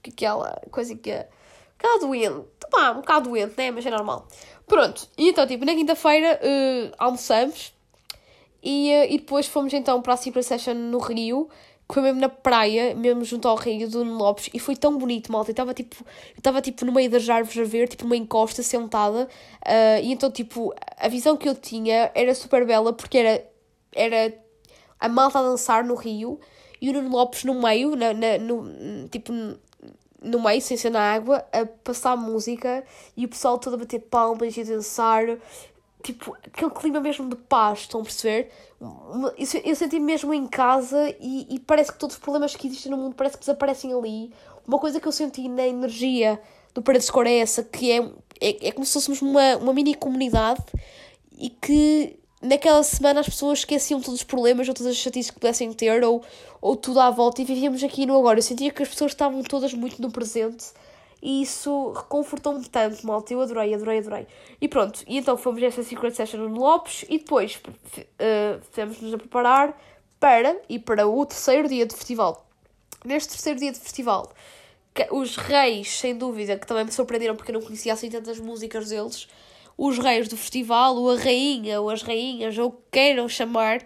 aquela 0.07 0.61
coisa 0.69 0.95
que 0.95 1.09
é. 1.09 1.27
Um 1.73 1.87
bocado 1.87 2.07
doente. 2.07 2.47
Pá, 2.69 2.91
um 2.91 2.95
bocado 2.97 3.29
doente, 3.29 3.55
né? 3.57 3.71
Mas 3.71 3.83
é 3.83 3.89
normal. 3.89 4.27
Pronto, 4.67 5.07
e 5.17 5.29
então, 5.29 5.45
tipo, 5.47 5.65
na 5.65 5.73
quinta-feira 5.73 6.39
uh, 6.39 6.95
almoçamos 6.99 7.73
e, 8.61 8.91
uh, 8.91 9.11
e 9.11 9.17
depois 9.17 9.47
fomos 9.47 9.73
então 9.73 10.01
para 10.03 10.13
a 10.13 10.17
Secret 10.17 10.43
Session 10.43 10.75
no 10.75 10.99
Rio 10.99 11.49
foi 11.91 12.01
mesmo 12.01 12.19
na 12.19 12.29
praia, 12.29 12.95
mesmo 12.95 13.23
junto 13.23 13.47
ao 13.47 13.55
rio 13.55 13.87
do 13.89 14.03
Lopes, 14.03 14.49
e 14.53 14.59
foi 14.59 14.75
tão 14.75 14.97
bonito, 14.97 15.31
malta. 15.31 15.51
Eu 15.51 15.53
estava 15.53 15.73
tipo, 15.73 16.03
estava 16.35 16.61
tipo 16.61 16.85
no 16.85 16.91
meio 16.91 17.09
das 17.09 17.29
árvores 17.29 17.57
a 17.57 17.69
ver, 17.69 17.87
tipo 17.87 18.05
uma 18.05 18.17
encosta 18.17 18.63
sentada, 18.63 19.27
uh, 19.65 20.01
e 20.01 20.11
então 20.11 20.31
tipo, 20.31 20.73
a 20.97 21.07
visão 21.07 21.37
que 21.37 21.47
eu 21.47 21.55
tinha 21.55 22.11
era 22.15 22.33
super 22.33 22.65
bela 22.65 22.93
porque 22.93 23.17
era, 23.17 23.45
era 23.93 24.33
a 24.99 25.07
malta 25.07 25.39
a 25.39 25.43
dançar 25.43 25.83
no 25.83 25.95
rio 25.95 26.39
e 26.81 26.89
o 26.89 26.93
Nuno 26.93 27.09
Lopes 27.09 27.43
no 27.43 27.61
meio, 27.61 27.95
na, 27.95 28.13
na, 28.13 28.37
no, 28.39 29.07
tipo, 29.09 29.31
no 30.21 30.41
meio, 30.41 30.61
sem 30.61 30.77
ser 30.77 30.89
na 30.89 31.13
água, 31.13 31.45
a 31.51 31.65
passar 31.65 32.15
música 32.15 32.83
e 33.15 33.25
o 33.25 33.29
pessoal 33.29 33.57
todo 33.59 33.75
a 33.75 33.77
bater 33.77 33.99
palmas 33.99 34.57
e 34.57 34.61
a 34.61 34.63
dançar 34.63 35.37
tipo, 36.03 36.35
aquele 36.45 36.71
clima 36.71 36.99
mesmo 36.99 37.29
de 37.29 37.35
paz, 37.35 37.79
estão 37.79 38.01
a 38.01 38.03
perceber? 38.03 38.51
Eu, 38.79 39.33
eu 39.63 39.75
senti 39.75 39.99
mesmo 39.99 40.33
em 40.33 40.45
casa 40.45 41.15
e, 41.19 41.47
e, 41.55 41.59
parece 41.59 41.93
que 41.93 41.97
todos 41.97 42.17
os 42.17 42.21
problemas 42.21 42.55
que 42.55 42.67
existem 42.67 42.91
no 42.91 42.97
mundo 42.97 43.15
parece 43.15 43.37
que 43.37 43.39
desaparecem 43.39 43.93
ali. 43.93 44.31
Uma 44.67 44.77
coisa 44.77 44.99
que 44.99 45.07
eu 45.07 45.11
senti 45.11 45.47
na 45.47 45.65
energia 45.65 46.39
do 46.73 46.81
Paredes 46.81 47.09
Cor 47.09 47.25
é 47.25 47.37
essa, 47.37 47.63
que 47.63 47.91
é, 47.91 47.99
é, 48.41 48.67
é 48.67 48.71
como 48.71 48.85
se 48.85 48.93
fôssemos 48.93 49.21
uma, 49.21 49.57
uma 49.57 49.73
mini 49.73 49.95
comunidade 49.95 50.61
e 51.37 51.49
que 51.49 52.19
naquela 52.41 52.83
semana 52.83 53.21
as 53.21 53.27
pessoas 53.27 53.59
esqueciam 53.59 54.01
todos 54.01 54.19
os 54.19 54.23
problemas 54.23 54.67
ou 54.67 54.73
todas 54.73 54.91
as 54.91 54.97
chatices 54.97 55.31
que 55.31 55.39
pudessem 55.39 55.71
ter 55.71 56.03
ou, 56.03 56.21
ou 56.61 56.75
tudo 56.75 56.99
à 56.99 57.09
volta 57.09 57.41
e 57.41 57.45
vivíamos 57.45 57.81
aqui 57.81 58.05
no 58.05 58.17
agora. 58.17 58.39
Eu 58.39 58.43
sentia 58.43 58.71
que 58.71 58.83
as 58.83 58.89
pessoas 58.89 59.11
estavam 59.11 59.41
todas 59.43 59.73
muito 59.73 60.01
no 60.01 60.11
presente 60.11 60.65
e 61.23 61.41
isso 61.41 61.93
reconfortou-me 61.93 62.67
tanto, 62.67 63.07
malta. 63.07 63.33
Eu 63.33 63.39
adorei, 63.39 63.73
adorei, 63.73 63.99
adorei. 63.99 64.27
E 64.59 64.67
pronto, 64.67 65.01
e 65.07 65.17
então 65.17 65.37
fomos 65.37 65.63
a 65.63 65.67
essa 65.67 65.81
Secret 65.81 66.13
Session 66.13 66.39
no 66.39 66.59
Lopes 66.59 67.05
e 67.07 67.17
depois 67.17 67.61
uh, 67.65 68.61
fizemos-nos 68.69 69.13
a 69.13 69.17
preparar 69.17 69.81
para 70.19 70.57
ir 70.67 70.79
para 70.79 71.07
o 71.07 71.25
terceiro 71.25 71.69
dia 71.69 71.85
de 71.85 71.95
festival. 71.95 72.45
Neste 73.05 73.29
terceiro 73.29 73.57
dia 73.57 73.71
de 73.71 73.79
festival, 73.79 74.33
os 75.11 75.37
reis, 75.37 75.97
sem 75.97 76.17
dúvida, 76.17 76.57
que 76.57 76.67
também 76.67 76.83
me 76.83 76.91
surpreenderam 76.91 77.37
porque 77.37 77.51
eu 77.51 77.59
não 77.59 77.61
conhecia 77.61 77.93
assim 77.93 78.09
tantas 78.09 78.37
músicas 78.37 78.89
deles, 78.89 79.29
os 79.77 79.97
reis 79.97 80.27
do 80.27 80.35
festival, 80.35 80.97
ou 80.97 81.09
a 81.09 81.15
rainha, 81.15 81.79
ou 81.79 81.89
as 81.89 82.01
rainhas, 82.01 82.57
ou 82.57 82.83
queiram 82.91 83.29
chamar, 83.29 83.81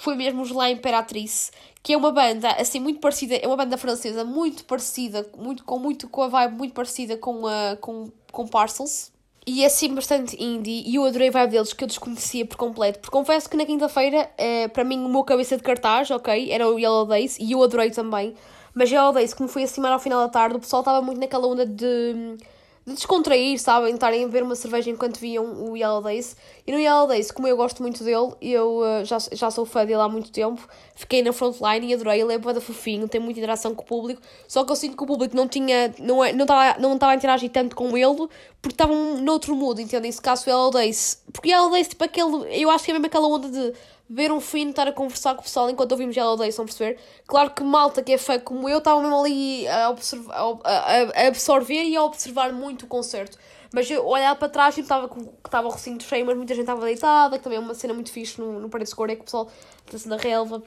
foi 0.00 0.16
mesmo 0.16 0.40
os 0.40 0.50
La 0.50 0.70
Imperatrice, 0.70 1.50
que 1.82 1.92
é 1.92 1.96
uma 1.96 2.10
banda 2.10 2.50
assim 2.52 2.80
muito 2.80 3.00
parecida, 3.00 3.36
é 3.36 3.46
uma 3.46 3.56
banda 3.56 3.76
francesa 3.76 4.24
muito 4.24 4.64
parecida, 4.64 5.26
muito, 5.36 5.62
com, 5.62 5.78
muito, 5.78 6.08
com 6.08 6.22
a 6.22 6.28
vibe 6.28 6.56
muito 6.56 6.72
parecida 6.72 7.18
com, 7.18 7.46
a, 7.46 7.76
com, 7.78 8.10
com 8.32 8.48
Parcels. 8.48 9.12
E 9.46 9.62
é 9.62 9.66
assim 9.66 9.94
bastante 9.94 10.42
indie 10.42 10.84
e 10.86 10.94
eu 10.94 11.04
adorei 11.04 11.28
a 11.28 11.32
vibe 11.32 11.50
deles 11.50 11.74
que 11.74 11.84
eu 11.84 11.88
desconhecia 11.88 12.46
por 12.46 12.56
completo. 12.56 12.98
Porque 13.00 13.14
confesso 13.14 13.48
que 13.48 13.58
na 13.58 13.66
quinta-feira, 13.66 14.30
é, 14.38 14.68
para 14.68 14.84
mim, 14.84 15.04
o 15.04 15.08
meu 15.08 15.22
cabeça 15.22 15.56
de 15.58 15.62
cartaz, 15.62 16.10
ok, 16.10 16.50
era 16.50 16.66
o 16.66 16.78
Yellow 16.78 17.04
Days 17.04 17.38
e 17.38 17.52
eu 17.52 17.62
adorei 17.62 17.90
também. 17.90 18.34
Mas 18.72 18.90
Yellow 18.90 19.12
Days, 19.12 19.34
como 19.34 19.50
foi 19.50 19.64
assim 19.64 19.82
mais 19.82 19.92
ao 19.92 20.00
final 20.00 20.20
da 20.20 20.28
tarde, 20.30 20.56
o 20.56 20.60
pessoal 20.60 20.80
estava 20.80 21.02
muito 21.02 21.20
naquela 21.20 21.46
onda 21.46 21.66
de 21.66 22.38
de 22.86 22.94
descontrair, 22.94 23.58
sabem? 23.60 23.94
Estarem 23.94 24.24
a 24.24 24.28
ver 24.28 24.42
uma 24.42 24.54
cerveja 24.54 24.90
enquanto 24.90 25.18
viam 25.18 25.70
o 25.70 25.76
Yellow 25.76 26.02
Days. 26.02 26.36
E 26.66 26.72
no 26.72 26.78
Yellow 26.78 27.06
Days, 27.06 27.30
como 27.30 27.46
eu 27.46 27.56
gosto 27.56 27.82
muito 27.82 28.02
dele, 28.02 28.32
eu 28.40 28.78
uh, 28.78 29.04
já, 29.04 29.18
já 29.32 29.50
sou 29.50 29.66
fã 29.66 29.84
dele 29.84 30.00
há 30.00 30.08
muito 30.08 30.30
tempo, 30.30 30.66
fiquei 30.94 31.22
na 31.22 31.32
frontline 31.32 31.86
e 31.86 31.94
adorei. 31.94 32.20
Ele 32.20 32.32
é 32.32 32.38
boa 32.38 32.60
fofinho, 32.60 33.08
tem 33.08 33.20
muita 33.20 33.38
interação 33.38 33.74
com 33.74 33.82
o 33.82 33.86
público. 33.86 34.22
Só 34.48 34.64
que 34.64 34.72
eu 34.72 34.76
sinto 34.76 34.96
que 34.96 35.02
o 35.02 35.06
público 35.06 35.36
não 35.36 35.46
tinha, 35.46 35.94
não 35.98 36.24
é, 36.24 36.32
não 36.32 36.44
estava 36.44 36.78
não 36.80 36.98
a 37.00 37.14
interagir 37.14 37.50
tanto 37.50 37.76
com 37.76 37.96
ele 37.96 38.28
porque 38.62 38.74
estavam 38.74 39.18
noutro 39.18 39.54
mood, 39.54 39.80
entendem? 39.80 40.10
Se 40.10 40.20
caso 40.20 40.46
o 40.46 40.50
Yellow 40.50 40.70
Days. 40.70 41.22
Porque 41.32 41.50
Yellow 41.50 41.70
Days, 41.70 41.88
tipo 41.88 42.04
aquele, 42.04 42.62
eu 42.62 42.70
acho 42.70 42.84
que 42.84 42.90
é 42.90 42.94
mesmo 42.94 43.06
aquela 43.06 43.28
onda 43.28 43.48
de 43.48 43.72
ver 44.12 44.32
um 44.32 44.40
fim, 44.40 44.70
estar 44.70 44.88
a 44.88 44.92
conversar 44.92 45.36
com 45.36 45.40
o 45.40 45.44
pessoal 45.44 45.70
enquanto 45.70 45.92
ouvimos 45.92 46.16
Yellow 46.16 46.36
Days, 46.36 46.50
estão 46.54 46.64
a 46.64 46.66
perceber? 46.66 46.98
Claro 47.28 47.52
que 47.52 47.62
malta 47.62 48.02
que 48.02 48.12
é 48.12 48.18
fã 48.18 48.40
como 48.40 48.68
eu 48.68 48.78
estava 48.78 49.00
mesmo 49.00 49.20
ali 49.20 49.68
a, 49.68 49.86
a, 49.86 49.92
a, 49.94 51.26
absorver 51.28 51.84
e 51.84 51.94
a 51.94 52.02
observar 52.02 52.52
muito 52.52 52.86
o 52.86 52.88
concerto. 52.88 53.38
Mas 53.72 53.88
eu 53.88 54.04
olhava 54.04 54.36
para 54.36 54.48
trás 54.48 54.76
e 54.76 54.80
estava 54.80 55.08
que 55.08 55.20
estava 55.44 55.68
o 55.68 55.70
recinto 55.70 56.02
cheio, 56.02 56.26
mas 56.26 56.36
muita 56.36 56.54
gente 56.54 56.64
estava 56.64 56.84
deitada, 56.84 57.38
que 57.38 57.44
também 57.44 57.56
é 57.56 57.60
uma 57.60 57.72
cena 57.72 57.94
muito 57.94 58.10
fixe 58.10 58.40
no, 58.40 58.58
no 58.58 58.68
Paredes 58.68 58.92
Cor, 58.92 59.08
é 59.08 59.14
que 59.14 59.20
o 59.20 59.24
pessoal 59.24 59.48
está-se 59.86 60.08
na 60.08 60.16
relva, 60.16 60.60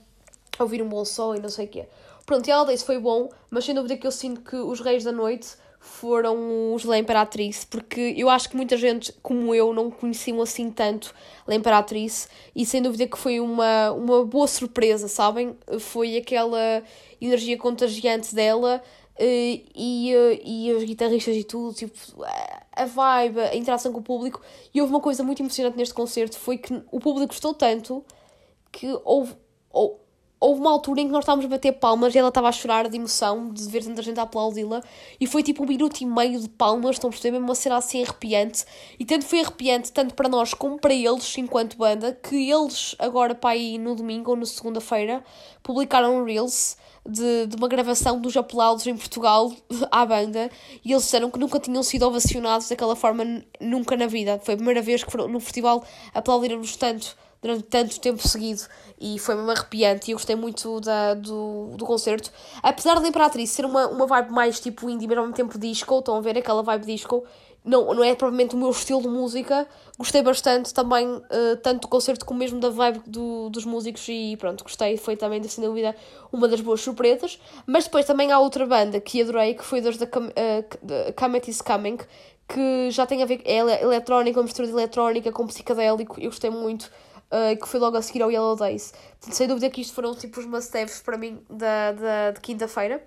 a 0.58 0.64
ouvir 0.64 0.82
um 0.82 0.88
bom 0.88 1.04
som 1.04 1.36
e 1.36 1.40
não 1.40 1.50
sei 1.50 1.66
o 1.66 1.68
quê. 1.68 1.86
Pronto, 2.26 2.48
Yellow 2.48 2.66
Days 2.66 2.82
foi 2.82 2.98
bom, 2.98 3.30
mas 3.52 3.66
sem 3.66 3.76
dúvida 3.76 3.98
que 3.98 4.08
eu 4.08 4.12
sinto 4.12 4.40
que 4.40 4.56
os 4.56 4.80
Reis 4.80 5.04
da 5.04 5.12
Noite 5.12 5.58
foram 5.84 6.74
os 6.74 6.86
La 6.86 6.98
Imperatriz, 6.98 7.66
porque 7.66 8.14
eu 8.16 8.30
acho 8.30 8.50
que 8.50 8.56
muita 8.56 8.78
gente, 8.78 9.12
como 9.22 9.54
eu, 9.54 9.74
não 9.74 9.92
conheciam 9.92 10.42
assim 10.42 10.72
tanto 10.72 11.14
La 11.46 11.54
Imperatriz, 11.56 12.30
e 12.56 12.66
sem 12.66 12.82
dúvida 12.82 13.06
que 13.06 13.18
foi 13.18 13.42
uma, 13.42 13.92
uma 13.92 14.24
boa 14.24 14.48
surpresa, 14.48 15.10
sabem? 15.10 15.58
Foi 15.80 16.16
aquela 16.16 16.82
energia 17.20 17.58
contagiante 17.58 18.34
dela 18.34 18.82
eh, 19.18 19.62
e, 19.76 20.14
eh, 20.16 20.42
e 20.46 20.72
os 20.72 20.86
guitarristas 20.86 21.36
e 21.36 21.44
tudo, 21.44 21.76
tipo, 21.76 21.94
a 22.72 22.86
vibe, 22.86 23.42
a 23.42 23.56
interação 23.56 23.92
com 23.92 24.00
o 24.00 24.04
público. 24.04 24.42
E 24.74 24.80
houve 24.80 24.94
uma 24.94 25.02
coisa 25.02 25.22
muito 25.22 25.42
emocionante 25.42 25.76
neste 25.76 25.94
concerto: 25.94 26.38
foi 26.40 26.58
que 26.58 26.82
o 26.92 27.00
público 27.00 27.28
gostou 27.28 27.54
tanto 27.54 28.06
que 28.72 28.88
houve, 29.04 29.36
houve 29.70 30.03
houve 30.44 30.60
uma 30.60 30.72
altura 30.72 31.00
em 31.00 31.06
que 31.06 31.12
nós 31.14 31.24
estávamos 31.24 31.46
a 31.46 31.48
bater 31.48 31.72
palmas 31.72 32.14
e 32.14 32.18
ela 32.18 32.28
estava 32.28 32.50
a 32.50 32.52
chorar 32.52 32.90
de 32.90 32.98
emoção 32.98 33.50
de 33.50 33.66
ver 33.70 33.82
tanta 33.82 34.02
gente 34.02 34.20
a 34.20 34.24
aplaudi-la 34.24 34.84
e 35.18 35.26
foi 35.26 35.42
tipo 35.42 35.64
um 35.64 35.66
minuto 35.66 36.02
e 36.02 36.06
meio 36.06 36.38
de 36.38 36.50
palmas, 36.50 36.98
estão 36.98 37.08
a 37.08 37.12
perceber? 37.12 37.38
Mesmo 37.38 37.48
uma 37.48 37.56
cena 37.56 37.78
assim 37.78 38.04
arrepiante 38.04 38.66
e 39.00 39.06
tanto 39.06 39.24
foi 39.24 39.40
arrepiante, 39.40 39.94
tanto 39.94 40.14
para 40.14 40.28
nós 40.28 40.54
como 40.54 40.78
para 40.78 40.94
eles, 40.94 41.38
enquanto 41.38 41.78
banda, 41.78 42.12
que 42.12 42.52
eles 42.52 42.94
agora 43.00 43.34
para 43.34 43.52
aí 43.52 43.78
no 43.78 43.96
domingo 43.96 44.32
ou 44.32 44.36
na 44.38 44.46
segunda-feira 44.46 45.24
publicaram 45.64 46.18
um 46.18 46.26
Reels 46.26 46.76
de, 47.08 47.48
de 47.48 47.56
uma 47.56 47.68
gravação 47.68 48.20
dos 48.20 48.36
aplausos 48.38 48.88
em 48.88 48.96
Portugal 48.96 49.52
à 49.92 50.06
banda 50.06 50.50
e 50.84 50.92
eles 50.92 51.04
disseram 51.04 51.30
que 51.30 51.40
nunca 51.40 51.60
tinham 51.60 51.84
sido 51.84 52.04
ovacionados 52.04 52.70
daquela 52.70 52.96
forma 52.96 53.44
nunca 53.60 53.98
na 53.98 54.08
vida. 54.08 54.40
Foi 54.44 54.54
a 54.54 54.58
primeira 54.58 54.82
vez 54.82 55.04
que 55.04 55.12
foram 55.12 55.28
no 55.28 55.40
festival 55.40 55.84
aplaudiram-nos 56.14 56.76
tanto 56.76 57.16
durante 57.42 57.64
tanto 57.64 58.00
tempo 58.00 58.26
seguido 58.26 58.62
e 59.00 59.20
foi 59.20 59.36
mesmo 59.36 59.52
arrepiante 59.52 60.10
e 60.10 60.14
eu 60.14 60.18
gostei 60.18 60.36
muito 60.36 60.80
da, 60.80 61.14
do, 61.14 61.76
do 61.76 61.86
concerto. 61.86 62.32
Apesar 62.62 63.00
da 63.02 63.08
Imperatriz 63.08 63.50
ser 63.50 63.66
uma, 63.66 63.88
uma 63.88 64.08
vibe 64.08 64.32
mais 64.32 64.62
tipo 64.62 64.90
indie, 64.90 65.08
mas 65.08 65.18
ao 65.18 65.24
mesmo 65.26 65.36
tempo 65.36 65.60
disco, 65.60 66.00
estão 66.00 66.16
a 66.16 66.22
ver 66.22 66.38
aquela 66.38 66.64
vibe 66.64 66.86
disco, 66.86 67.26
não, 67.64 67.94
não 67.94 68.04
é 68.04 68.14
provavelmente 68.14 68.56
o 68.56 68.58
meu 68.58 68.70
estilo 68.70 69.02
de 69.02 69.08
música. 69.08 69.68
Gostei 69.98 70.22
bastante 70.22 70.74
também, 70.74 71.08
uh, 71.08 71.58
tanto 71.62 71.84
do 71.84 71.88
concerto 71.88 72.26
como 72.26 72.40
mesmo 72.40 72.60
da 72.60 72.70
vibe 72.70 73.02
do, 73.08 73.50
dos 73.50 73.66
músicos, 73.66 74.06
e 74.10 74.36
pronto, 74.38 74.64
gostei. 74.64 74.98
Foi 74.98 75.16
também, 75.16 75.42
sem 75.44 75.64
dúvida, 75.64 75.96
uma 76.32 76.48
das 76.48 76.62
boas 76.62 76.82
surpresas. 76.82 77.40
Mas 77.66 77.86
depois 77.86 78.06
também 78.06 78.32
há 78.32 78.40
outra 78.40 78.66
banda 78.66 79.00
que 79.00 79.22
adorei, 79.22 79.54
que 79.54 79.64
foi 79.64 79.80
dos 79.82 79.98
da 79.98 80.06
uh, 80.06 81.14
Comet 81.16 81.50
is 81.50 81.62
Coming, 81.62 81.98
que 82.48 82.92
já 82.92 83.06
tem 83.06 83.24
a 83.24 83.26
ver, 83.26 83.42
é 83.46 83.58
eletrónica, 83.82 84.40
uma 84.40 84.44
mistura 84.44 84.68
de 84.68 84.74
eletrónica 84.74 85.32
com 85.32 85.48
psicadélico. 85.48 86.20
Eu 86.20 86.30
gostei 86.30 86.50
muito 86.50 86.92
uh, 87.32 87.58
que 87.60 87.68
foi 87.68 87.80
logo 87.80 87.98
a 87.98 88.02
seguir 88.02 88.22
ao 88.22 88.32
Yellow 88.32 88.56
Days. 88.56 88.94
Sem 89.20 89.48
dúvida 89.48 89.70
que 89.70 89.82
isto 89.82 89.94
foram 89.94 90.14
tipo 90.14 90.40
os 90.40 90.46
must-haves 90.46 91.02
para 91.02 91.18
mim 91.18 91.40
da, 91.50 91.92
da, 91.94 92.32
de 92.32 92.42
quinta-feira. 92.42 93.02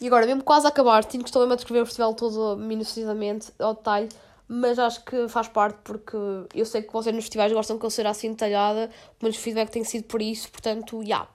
E 0.00 0.06
agora, 0.06 0.26
mesmo 0.26 0.42
quase 0.42 0.66
a 0.66 0.68
acabar, 0.68 1.04
tenho 1.04 1.22
que 1.22 1.30
estou 1.30 1.50
a 1.50 1.54
descrever 1.54 1.82
o 1.82 1.86
festival 1.86 2.14
todo 2.14 2.56
minuciosamente, 2.56 3.52
ao 3.58 3.74
detalhe, 3.74 4.08
mas 4.48 4.78
acho 4.78 5.04
que 5.04 5.28
faz 5.28 5.48
parte 5.48 5.78
porque 5.84 6.16
eu 6.54 6.66
sei 6.66 6.82
que 6.82 6.92
vocês 6.92 7.14
nos 7.14 7.24
festivais 7.24 7.52
gostam 7.52 7.78
que 7.78 7.86
eu 7.86 7.90
seja 7.90 8.10
assim 8.10 8.30
detalhada, 8.30 8.90
mas 9.20 9.36
o 9.36 9.38
feedback 9.38 9.70
tem 9.70 9.84
sido 9.84 10.04
por 10.04 10.20
isso, 10.20 10.50
portanto, 10.50 11.00
já. 11.00 11.06
Yeah. 11.06 11.28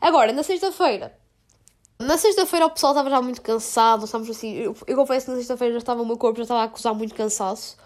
Agora, 0.00 0.32
na 0.32 0.42
sexta-feira, 0.42 1.16
na 1.98 2.18
sexta-feira 2.18 2.66
o 2.66 2.70
pessoal 2.70 2.92
estava 2.92 3.08
já 3.08 3.22
muito 3.22 3.40
cansado, 3.40 4.04
estamos 4.04 4.28
assim, 4.28 4.54
eu, 4.54 4.76
eu 4.86 4.96
confesso 4.96 5.26
que 5.26 5.32
na 5.32 5.38
sexta-feira 5.38 5.74
já 5.74 5.78
estava 5.78 6.02
o 6.02 6.06
meu 6.06 6.16
corpo 6.16 6.38
já 6.38 6.42
estava 6.42 6.60
a 6.60 6.64
acusar 6.64 6.94
muito 6.94 7.14
cansaço 7.14 7.76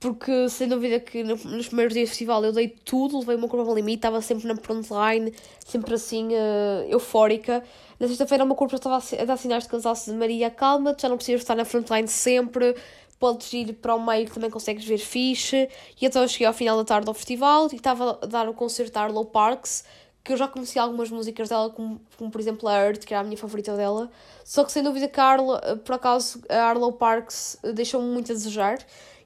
porque 0.00 0.48
sem 0.48 0.68
dúvida 0.68 1.00
que 1.00 1.24
no, 1.24 1.34
nos 1.36 1.66
primeiros 1.66 1.92
dias 1.92 2.08
do 2.08 2.10
festival 2.10 2.44
eu 2.44 2.52
dei 2.52 2.68
tudo, 2.68 3.18
levei 3.18 3.34
o 3.34 3.38
meu 3.38 3.48
corpo 3.48 3.68
ao 3.68 3.74
limite, 3.74 3.98
estava 3.98 4.20
sempre 4.22 4.46
na 4.46 4.56
frontline, 4.56 5.32
sempre 5.64 5.94
assim 5.94 6.28
uh, 6.28 6.88
eufórica. 6.88 7.64
Na 7.98 8.06
sexta-feira 8.06 8.44
meu 8.44 8.54
corpo 8.54 8.76
estava 8.76 8.96
a, 8.96 9.24
dar 9.24 9.36
sinais 9.36 9.64
de 9.64 9.68
cansaço 9.68 10.12
de 10.12 10.16
Maria, 10.16 10.50
calma, 10.50 10.94
já 10.96 11.08
não 11.08 11.16
precisas 11.16 11.40
estar 11.40 11.56
na 11.56 11.64
frontline 11.64 12.06
sempre, 12.06 12.76
podes 13.18 13.52
ir 13.52 13.72
para 13.72 13.92
o 13.96 14.06
meio 14.06 14.26
que 14.26 14.32
também 14.32 14.48
consegues 14.48 14.84
ver 14.84 14.98
fixe. 14.98 15.68
E 16.00 16.06
então 16.06 16.22
eu 16.22 16.28
cheguei 16.28 16.46
ao 16.46 16.52
final 16.52 16.76
da 16.76 16.84
tarde 16.84 17.08
ao 17.08 17.14
festival 17.14 17.68
e 17.72 17.74
estava 17.74 18.20
a 18.22 18.26
dar 18.26 18.48
o 18.48 18.54
concerto 18.54 18.92
da 18.92 19.02
Arlo 19.02 19.24
Parks, 19.24 19.84
que 20.22 20.32
eu 20.32 20.36
já 20.36 20.46
conheci 20.46 20.78
algumas 20.78 21.10
músicas 21.10 21.48
dela, 21.48 21.70
como, 21.70 22.00
como 22.16 22.30
por 22.30 22.40
exemplo 22.40 22.68
a 22.68 22.76
Earth, 22.76 23.04
que 23.04 23.12
era 23.12 23.20
a 23.20 23.24
minha 23.24 23.36
favorita 23.36 23.76
dela. 23.76 24.08
Só 24.44 24.62
que 24.62 24.70
sem 24.70 24.82
dúvida 24.84 25.08
que 25.08 25.18
a 25.18 25.24
Arlo, 25.24 25.58
por 25.84 25.96
acaso, 25.96 26.40
a 26.48 26.66
Arlo 26.66 26.92
Parks 26.92 27.58
deixou-me 27.74 28.06
muito 28.08 28.30
a 28.30 28.34
desejar. 28.34 28.78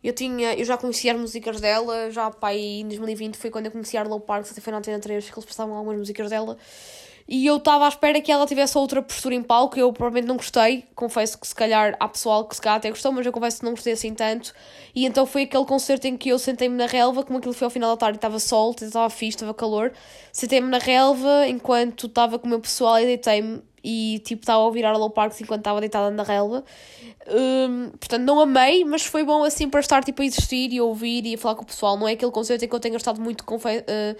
Eu 0.02 0.14
tinha, 0.14 0.54
eu 0.54 0.64
já 0.64 0.78
conhecia 0.78 1.12
as 1.12 1.20
músicas 1.20 1.60
dela, 1.60 2.10
já 2.10 2.30
pá, 2.30 2.54
em 2.54 2.88
2020 2.88 3.36
foi 3.36 3.50
quando 3.50 3.66
eu 3.66 3.72
conheci 3.72 3.98
a 3.98 4.00
Arlo 4.00 4.18
Parks, 4.18 4.50
até 4.50 4.62
foi 4.62 4.70
na 4.72 4.78
Antena 4.78 4.98
3 4.98 5.28
que 5.28 5.38
eles 5.38 5.44
passavam 5.44 5.76
algumas 5.76 5.98
músicas 5.98 6.30
dela. 6.30 6.56
E 7.26 7.46
eu 7.46 7.56
estava 7.56 7.86
à 7.86 7.88
espera 7.88 8.20
que 8.20 8.30
ela 8.30 8.46
tivesse 8.46 8.76
outra 8.76 9.00
postura 9.02 9.34
em 9.34 9.42
palco, 9.42 9.78
eu 9.78 9.92
provavelmente 9.92 10.28
não 10.28 10.36
gostei. 10.36 10.84
Confesso 10.94 11.38
que 11.38 11.46
se 11.46 11.54
calhar 11.54 11.96
há 11.98 12.08
pessoal 12.08 12.44
que 12.44 12.54
se 12.54 12.60
calhar 12.60 12.78
até 12.78 12.90
gostou, 12.90 13.12
mas 13.12 13.24
eu 13.24 13.32
confesso 13.32 13.60
que 13.60 13.64
não 13.64 13.72
gostei 13.72 13.92
assim 13.92 14.14
tanto. 14.14 14.52
E 14.94 15.06
então 15.06 15.24
foi 15.24 15.42
aquele 15.42 15.64
concerto 15.64 16.06
em 16.06 16.16
que 16.16 16.28
eu 16.28 16.38
sentei-me 16.38 16.76
na 16.76 16.86
relva, 16.86 17.22
como 17.22 17.38
aquilo 17.38 17.54
foi 17.54 17.64
ao 17.64 17.70
final 17.70 17.90
da 17.90 17.96
tarde, 17.96 18.18
estava 18.18 18.38
sol, 18.38 18.74
estava 18.80 19.08
fixe, 19.10 19.36
estava 19.36 19.54
calor. 19.54 19.92
Sentei-me 20.32 20.68
na 20.68 20.78
relva 20.78 21.46
enquanto 21.48 22.06
estava 22.06 22.38
com 22.38 22.46
o 22.46 22.50
meu 22.50 22.60
pessoal 22.60 22.98
e 22.98 23.06
deitei-me 23.06 23.62
e 23.84 24.20
tipo 24.24 24.42
estava 24.42 24.60
a 24.60 24.64
ouvir 24.64 24.84
Arlo 24.84 25.10
Parks 25.10 25.40
enquanto 25.40 25.60
estava 25.60 25.80
deitada 25.80 26.10
na 26.10 26.22
relva. 26.22 26.64
Um, 27.28 27.90
portanto, 27.90 28.22
não 28.22 28.40
amei, 28.40 28.84
mas 28.84 29.04
foi 29.04 29.24
bom 29.24 29.42
assim 29.42 29.68
para 29.68 29.80
estar 29.80 30.04
tipo 30.04 30.22
a 30.22 30.24
existir 30.24 30.72
e 30.72 30.78
a 30.78 30.84
ouvir 30.84 31.26
e 31.26 31.34
a 31.34 31.38
falar 31.38 31.56
com 31.56 31.62
o 31.62 31.66
pessoal. 31.66 31.96
Não 31.96 32.06
é 32.06 32.12
aquele 32.12 32.30
concerto 32.30 32.64
em 32.64 32.68
que 32.68 32.74
eu 32.74 32.80
tenha 32.80 32.96
estado 32.96 33.20
muito, 33.20 33.42
uh, 33.42 34.16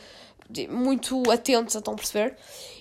muito 0.69 1.31
atento, 1.31 1.77
estão 1.77 1.95
a 1.95 1.97
perceber? 1.97 2.37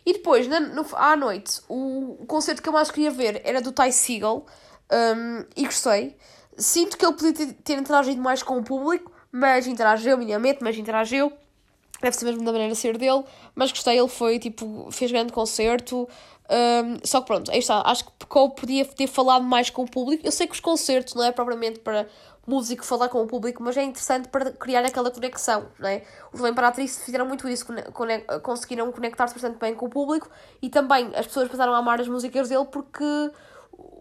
E 0.05 0.13
depois, 0.13 0.47
na, 0.47 0.59
no, 0.59 0.85
à 0.93 1.15
noite, 1.15 1.61
o, 1.67 2.17
o 2.21 2.25
concerto 2.25 2.61
que 2.61 2.69
eu 2.69 2.73
mais 2.73 2.89
queria 2.89 3.11
ver 3.11 3.41
era 3.43 3.61
do 3.61 3.71
Ty 3.71 3.91
Seagal 3.91 4.45
um, 4.91 5.45
e 5.55 5.65
gostei. 5.65 6.15
Sinto 6.57 6.97
que 6.97 7.05
ele 7.05 7.13
podia 7.13 7.33
ter, 7.33 7.53
ter 7.53 7.77
interagido 7.77 8.21
mais 8.21 8.43
com 8.43 8.57
o 8.57 8.63
público, 8.63 9.11
mas 9.31 9.67
interagiu 9.67 10.17
minimamente, 10.17 10.59
mas 10.61 10.77
interagiu 10.77 11.31
deve 12.01 12.15
ser 12.15 12.25
mesmo 12.25 12.43
da 12.43 12.51
maneira 12.51 12.73
de 12.73 12.79
ser 12.79 12.97
dele, 12.97 13.23
mas 13.53 13.71
gostei, 13.71 13.99
ele 13.99 14.07
foi, 14.07 14.39
tipo, 14.39 14.89
fez 14.91 15.11
grande 15.11 15.31
concerto, 15.31 16.09
um, 16.51 16.97
só 17.05 17.21
que 17.21 17.27
pronto, 17.27 17.49
aí 17.49 17.59
está. 17.59 17.81
Acho 17.85 18.05
que 18.05 18.11
Pecou 18.19 18.49
podia 18.49 18.83
ter 18.83 19.07
falado 19.07 19.45
mais 19.45 19.69
com 19.69 19.83
o 19.83 19.89
público. 19.89 20.25
Eu 20.25 20.33
sei 20.33 20.47
que 20.47 20.53
os 20.53 20.59
concertos 20.59 21.13
não 21.13 21.23
é 21.23 21.31
propriamente 21.31 21.79
para 21.79 22.07
músico 22.45 22.83
falar 22.83 23.07
com 23.09 23.21
o 23.21 23.27
público, 23.27 23.61
mas 23.61 23.77
é 23.77 23.83
interessante 23.83 24.27
para 24.27 24.51
criar 24.51 24.83
aquela 24.83 25.11
conexão, 25.11 25.67
não 25.77 25.87
é? 25.87 26.03
Os 26.33 26.41
Imperatriz 26.41 27.03
fizeram 27.03 27.25
muito 27.25 27.47
isso, 27.47 27.65
conseguiram 28.41 28.91
conectar-se 28.91 29.33
bastante 29.33 29.59
bem 29.59 29.75
com 29.75 29.85
o 29.85 29.89
público 29.89 30.29
e 30.61 30.69
também 30.69 31.11
as 31.15 31.27
pessoas 31.27 31.47
passaram 31.49 31.73
a 31.73 31.77
amar 31.77 32.01
as 32.01 32.07
músicas 32.07 32.49
dele 32.49 32.65
porque 32.65 33.31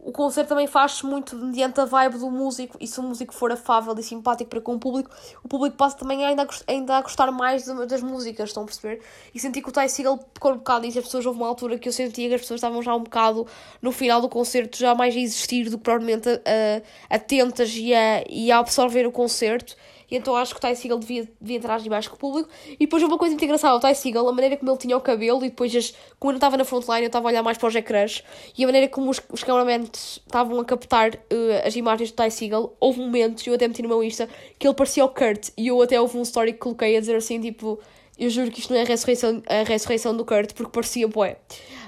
o 0.02 0.12
concerto 0.12 0.48
também 0.48 0.66
faz-se 0.66 1.04
muito 1.04 1.36
mediante 1.36 1.80
a 1.80 1.84
vibe 1.84 2.18
do 2.18 2.30
músico 2.30 2.76
e 2.80 2.86
se 2.86 2.98
o 2.98 3.02
músico 3.02 3.34
for 3.34 3.52
afável 3.52 3.94
e 3.98 4.02
simpático 4.02 4.50
para 4.50 4.60
com 4.60 4.74
o 4.74 4.80
público, 4.80 5.10
o 5.44 5.48
público 5.48 5.76
passa 5.76 5.96
também 5.96 6.24
ainda 6.24 6.42
a, 6.42 6.48
ainda 6.66 6.96
a 6.96 7.02
gostar 7.02 7.30
mais 7.30 7.64
das 7.66 8.02
músicas, 8.02 8.48
estão 8.48 8.62
a 8.62 8.66
perceber? 8.66 9.00
E 9.34 9.38
senti 9.38 9.60
que 9.60 9.68
o 9.68 9.72
Ty 9.72 9.88
Seagal 9.88 10.18
pecou 10.18 10.52
um 10.52 10.56
bocado 10.56 10.86
nisso, 10.86 10.98
as 10.98 11.04
pessoas 11.04 11.26
houve 11.26 11.38
uma 11.38 11.48
altura 11.48 11.78
que 11.78 11.88
eu 11.88 11.92
sentia 11.92 12.28
que 12.28 12.34
as 12.34 12.40
pessoas 12.40 12.58
estavam 12.58 12.82
já 12.82 12.94
um 12.94 13.02
bocado 13.02 13.46
no 13.80 13.92
final 13.92 14.20
do 14.20 14.28
concerto, 14.28 14.78
já 14.78 14.94
mais 14.94 15.14
a 15.14 15.18
existir 15.18 15.68
do 15.68 15.76
que 15.76 15.84
provavelmente 15.84 16.28
a, 16.28 17.14
atentas 17.14 17.72
e 17.76 17.94
a, 17.94 18.24
e 18.28 18.50
a 18.50 18.58
absorver 18.58 19.06
o 19.06 19.12
concerto 19.12 19.76
e 20.10 20.16
então 20.16 20.34
acho 20.34 20.54
que 20.54 20.58
o 20.58 20.68
Ty 20.68 20.74
Seagal 20.74 20.98
devia, 20.98 21.28
devia 21.40 21.58
interagir 21.58 21.90
mais 21.90 22.08
com 22.08 22.16
o 22.16 22.18
público. 22.18 22.48
E 22.72 22.78
depois 22.78 23.02
uma 23.02 23.16
coisa 23.16 23.32
muito 23.32 23.44
engraçada, 23.44 23.76
o 23.76 23.80
Ty 23.80 23.94
Seagal, 23.94 24.28
a 24.28 24.32
maneira 24.32 24.56
como 24.56 24.70
ele 24.72 24.78
tinha 24.78 24.96
o 24.96 25.00
cabelo, 25.00 25.44
e 25.44 25.50
depois, 25.50 25.74
as, 25.76 25.94
como 26.18 26.32
eu 26.32 26.36
estava 26.36 26.56
na 26.56 26.64
frontline, 26.64 27.02
eu 27.02 27.06
estava 27.06 27.28
a 27.28 27.30
olhar 27.30 27.42
mais 27.42 27.56
para 27.56 27.68
os 27.68 27.74
ecrãs, 27.74 28.24
e 28.56 28.64
a 28.64 28.66
maneira 28.66 28.88
como 28.88 29.10
os, 29.10 29.20
os 29.30 29.44
cameramen 29.44 29.88
estavam 29.92 30.58
a 30.58 30.64
captar 30.64 31.14
uh, 31.14 31.66
as 31.66 31.76
imagens 31.76 32.10
do 32.10 32.22
Ty 32.22 32.30
Seagal, 32.30 32.76
houve 32.80 33.00
momentos, 33.00 33.46
eu 33.46 33.54
até 33.54 33.68
meti 33.68 33.82
no 33.82 33.88
meu 33.88 34.02
Insta, 34.02 34.28
que 34.58 34.66
ele 34.66 34.74
parecia 34.74 35.04
o 35.04 35.08
Kurt, 35.08 35.50
e 35.56 35.68
eu 35.68 35.80
até 35.80 36.00
houve 36.00 36.18
um 36.18 36.22
story 36.22 36.54
que 36.54 36.58
coloquei 36.58 36.96
a 36.96 37.00
dizer 37.00 37.16
assim, 37.16 37.40
tipo, 37.40 37.78
eu 38.18 38.28
juro 38.28 38.50
que 38.50 38.60
isto 38.60 38.72
não 38.72 38.80
é 38.80 38.82
a 38.82 38.86
ressurreição, 38.86 39.42
a 39.46 39.62
ressurreição 39.62 40.16
do 40.16 40.24
Kurt, 40.24 40.52
porque 40.54 40.72
parecia 40.72 41.06
boé. 41.06 41.38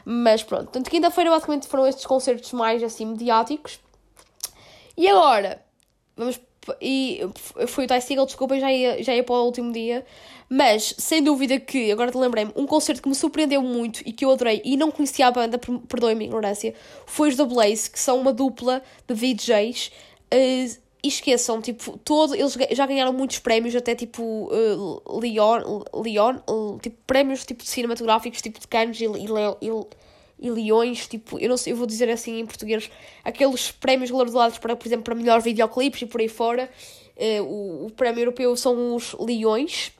Mas 0.04 0.42
pronto, 0.42 0.64
portanto, 0.64 0.90
quinta-feira 0.90 1.30
basicamente 1.30 1.66
foram 1.66 1.86
estes 1.86 2.06
concertos 2.06 2.52
mais 2.52 2.82
assim 2.82 3.04
mediáticos. 3.06 3.80
E 4.96 5.08
agora, 5.08 5.62
vamos 6.16 6.40
e 6.80 7.20
foi 7.66 7.84
o 7.84 7.88
Ty 7.88 8.00
Seagal, 8.00 8.26
desculpa, 8.26 8.58
já 8.58 8.72
ia, 8.72 9.02
já 9.02 9.14
ia 9.14 9.24
para 9.24 9.34
o 9.34 9.44
último 9.44 9.72
dia. 9.72 10.04
Mas, 10.48 10.94
sem 10.98 11.22
dúvida 11.22 11.58
que, 11.58 11.90
agora 11.90 12.10
te 12.10 12.18
lembrei-me, 12.18 12.52
um 12.54 12.66
concerto 12.66 13.02
que 13.02 13.08
me 13.08 13.14
surpreendeu 13.14 13.62
muito 13.62 14.02
e 14.04 14.12
que 14.12 14.24
eu 14.24 14.30
adorei 14.30 14.60
e 14.64 14.76
não 14.76 14.90
conhecia 14.90 15.26
a 15.26 15.30
banda, 15.30 15.58
perdoem-me 15.58 16.24
a 16.24 16.26
ignorância, 16.26 16.74
foi 17.06 17.30
os 17.30 17.36
da 17.36 17.44
Blaze, 17.46 17.90
que 17.90 17.98
são 17.98 18.20
uma 18.20 18.32
dupla 18.32 18.82
de 19.08 19.14
DJs. 19.14 19.90
Uh, 20.32 20.82
e 21.04 21.08
esqueçam, 21.08 21.60
tipo, 21.60 21.98
todo, 21.98 22.34
eles 22.34 22.56
já 22.70 22.86
ganharam 22.86 23.12
muitos 23.12 23.40
prémios, 23.40 23.74
até 23.74 23.92
tipo 23.94 24.22
uh, 24.22 25.18
Leon, 25.18 25.82
Leon 25.94 26.36
uh, 26.48 26.78
tipo, 26.80 26.96
prémios 27.06 27.44
tipo 27.44 27.64
cinematográficos, 27.64 28.40
tipo 28.40 28.60
de 28.60 28.68
Cannes 28.68 29.00
e, 29.00 29.06
e, 29.06 29.26
e 29.66 29.70
e 30.42 30.50
leões, 30.50 31.06
tipo, 31.06 31.38
eu 31.38 31.48
não 31.48 31.56
sei, 31.56 31.72
eu 31.72 31.76
vou 31.76 31.86
dizer 31.86 32.10
assim 32.10 32.40
em 32.40 32.44
português, 32.44 32.90
aqueles 33.22 33.70
prémios 33.70 34.10
galardoados 34.10 34.58
para, 34.58 34.74
por 34.74 34.88
exemplo, 34.88 35.04
para 35.04 35.14
melhores 35.14 35.44
videoclipes 35.44 36.02
e 36.02 36.06
por 36.06 36.20
aí 36.20 36.28
fora. 36.28 36.68
Uh, 37.16 37.42
o, 37.44 37.86
o 37.86 37.90
prémio 37.90 38.22
europeu 38.22 38.56
são 38.56 38.96
os 38.96 39.14
leões, 39.20 39.92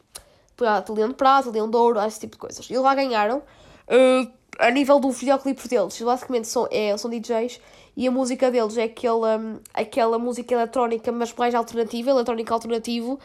leão 0.88 1.08
de 1.08 1.14
prata, 1.14 1.48
leão 1.48 1.70
de 1.70 1.76
ouro, 1.76 2.00
esse 2.00 2.18
tipo 2.18 2.32
de 2.32 2.38
coisas. 2.38 2.68
E 2.68 2.76
lá 2.76 2.92
ganharam. 2.92 3.38
Uh, 3.86 4.28
a 4.58 4.70
nível 4.70 4.98
dos 4.98 5.20
videoclipes 5.20 5.66
deles, 5.68 6.00
basicamente 6.02 6.48
são, 6.48 6.68
é, 6.70 6.94
são 6.96 7.10
DJs 7.10 7.60
e 7.96 8.06
a 8.06 8.10
música 8.10 8.50
deles 8.50 8.76
é 8.76 8.84
aquela, 8.84 9.60
aquela 9.72 10.18
música 10.18 10.54
eletrónica, 10.54 11.12
mas 11.12 11.32
mais 11.34 11.54
alternativa, 11.54 12.10
eletrónica 12.10 12.52
alternativo, 12.52 13.18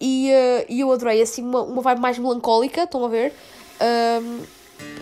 e, 0.00 0.30
uh, 0.30 0.66
e 0.68 0.80
eu 0.80 0.92
adorei 0.92 1.20
assim 1.20 1.42
uma, 1.42 1.62
uma 1.62 1.82
vibe 1.82 2.00
mais 2.00 2.16
melancólica, 2.16 2.84
estão 2.84 3.04
a 3.04 3.08
ver? 3.08 3.34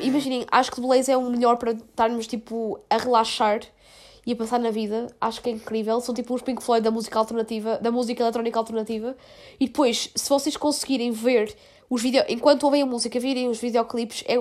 Imaginem, 0.01 0.47
acho 0.51 0.71
que 0.71 0.81
Blaze 0.81 1.11
é 1.11 1.17
o 1.17 1.31
melhor 1.31 1.57
para 1.57 1.73
estarmos 1.73 2.27
tipo 2.27 2.81
a 2.89 2.97
relaxar 2.97 3.61
e 4.27 4.33
a 4.33 4.37
passar 4.37 4.59
na 4.59 4.71
vida. 4.71 5.07
Acho 5.21 5.41
que 5.41 5.49
é 5.49 5.53
incrível. 5.53 6.01
São 6.01 6.15
tipo 6.15 6.35
uns 6.35 6.43
Pink 6.43 6.63
Floyd 6.63 6.85
da 6.85 6.91
música 6.91 7.19
alternativa, 7.19 7.79
da 7.79 7.91
música 7.91 8.23
eletrónica 8.23 8.59
alternativa. 8.59 9.17
E 9.59 9.67
depois, 9.67 10.11
se 10.15 10.29
vocês 10.29 10.57
conseguirem 10.57 11.11
ver 11.11 11.55
os 11.91 12.03
vídeos 12.03 12.27
enquanto 12.29 12.65
ouvem 12.65 12.83
a 12.83 12.87
música, 12.87 13.19
virem 13.19 13.49
os 13.49 13.59
videoclipes, 13.59 14.23
é, 14.29 14.35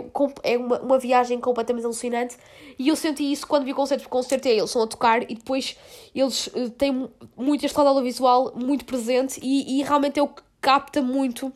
é 0.43 0.57
uma, 0.57 0.79
uma 0.81 0.99
viagem 0.99 1.39
completamente 1.39 1.85
alucinante. 1.85 2.35
E 2.77 2.89
eu 2.89 2.95
senti 2.95 3.31
isso 3.31 3.47
quando 3.47 3.63
vi 3.63 3.71
o 3.71 3.75
concerto, 3.75 4.03
porque 4.03 4.17
o 4.17 4.19
concerto 4.19 4.47
é 4.47 4.51
eles 4.51 4.69
são 4.69 4.83
a 4.83 4.87
tocar 4.87 5.23
e 5.23 5.35
depois 5.35 5.77
eles 6.13 6.47
uh, 6.47 6.69
têm 6.71 7.07
muito 7.37 7.65
este 7.65 7.77
lado 7.77 7.87
audiovisual 7.87 8.53
muito 8.55 8.83
presente 8.83 9.39
e, 9.41 9.79
e 9.79 9.83
realmente 9.83 10.19
é 10.19 10.27
que 10.27 10.41
capta 10.59 11.01
muito 11.01 11.53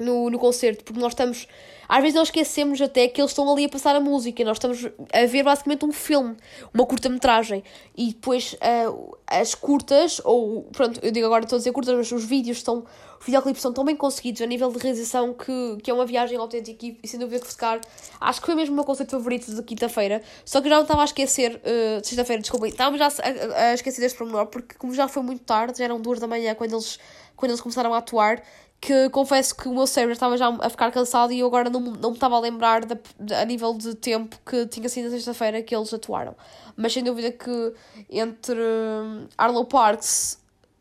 no, 0.00 0.30
no 0.30 0.38
concerto, 0.38 0.84
porque 0.84 1.00
nós 1.00 1.12
estamos. 1.12 1.46
Às 1.88 2.02
vezes 2.02 2.14
nós 2.14 2.28
esquecemos 2.28 2.80
até 2.80 3.08
que 3.08 3.20
eles 3.20 3.32
estão 3.32 3.50
ali 3.52 3.64
a 3.64 3.68
passar 3.68 3.96
a 3.96 4.00
música, 4.00 4.44
nós 4.44 4.58
estamos 4.58 4.86
a 5.12 5.26
ver 5.26 5.42
basicamente 5.42 5.84
um 5.84 5.90
filme, 5.90 6.36
uma 6.72 6.86
curta-metragem. 6.86 7.64
E 7.96 8.12
depois 8.12 8.54
uh, 8.54 9.16
as 9.26 9.56
curtas, 9.56 10.20
ou 10.24 10.62
pronto, 10.70 11.00
eu 11.02 11.10
digo 11.10 11.26
agora 11.26 11.42
estou 11.42 11.56
a 11.56 11.58
dizer 11.58 11.72
curtas, 11.72 11.96
mas 11.96 12.12
os 12.12 12.24
vídeos 12.24 12.58
estão. 12.58 12.84
Os 13.18 13.26
videoclipes 13.26 13.60
são 13.60 13.70
tão 13.70 13.84
bem 13.84 13.94
conseguidos 13.94 14.40
a 14.40 14.46
nível 14.46 14.70
de 14.72 14.78
realização 14.78 15.34
que, 15.34 15.76
que 15.82 15.90
é 15.90 15.94
uma 15.94 16.06
viagem 16.06 16.38
autêntica 16.38 16.86
e, 16.86 16.98
e 17.02 17.08
sem 17.08 17.20
dúvida 17.20 17.40
que 17.40 17.46
ficar. 17.48 17.80
Acho 18.18 18.40
que 18.40 18.46
foi 18.46 18.54
mesmo 18.54 18.72
o 18.72 18.76
meu 18.76 18.84
conceito 18.84 19.10
favorito 19.10 19.54
de 19.54 19.62
quinta-feira. 19.62 20.22
Só 20.44 20.60
que 20.60 20.68
eu 20.68 20.70
já 20.70 20.76
não 20.76 20.84
estava 20.84 21.02
a 21.02 21.04
esquecer, 21.04 21.56
uh, 21.56 22.00
de 22.00 22.06
sexta-feira, 22.06 22.40
desculpa, 22.40 22.66
estava 22.68 22.96
já 22.96 23.08
a, 23.08 23.70
a, 23.70 23.74
esquecer 23.74 24.00
deste 24.00 24.16
pormenor, 24.16 24.46
porque 24.46 24.74
como 24.76 24.94
já 24.94 25.06
foi 25.06 25.22
muito 25.22 25.42
tarde, 25.42 25.78
já 25.78 25.84
eram 25.84 26.00
duas 26.00 26.18
da 26.18 26.26
manhã 26.26 26.54
quando 26.54 26.72
eles, 26.72 26.98
quando 27.36 27.50
eles 27.50 27.60
começaram 27.60 27.92
a 27.92 27.98
atuar 27.98 28.42
que 28.80 29.10
confesso 29.10 29.54
que 29.54 29.68
o 29.68 29.74
meu 29.74 29.86
cérebro 29.86 30.14
estava 30.14 30.36
já 30.38 30.48
a 30.48 30.70
ficar 30.70 30.90
cansado 30.90 31.32
e 31.32 31.40
eu 31.40 31.46
agora 31.46 31.68
não, 31.68 31.80
não 31.80 32.10
me 32.10 32.16
estava 32.16 32.36
a 32.36 32.40
lembrar 32.40 32.84
de, 32.86 32.96
de, 33.18 33.34
a 33.34 33.44
nível 33.44 33.74
de 33.74 33.94
tempo 33.94 34.38
que 34.44 34.66
tinha 34.66 34.88
sido 34.88 35.04
na 35.04 35.10
sexta-feira 35.10 35.62
que 35.62 35.76
eles 35.76 35.92
atuaram. 35.92 36.34
Mas 36.76 36.94
sem 36.94 37.04
dúvida 37.04 37.30
que 37.30 37.74
entre 38.08 38.58
um, 38.58 39.26
Arlo 39.36 39.66
Parks, 39.66 40.38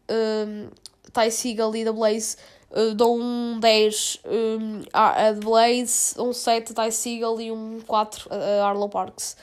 um, 0.09 0.69
Ty 1.11 1.29
Seagal 1.29 1.75
e 1.75 1.83
The 1.83 1.91
Blaze 1.91 2.37
uh, 2.71 2.95
dou 2.95 3.19
um 3.19 3.59
10 3.59 4.21
um, 4.25 4.81
a 4.93 5.33
The 5.33 5.39
Blaze, 5.41 6.15
um 6.17 6.31
7 6.31 6.71
a 6.71 6.83
Ty 6.83 6.91
Seagal 6.93 7.41
e 7.41 7.51
um 7.51 7.81
4 7.85 8.29
a 8.31 8.65
Arlo 8.65 8.87
Parks. 8.87 9.35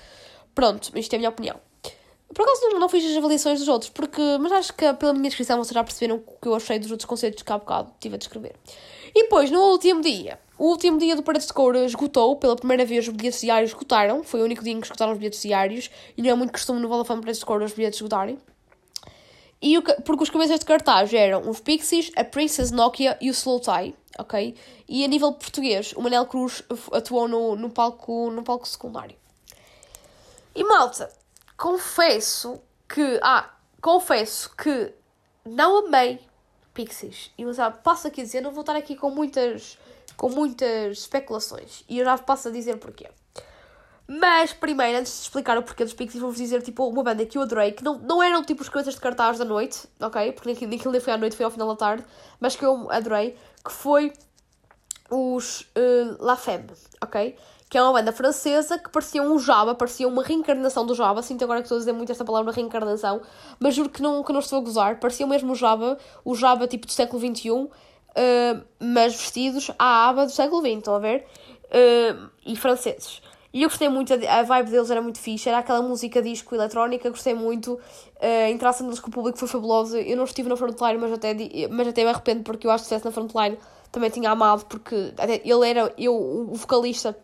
Pronto, 0.54 0.90
isto 0.98 1.12
é 1.12 1.16
a 1.16 1.18
minha 1.18 1.30
opinião. 1.30 1.66
Por 2.35 2.43
acaso 2.43 2.68
não, 2.79 2.89
fiz 2.89 3.05
as 3.11 3.16
avaliações 3.16 3.61
dos 3.61 3.68
outros, 3.68 3.91
porque, 3.91 4.20
mas 4.41 4.53
acho 4.53 4.74
que 4.74 4.93
pela 4.95 5.12
minha 5.12 5.29
descrição 5.29 5.57
vocês 5.57 5.72
já 5.72 5.83
perceberam 5.83 6.16
o 6.16 6.39
que 6.41 6.49
eu 6.49 6.55
achei 6.55 6.79
dos 6.79 6.91
outros 6.91 7.07
conceitos 7.07 7.43
que 7.43 7.53
há 7.53 7.59
bocado 7.59 7.91
estive 7.95 8.16
a 8.16 8.18
descrever. 8.18 8.57
E 9.14 9.22
depois, 9.22 9.51
no 9.51 9.61
último 9.61 10.03
dia, 10.03 10.39
o 10.59 10.66
último 10.66 10.99
dia 10.99 11.16
do 11.16 11.22
Paredes 11.22 11.47
de 11.47 11.53
Coura 11.53 11.85
esgotou, 11.85 12.37
pela 12.37 12.57
primeira 12.57 12.85
vez 12.85 13.07
os 13.07 13.14
bilhetes 13.14 13.41
diários 13.41 13.70
esgotaram, 13.70 14.22
foi 14.22 14.41
o 14.41 14.45
único 14.45 14.62
dia 14.62 14.72
em 14.72 14.81
que 14.81 14.87
esgotaram 14.87 15.12
os 15.12 15.18
bilhetes 15.18 15.41
diários, 15.41 15.91
e 16.16 16.22
não 16.22 16.31
é 16.31 16.35
muito 16.35 16.53
costume 16.53 16.81
no 16.81 16.89
Vodafone 16.89 17.20
Paredes 17.20 17.41
de 17.41 17.47
Coura 17.47 17.64
os 17.64 17.72
bilhetes 17.72 17.99
esgotarem. 17.99 18.39
E 19.62 19.79
o, 19.79 19.83
porque 19.83 20.22
os 20.22 20.31
cabeças 20.31 20.59
de 20.59 20.66
cartaz 20.66 21.12
eram 21.14 21.49
os 21.49 21.61
Pixies, 21.61 22.11
a 22.16 22.24
Princess 22.24 22.70
Nokia 22.70 23.16
e 23.20 23.31
o 23.31 23.33
Slow 23.33 23.61
Tie, 23.61 23.95
ok? 24.18 24.55
E 24.89 25.05
a 25.05 25.09
nível 25.09 25.33
português, 25.33 25.95
o 25.97 26.03
Manel 26.03 26.27
Cruz 26.27 26.62
atuou 26.93 27.27
no, 27.27 27.57
no, 27.57 27.70
palco, 27.70 28.31
no 28.31 28.43
palco 28.43 28.68
secundário. 28.68 29.16
E 30.55 30.62
malta, 30.64 31.11
confesso 31.57 32.61
que. 32.88 33.18
Ah, 33.22 33.50
confesso 33.80 34.54
que 34.57 34.92
não 35.44 35.86
amei 35.86 36.20
Pixies. 36.74 37.30
E 37.38 37.44
mas, 37.44 37.59
ah, 37.59 37.70
passo 37.70 38.07
aqui 38.07 38.20
a 38.20 38.24
dizer, 38.24 38.40
não 38.40 38.52
vou 38.52 38.61
estar 38.61 38.76
aqui 38.76 38.96
com 38.96 39.11
muitas, 39.11 39.78
com 40.16 40.28
muitas 40.28 40.98
especulações. 40.98 41.84
E 41.88 41.98
eu 41.98 42.04
já 42.04 42.18
passo 42.18 42.48
a 42.48 42.50
dizer 42.50 42.76
porquê. 42.78 43.09
Mas, 44.09 44.52
primeiro, 44.52 44.98
antes 44.98 45.12
de 45.12 45.22
explicar 45.22 45.59
o 45.59 45.62
porquê 45.62 45.84
dos 45.84 45.92
Pixies, 45.92 46.20
vou-vos 46.20 46.38
dizer, 46.38 46.62
tipo, 46.62 46.86
uma 46.86 47.02
banda 47.02 47.26
que 47.26 47.36
eu 47.36 47.42
adorei, 47.42 47.72
que 47.72 47.82
não, 47.82 47.98
não 47.98 48.22
eram, 48.22 48.44
tipo, 48.44 48.62
os 48.62 48.68
coisas 48.68 48.94
de 48.94 49.00
cartaz 49.00 49.36
da 49.38 49.44
noite, 49.44 49.88
ok? 49.98 50.30
Porque 50.32 50.52
nem, 50.52 50.68
nem 50.68 50.78
aquilo 50.78 51.00
foi 51.00 51.12
à 51.12 51.18
noite, 51.18 51.34
foi 51.34 51.44
ao 51.44 51.50
final 51.50 51.66
da 51.68 51.76
tarde, 51.76 52.04
mas 52.38 52.54
que 52.54 52.64
eu 52.64 52.88
adorei, 52.90 53.36
que 53.64 53.72
foi 53.72 54.12
os 55.11 55.62
uh, 55.62 56.16
La 56.20 56.36
Femme, 56.36 56.70
ok? 57.02 57.36
Que 57.77 57.79
é 57.79 57.83
uma 57.83 57.93
banda 57.93 58.11
francesa 58.11 58.79
que 58.79 58.89
parecia 58.89 59.22
um 59.22 59.39
Java, 59.39 59.74
parecia 59.74 60.09
uma 60.09 60.22
reencarnação 60.22 60.87
do 60.87 60.95
Java. 60.95 61.20
Sinto 61.20 61.45
agora 61.45 61.61
que 61.61 61.66
estou 61.66 61.77
a 61.77 61.79
dizer 61.79 61.93
muito 61.93 62.11
esta 62.11 62.24
palavra 62.24 62.51
reencarnação, 62.51 63.20
mas 63.61 63.74
juro 63.74 63.91
que 63.91 64.01
não, 64.01 64.24
que 64.24 64.33
não 64.33 64.41
estou 64.41 64.61
a 64.61 64.62
gozar. 64.62 64.99
Parecia 64.99 65.27
mesmo 65.27 65.55
Java, 65.55 65.99
o 66.24 66.35
Java 66.35 66.66
tipo 66.66 66.87
do 66.87 66.93
século 66.93 67.20
XXI, 67.20 67.51
uh, 67.51 67.68
mas 68.81 69.14
vestidos 69.14 69.70
à 69.79 70.09
aba 70.09 70.24
do 70.24 70.33
século 70.33 70.62
XX, 70.62 70.79
estão 70.79 70.95
a 70.95 70.99
ver? 70.99 71.27
Uh, 71.66 72.31
e 72.47 72.57
franceses. 72.57 73.20
E 73.53 73.62
eu 73.62 73.68
gostei 73.68 73.91
muito, 73.91 74.11
a 74.11 74.43
vibe 74.43 74.70
deles 74.70 74.91
era 74.91 75.03
muito 75.03 75.18
fixe, 75.18 75.47
era 75.47 75.59
aquela 75.59 75.83
música 75.83 76.22
disco 76.22 76.55
eletrónica, 76.55 77.11
gostei 77.11 77.35
muito. 77.35 77.74
Uh, 77.74 78.47
a 78.47 78.51
interação 78.51 78.87
deles 78.87 79.01
com 79.01 79.11
o 79.11 79.12
público 79.12 79.39
foi 79.39 79.49
fabulosa. 79.49 80.01
Eu 80.01 80.16
não 80.16 80.24
estive 80.24 80.49
na 80.49 80.57
frontline, 80.57 80.97
mas 80.97 81.12
até, 81.12 81.37
mas 81.70 81.89
até 81.89 82.05
me 82.05 82.09
arrependo 82.09 82.43
porque 82.43 82.66
eu 82.66 82.70
acho 82.70 82.85
que 82.85 82.89
se 82.89 82.95
estivesse 82.95 83.05
na 83.05 83.12
frontline 83.12 83.59
também 83.93 84.11
tinha 84.11 84.31
amado, 84.31 84.64
porque 84.64 85.12
ele 85.45 85.68
era, 85.68 85.93
eu, 85.97 86.14
o 86.14 86.55
vocalista 86.55 87.16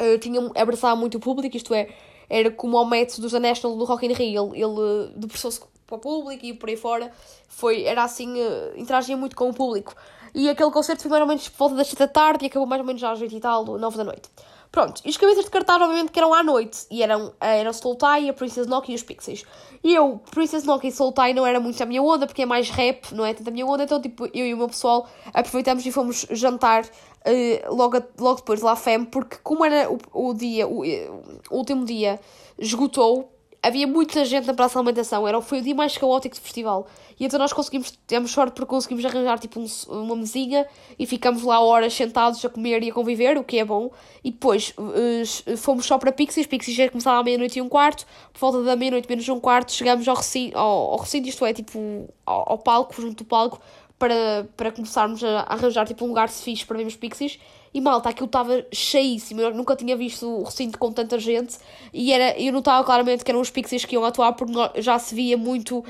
uh, 0.00 0.18
tinha, 0.18 0.40
abraçava 0.56 0.96
muito 0.96 1.16
o 1.16 1.20
público, 1.20 1.56
isto 1.56 1.74
é, 1.74 1.88
era 2.28 2.50
como 2.50 2.76
ao 2.76 2.86
método 2.86 3.22
dos 3.22 3.32
da 3.32 3.40
National 3.40 3.76
do 3.76 3.84
Rock 3.84 4.06
in 4.06 4.12
Rio, 4.12 4.54
ele, 4.54 4.62
ele 4.62 5.12
depressou-se 5.16 5.60
para 5.86 5.96
o 5.96 5.98
público 5.98 6.44
e 6.44 6.54
por 6.54 6.68
aí 6.68 6.76
fora, 6.76 7.12
foi, 7.48 7.84
era 7.84 8.04
assim, 8.04 8.40
uh, 8.40 8.72
interagia 8.76 9.16
muito 9.16 9.36
com 9.36 9.50
o 9.50 9.54
público. 9.54 9.94
E 10.34 10.48
aquele 10.48 10.70
concerto 10.70 11.02
foi 11.02 11.10
mais 11.10 11.22
ou 11.22 11.28
menos 11.28 11.48
por 11.48 11.58
volta 11.58 11.76
das 11.76 11.86
7 11.86 11.98
da 11.98 12.08
tarde 12.08 12.44
e 12.44 12.48
acabou 12.48 12.66
mais 12.66 12.80
ou 12.80 12.86
menos 12.86 13.02
às 13.04 13.20
8 13.20 13.34
e 13.34 13.40
tal, 13.40 13.64
9 13.64 13.96
da 13.96 14.04
noite. 14.04 14.28
Pronto, 14.74 15.00
e 15.04 15.08
os 15.08 15.16
cabeças 15.16 15.44
de 15.44 15.52
cartaz, 15.52 15.80
obviamente, 15.80 16.10
que 16.10 16.18
eram 16.18 16.34
à 16.34 16.42
noite. 16.42 16.84
E 16.90 17.00
eram, 17.00 17.32
eram 17.40 17.72
Soul 17.72 17.94
Tie, 17.94 18.28
a 18.28 18.32
Princess 18.32 18.66
Nokia 18.66 18.92
e 18.92 18.96
os 18.96 19.04
Pixies. 19.04 19.44
E 19.84 19.94
eu, 19.94 20.20
Princess 20.32 20.64
Nokia 20.64 20.90
e 20.90 20.92
Soul 20.92 21.12
Tie 21.12 21.32
não 21.32 21.46
era 21.46 21.60
muito 21.60 21.80
a 21.80 21.86
minha 21.86 22.02
onda, 22.02 22.26
porque 22.26 22.42
é 22.42 22.46
mais 22.46 22.68
rap, 22.70 23.12
não 23.12 23.24
é 23.24 23.32
tanto 23.32 23.46
a 23.46 23.50
minha 23.52 23.64
onda. 23.64 23.84
Então, 23.84 24.02
tipo, 24.02 24.26
eu 24.34 24.44
e 24.44 24.52
o 24.52 24.56
meu 24.56 24.66
pessoal 24.66 25.08
aproveitamos 25.32 25.86
e 25.86 25.92
fomos 25.92 26.26
jantar 26.28 26.84
uh, 26.84 27.72
logo, 27.72 28.02
logo 28.18 28.38
depois 28.38 28.58
de 28.58 28.64
La 28.64 28.74
Femme, 28.74 29.06
porque 29.06 29.36
como 29.44 29.64
era 29.64 29.88
o, 29.88 29.98
o 30.12 30.34
dia, 30.34 30.66
o, 30.66 30.80
o 30.80 31.56
último 31.56 31.84
dia, 31.84 32.18
esgotou, 32.58 33.32
havia 33.64 33.86
muita 33.86 34.24
gente 34.24 34.46
na 34.46 34.54
praça 34.54 34.74
de 34.74 34.78
alimentação, 34.78 35.26
era, 35.26 35.40
foi 35.40 35.60
o 35.60 35.62
dia 35.62 35.74
mais 35.74 35.96
caótico 35.96 36.36
do 36.36 36.40
festival. 36.40 36.86
E 37.18 37.24
então 37.24 37.38
nós 37.38 37.52
conseguimos, 37.52 37.92
temos 38.06 38.30
sorte 38.30 38.54
porque 38.54 38.68
conseguimos 38.68 39.04
arranjar 39.04 39.38
tipo 39.38 39.58
um, 39.60 39.66
uma 39.88 40.16
mesinha 40.16 40.66
e 40.98 41.06
ficamos 41.06 41.42
lá 41.42 41.60
horas 41.60 41.94
sentados 41.94 42.44
a 42.44 42.48
comer 42.48 42.82
e 42.82 42.90
a 42.90 42.92
conviver, 42.92 43.38
o 43.38 43.44
que 43.44 43.58
é 43.58 43.64
bom. 43.64 43.90
E 44.22 44.30
depois 44.30 44.74
uh, 44.76 45.56
fomos 45.56 45.86
só 45.86 45.96
para 45.96 46.12
Pixies, 46.12 46.46
Pixies 46.46 46.76
já 46.76 46.88
começava 46.88 47.18
à 47.18 47.22
meia-noite 47.22 47.58
e 47.58 47.62
um 47.62 47.68
quarto, 47.68 48.06
por 48.32 48.40
volta 48.40 48.62
da 48.62 48.76
meia-noite 48.76 49.08
menos 49.08 49.28
um 49.28 49.40
quarto, 49.40 49.72
chegamos 49.72 50.06
ao 50.06 50.16
recinto, 50.16 50.58
ao, 50.58 50.92
ao 50.92 50.98
recinto 50.98 51.28
isto 51.28 51.46
é, 51.46 51.52
tipo 51.52 52.08
ao, 52.26 52.52
ao 52.52 52.58
palco, 52.58 53.00
junto 53.00 53.24
do 53.24 53.26
palco, 53.26 53.60
para, 53.98 54.46
para 54.56 54.70
começarmos 54.72 55.24
a 55.24 55.46
arranjar 55.48 55.86
tipo 55.86 56.04
um 56.04 56.08
lugar 56.08 56.28
fixe 56.28 56.66
para 56.66 56.76
vermos 56.76 56.96
Pixies. 56.96 57.38
E 57.74 57.80
malta, 57.80 58.08
aquilo 58.08 58.26
estava 58.26 58.64
cheíssimo. 58.72 59.40
Eu 59.40 59.52
nunca 59.52 59.74
tinha 59.74 59.96
visto 59.96 60.28
o 60.28 60.44
recinto 60.44 60.78
com 60.78 60.92
tanta 60.92 61.18
gente. 61.18 61.58
E 61.92 62.12
era, 62.12 62.40
eu 62.40 62.52
notava 62.52 62.84
claramente 62.84 63.24
que 63.24 63.30
eram 63.32 63.40
os 63.40 63.50
Pixies 63.50 63.84
que 63.84 63.96
iam 63.96 64.04
atuar, 64.04 64.32
porque 64.34 64.80
já 64.80 64.96
se 64.96 65.12
via 65.12 65.36
muito 65.36 65.78
uh, 65.80 65.84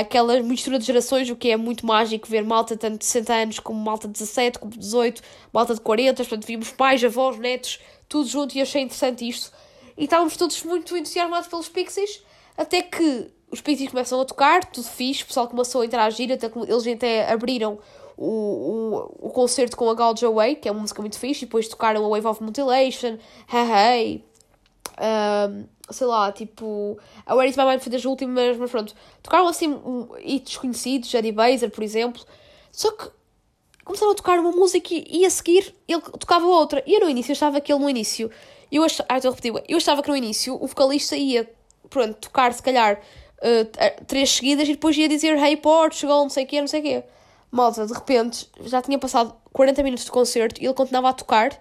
aquela 0.00 0.40
mistura 0.42 0.76
de 0.76 0.84
gerações, 0.84 1.30
o 1.30 1.36
que 1.36 1.52
é 1.52 1.56
muito 1.56 1.86
mágico 1.86 2.26
ver 2.26 2.42
malta 2.42 2.76
tanto 2.76 2.98
de 2.98 3.04
60 3.04 3.32
anos 3.32 3.58
como 3.60 3.78
malta 3.78 4.08
de 4.08 4.14
17, 4.14 4.58
como 4.58 4.72
de 4.72 4.78
18, 4.80 5.22
malta 5.52 5.72
de 5.72 5.80
40. 5.80 6.24
Portanto, 6.24 6.44
vimos 6.44 6.72
pais, 6.72 7.04
avós, 7.04 7.38
netos, 7.38 7.78
tudo 8.08 8.28
junto 8.28 8.58
e 8.58 8.60
achei 8.60 8.82
interessante 8.82 9.28
isto. 9.28 9.52
E 9.96 10.04
estávamos 10.04 10.36
todos 10.36 10.60
muito 10.64 10.96
entusiasmados 10.96 11.46
pelos 11.46 11.68
Pixies, 11.68 12.24
até 12.58 12.82
que 12.82 13.30
os 13.52 13.60
Pixies 13.60 13.90
começam 13.90 14.20
a 14.20 14.24
tocar, 14.24 14.64
tudo 14.64 14.88
fixe, 14.88 15.22
o 15.22 15.26
pessoal 15.26 15.46
começou 15.46 15.82
a 15.82 15.86
interagir, 15.86 16.32
até 16.32 16.46
eles 16.46 16.86
até 16.88 17.30
abriram 17.30 17.78
o, 18.20 19.16
o, 19.22 19.28
o 19.28 19.30
concerto 19.30 19.74
com 19.74 19.88
a 19.88 19.94
Gouge 19.94 20.26
Away, 20.26 20.56
que 20.56 20.68
é 20.68 20.72
uma 20.72 20.82
música 20.82 21.00
muito 21.00 21.18
fixe, 21.18 21.44
e 21.44 21.46
depois 21.46 21.66
tocaram 21.66 22.04
a 22.04 22.08
Wave 22.08 22.26
of 22.26 22.42
Mutilation, 22.42 23.16
Hey 23.50 23.64
Hey, 23.72 24.24
um, 25.48 25.64
sei 25.90 26.06
lá, 26.06 26.30
tipo, 26.30 26.98
a 27.24 27.34
Where 27.34 27.48
Is 27.48 27.56
My 27.56 27.64
Mind 27.64 27.80
foi 27.80 27.90
das 27.90 28.04
últimas, 28.04 28.58
mas 28.58 28.70
pronto, 28.70 28.94
tocaram 29.22 29.48
assim 29.48 29.68
um, 29.68 30.06
conhecidos, 30.60 31.12
Eddie 31.14 31.32
Bazer, 31.32 31.70
por 31.70 31.82
exemplo, 31.82 32.22
só 32.70 32.92
que 32.92 33.08
começaram 33.86 34.12
a 34.12 34.14
tocar 34.14 34.38
uma 34.38 34.52
música 34.52 34.92
e, 34.92 35.22
e 35.22 35.26
a 35.26 35.30
seguir 35.30 35.74
ele 35.88 36.02
tocava 36.02 36.44
outra, 36.44 36.82
e 36.86 36.94
eu 36.94 37.00
no 37.00 37.08
início 37.08 37.32
achava 37.32 37.58
que 37.58 37.72
ele 37.72 37.80
no 37.80 37.88
início, 37.88 38.30
eu 38.70 38.84
achava, 38.84 39.06
ah, 39.08 39.16
estou 39.16 39.34
eu 39.66 39.78
achava 39.78 40.02
que 40.02 40.10
no 40.10 40.16
início 40.16 40.62
o 40.62 40.66
vocalista 40.66 41.16
ia, 41.16 41.50
pronto, 41.88 42.16
tocar 42.16 42.52
se 42.52 42.62
calhar 42.62 43.00
uh, 43.38 44.04
três 44.06 44.30
seguidas 44.30 44.68
e 44.68 44.72
depois 44.72 44.94
ia 44.98 45.08
dizer 45.08 45.38
Hey 45.38 45.56
Portugal, 45.56 46.20
não 46.20 46.28
sei 46.28 46.44
o 46.44 46.46
quê, 46.46 46.60
não 46.60 46.68
sei 46.68 46.80
o 46.80 46.82
quê. 46.82 47.04
Malta, 47.50 47.86
de 47.86 47.92
repente, 47.92 48.48
já 48.62 48.80
tinha 48.80 48.98
passado 48.98 49.34
40 49.52 49.82
minutos 49.82 50.04
de 50.04 50.10
concerto 50.10 50.60
e 50.60 50.66
ele 50.66 50.74
continuava 50.74 51.08
a 51.08 51.12
tocar 51.12 51.60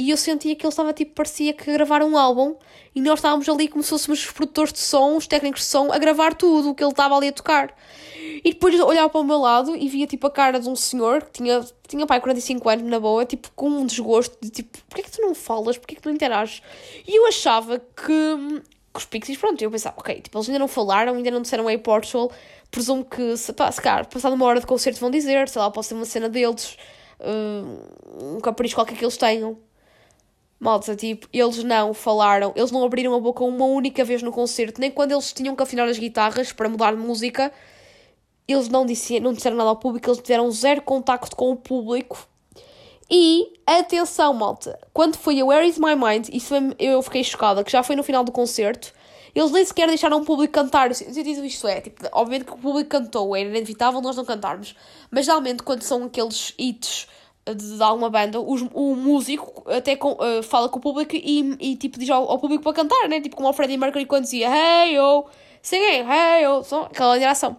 e 0.00 0.10
eu 0.10 0.16
sentia 0.16 0.56
que 0.56 0.64
ele 0.64 0.70
estava 0.70 0.94
tipo, 0.94 1.14
parecia 1.14 1.52
que 1.52 1.70
gravar 1.70 2.02
um 2.02 2.16
álbum 2.16 2.56
e 2.94 3.02
nós 3.02 3.18
estávamos 3.18 3.46
ali 3.50 3.68
como 3.68 3.82
se 3.82 3.90
fôssemos 3.90 4.24
os 4.24 4.30
produtores 4.30 4.72
de 4.72 4.78
som, 4.78 5.16
os 5.16 5.26
técnicos 5.26 5.60
de 5.60 5.66
som, 5.66 5.92
a 5.92 5.98
gravar 5.98 6.34
tudo 6.34 6.70
o 6.70 6.74
que 6.74 6.82
ele 6.82 6.90
estava 6.90 7.14
ali 7.14 7.28
a 7.28 7.32
tocar. 7.32 7.76
E 8.16 8.50
depois 8.50 8.80
olhava 8.80 9.10
para 9.10 9.20
o 9.20 9.24
meu 9.24 9.38
lado 9.38 9.76
e 9.76 9.88
via 9.90 10.06
tipo 10.06 10.26
a 10.26 10.30
cara 10.30 10.58
de 10.58 10.68
um 10.70 10.74
senhor 10.74 11.24
que 11.24 11.32
tinha, 11.32 11.62
tinha 11.86 12.06
pai 12.06 12.18
45 12.18 12.66
anos 12.68 12.84
na 12.86 12.98
boa, 12.98 13.26
tipo 13.26 13.50
com 13.54 13.68
um 13.68 13.84
desgosto 13.84 14.38
de 14.40 14.48
tipo, 14.48 14.78
porquê 14.88 15.02
é 15.02 15.04
que 15.04 15.10
tu 15.10 15.20
não 15.20 15.34
falas, 15.34 15.76
porquê 15.76 15.92
é 15.92 15.96
que 15.96 16.02
tu 16.02 16.08
não 16.08 16.14
interages? 16.14 16.62
E 17.06 17.14
eu 17.18 17.26
achava 17.26 17.78
que 17.78 18.62
com 18.92 18.98
os 18.98 19.04
Pixies, 19.04 19.38
pronto, 19.38 19.62
eu 19.62 19.70
pensava, 19.70 19.94
ok, 19.98 20.20
tipo, 20.20 20.36
eles 20.36 20.48
ainda 20.48 20.58
não 20.58 20.68
falaram, 20.68 21.14
ainda 21.14 21.30
não 21.30 21.42
disseram 21.42 21.68
aí 21.68 21.78
Portugal, 21.78 22.30
presumo 22.70 23.04
que, 23.04 23.36
se, 23.36 23.52
pá, 23.52 23.70
se 23.70 23.80
passado 23.80 24.34
uma 24.34 24.44
hora 24.46 24.60
de 24.60 24.66
concerto 24.66 25.00
vão 25.00 25.10
dizer, 25.10 25.48
sei 25.48 25.62
lá, 25.62 25.70
pode 25.70 25.86
ser 25.86 25.94
uma 25.94 26.04
cena 26.04 26.28
deles, 26.28 26.76
uh, 27.20 28.36
um 28.36 28.40
capricho 28.40 28.74
qualquer 28.74 28.96
que 28.96 29.04
eles 29.04 29.16
tenham. 29.16 29.56
Malta, 30.58 30.94
tipo, 30.94 31.26
eles 31.32 31.64
não 31.64 31.94
falaram, 31.94 32.52
eles 32.54 32.70
não 32.70 32.84
abriram 32.84 33.14
a 33.14 33.20
boca 33.20 33.42
uma 33.44 33.64
única 33.64 34.04
vez 34.04 34.22
no 34.22 34.30
concerto, 34.32 34.80
nem 34.80 34.90
quando 34.90 35.12
eles 35.12 35.32
tinham 35.32 35.56
que 35.56 35.62
afinar 35.62 35.88
as 35.88 35.98
guitarras 35.98 36.52
para 36.52 36.68
mudar 36.68 36.92
de 36.92 36.98
música, 36.98 37.52
eles 38.46 38.68
não, 38.68 38.84
disseram, 38.84 39.24
não 39.24 39.32
disseram 39.32 39.56
nada 39.56 39.70
ao 39.70 39.76
público, 39.76 40.08
eles 40.08 40.20
tiveram 40.20 40.50
zero 40.50 40.82
contacto 40.82 41.34
com 41.36 41.52
o 41.52 41.56
público. 41.56 42.28
E, 43.10 43.54
atenção, 43.66 44.32
malta, 44.32 44.78
quando 44.92 45.16
foi 45.16 45.40
a 45.40 45.44
Where 45.44 45.66
Is 45.66 45.78
My 45.78 45.96
Mind, 45.96 46.28
isso 46.32 46.54
eu 46.78 47.02
fiquei 47.02 47.24
chocada, 47.24 47.64
que 47.64 47.72
já 47.72 47.82
foi 47.82 47.96
no 47.96 48.04
final 48.04 48.22
do 48.22 48.30
concerto, 48.30 48.92
eles 49.34 49.50
nem 49.50 49.64
sequer 49.64 49.88
deixaram 49.88 50.20
o 50.20 50.24
público 50.24 50.52
cantar. 50.52 50.90
O 50.90 50.94
sentido 50.94 51.44
isto 51.44 51.66
é, 51.66 51.80
tipo, 51.80 52.06
obviamente 52.12 52.44
que 52.44 52.52
o 52.52 52.58
público 52.58 52.88
cantou, 52.88 53.34
era 53.34 53.48
inevitável 53.48 54.00
nós 54.00 54.16
não 54.16 54.24
cantarmos, 54.24 54.76
mas 55.10 55.26
geralmente 55.26 55.62
quando 55.62 55.82
são 55.82 56.04
aqueles 56.04 56.54
hits 56.56 57.08
de, 57.46 57.76
de 57.76 57.82
alguma 57.82 58.10
banda, 58.10 58.40
os, 58.40 58.62
o 58.72 58.94
músico 58.94 59.68
até 59.68 59.96
com, 59.96 60.12
uh, 60.12 60.42
fala 60.42 60.68
com 60.68 60.78
o 60.78 60.82
público 60.82 61.16
e, 61.16 61.56
e 61.60 61.76
tipo 61.76 61.98
diz 61.98 62.10
ao, 62.10 62.30
ao, 62.30 62.38
público 62.38 62.62
para 62.62 62.74
cantar, 62.74 63.08
né? 63.08 63.20
Tipo 63.20 63.36
como 63.36 63.48
o 63.48 63.52
Freddie 63.52 63.76
Mercury 63.76 64.06
quando 64.06 64.24
dizia 64.24 64.48
Hey 64.48 64.94
yo, 64.94 65.24
singing, 65.62 66.06
hey 66.08 66.44
yo, 66.44 66.62
aquela 66.84 67.18
direção. 67.18 67.56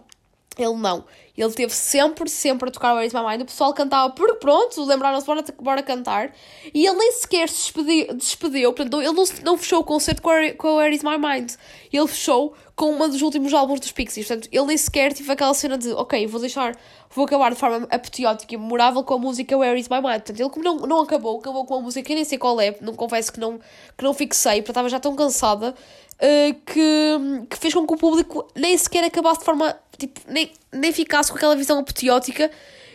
Ele 0.58 0.74
não. 0.74 1.04
Ele 1.36 1.52
teve 1.52 1.72
sempre, 1.72 2.28
sempre 2.28 2.68
a 2.68 2.72
tocar 2.72 2.94
Where 2.94 3.06
Is 3.06 3.14
My 3.14 3.22
Mind. 3.26 3.42
O 3.42 3.46
pessoal 3.46 3.72
cantava 3.72 4.12
porque 4.12 4.34
pronto, 4.34 4.84
lembraram-se, 4.84 5.26
bora, 5.26 5.44
bora 5.60 5.82
cantar. 5.82 6.32
E 6.74 6.86
ele 6.86 6.96
nem 6.96 7.12
sequer 7.12 7.48
se 7.48 7.72
despediu, 7.72 8.14
despediu 8.14 8.72
portanto, 8.72 9.00
ele 9.00 9.12
não, 9.12 9.24
não 9.42 9.56
fechou 9.56 9.80
o 9.80 9.84
concerto 9.84 10.20
com 10.20 10.68
a 10.68 10.74
Where 10.74 10.94
Is 10.94 11.02
My 11.02 11.16
Mind. 11.16 11.52
Ele 11.90 12.06
fechou 12.06 12.54
com 12.76 12.90
uma 12.90 13.08
dos 13.08 13.22
últimos 13.22 13.52
álbuns 13.54 13.80
dos 13.80 13.92
Pixies. 13.92 14.26
Portanto, 14.26 14.48
ele 14.52 14.66
nem 14.66 14.76
sequer 14.76 15.12
teve 15.14 15.30
aquela 15.32 15.54
cena 15.54 15.78
de, 15.78 15.90
ok, 15.92 16.26
vou 16.26 16.40
deixar, 16.40 16.76
vou 17.10 17.24
acabar 17.24 17.50
de 17.50 17.56
forma 17.56 17.86
apoteótica 17.90 18.54
e 18.54 18.58
memorável 18.58 19.02
com 19.02 19.14
a 19.14 19.18
música 19.18 19.56
Where 19.56 19.78
Is 19.78 19.88
My 19.88 19.96
Mind. 19.96 20.20
Portanto, 20.20 20.40
ele 20.40 20.50
como 20.50 20.64
não, 20.64 20.76
não 20.80 21.00
acabou, 21.00 21.38
acabou 21.38 21.64
com 21.64 21.76
a 21.76 21.80
música 21.80 22.06
que 22.06 22.14
nem 22.14 22.24
sei 22.24 22.36
qual 22.36 22.60
é, 22.60 22.76
não 22.80 22.94
confesso 22.94 23.32
que 23.32 23.40
não, 23.40 23.58
que 23.96 24.04
não 24.04 24.12
fixei, 24.12 24.60
porque 24.60 24.70
estava 24.70 24.88
já 24.88 25.00
tão 25.00 25.16
cansada, 25.16 25.74
uh, 26.22 26.54
que, 26.64 27.46
que 27.50 27.58
fez 27.58 27.74
com 27.74 27.86
que 27.86 27.94
o 27.94 27.96
público 27.96 28.46
nem 28.54 28.76
sequer 28.78 29.04
acabasse 29.04 29.40
de 29.40 29.44
forma, 29.44 29.76
tipo, 29.98 30.20
nem, 30.28 30.52
nem 30.72 30.92
ficasse 30.92 31.30
com 31.30 31.36
aquela 31.36 31.56
visão 31.56 31.78
apoteótica 31.78 32.50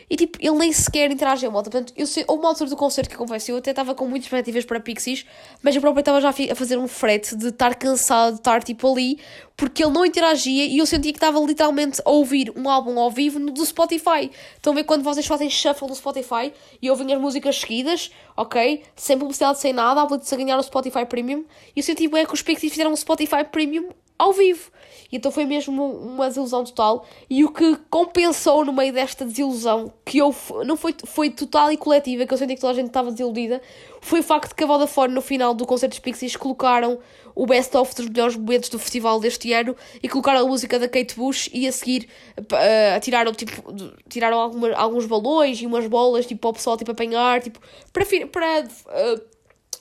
e 0.09 0.15
tipo, 0.15 0.37
ele 0.41 0.57
nem 0.57 0.71
sequer 0.71 1.11
interagiu 1.11 1.51
malta. 1.51 1.69
Portanto, 1.69 1.93
eu 1.97 2.07
sei, 2.07 2.23
houve 2.27 2.41
uma 2.41 2.49
altura 2.49 2.69
do 2.69 2.77
concerto 2.77 3.09
que 3.09 3.15
eu 3.15 3.19
confesso, 3.19 3.51
eu 3.51 3.57
até 3.57 3.71
estava 3.71 3.93
com 3.93 4.07
muitas 4.07 4.25
expectativas 4.25 4.63
para 4.63 4.79
Pixies, 4.79 5.25
mas 5.61 5.75
eu 5.75 5.81
próprio 5.81 5.99
estava 5.99 6.21
já 6.21 6.29
a 6.29 6.55
fazer 6.55 6.77
um 6.77 6.87
frete 6.87 7.35
de 7.35 7.47
estar 7.47 7.75
cansado 7.75 8.33
de 8.33 8.39
estar 8.39 8.63
tipo 8.63 8.89
ali, 8.91 9.19
porque 9.57 9.83
ele 9.83 9.91
não 9.91 10.05
interagia 10.05 10.65
e 10.65 10.77
eu 10.77 10.85
sentia 10.85 11.11
que 11.11 11.17
estava 11.17 11.39
literalmente 11.39 12.01
a 12.05 12.09
ouvir 12.09 12.53
um 12.55 12.69
álbum 12.69 12.97
ao 12.99 13.11
vivo 13.11 13.39
do 13.39 13.65
Spotify. 13.65 14.31
Estão 14.55 14.71
a 14.71 14.75
ver 14.75 14.83
quando 14.85 15.03
vocês 15.03 15.25
fazem 15.25 15.49
shuffle 15.49 15.87
no 15.87 15.95
Spotify 15.95 16.53
e 16.81 16.89
ouvem 16.89 17.13
as 17.13 17.19
músicas 17.19 17.59
seguidas, 17.59 18.11
ok? 18.35 18.83
Sem 18.95 19.17
publicidade, 19.17 19.59
sem 19.59 19.73
nada, 19.73 20.01
a 20.01 20.35
ganhar 20.35 20.57
o 20.57 20.63
Spotify 20.63 21.05
Premium. 21.05 21.43
E 21.75 21.79
eu 21.79 21.83
senti 21.83 22.07
bem 22.07 22.25
que 22.25 22.33
os 22.33 22.41
Pixies 22.41 22.71
fizeram 22.71 22.91
um 22.91 22.95
Spotify 22.95 23.43
Premium 23.43 23.89
ao 24.17 24.31
vivo. 24.31 24.71
Então 25.11 25.31
foi 25.31 25.45
mesmo 25.45 25.83
uma 25.83 26.27
desilusão 26.27 26.63
total. 26.63 27.05
E 27.29 27.43
o 27.43 27.51
que 27.51 27.77
compensou 27.89 28.65
no 28.65 28.73
meio 28.73 28.93
desta 28.93 29.25
desilusão, 29.25 29.91
que 30.05 30.17
eu 30.17 30.35
não 30.65 30.75
foi, 30.75 30.95
foi 31.05 31.29
total 31.29 31.71
e 31.71 31.77
coletiva, 31.77 32.25
que 32.25 32.33
eu 32.33 32.37
senti 32.37 32.55
que 32.55 32.61
toda 32.61 32.73
a 32.73 32.75
gente 32.75 32.87
estava 32.87 33.11
desiludida, 33.11 33.61
foi 34.01 34.19
o 34.19 34.23
facto 34.23 34.49
de 34.49 34.55
que 34.55 34.63
a 34.63 34.67
Vodafone, 34.67 35.13
no 35.13 35.21
final 35.21 35.53
do 35.53 35.65
concerto 35.65 35.91
dos 35.91 35.99
Pixies, 35.99 36.35
colocaram 36.35 36.99
o 37.33 37.45
best-of 37.45 37.93
dos 37.95 38.09
melhores 38.09 38.35
momentos 38.35 38.69
do 38.69 38.79
festival 38.79 39.19
deste 39.19 39.53
ano 39.53 39.75
e 40.01 40.09
colocaram 40.09 40.41
a 40.41 40.47
música 40.47 40.79
da 40.79 40.87
Kate 40.87 41.15
Bush 41.15 41.49
e 41.53 41.67
a 41.67 41.71
seguir 41.71 42.07
uh, 42.39 42.99
tiraram, 42.99 43.31
tipo, 43.31 43.61
tiraram 44.09 44.39
alguma, 44.39 44.73
alguns 44.73 45.05
balões 45.05 45.61
e 45.61 45.67
umas 45.67 45.85
bolas 45.87 46.25
tipo, 46.25 46.41
para 46.41 46.49
o 46.49 46.53
pessoal 46.53 46.75
tipo, 46.77 46.91
apanhar, 46.91 47.41
tipo, 47.41 47.59
para, 47.93 48.05
para 48.31 48.63
uh, 48.63 49.37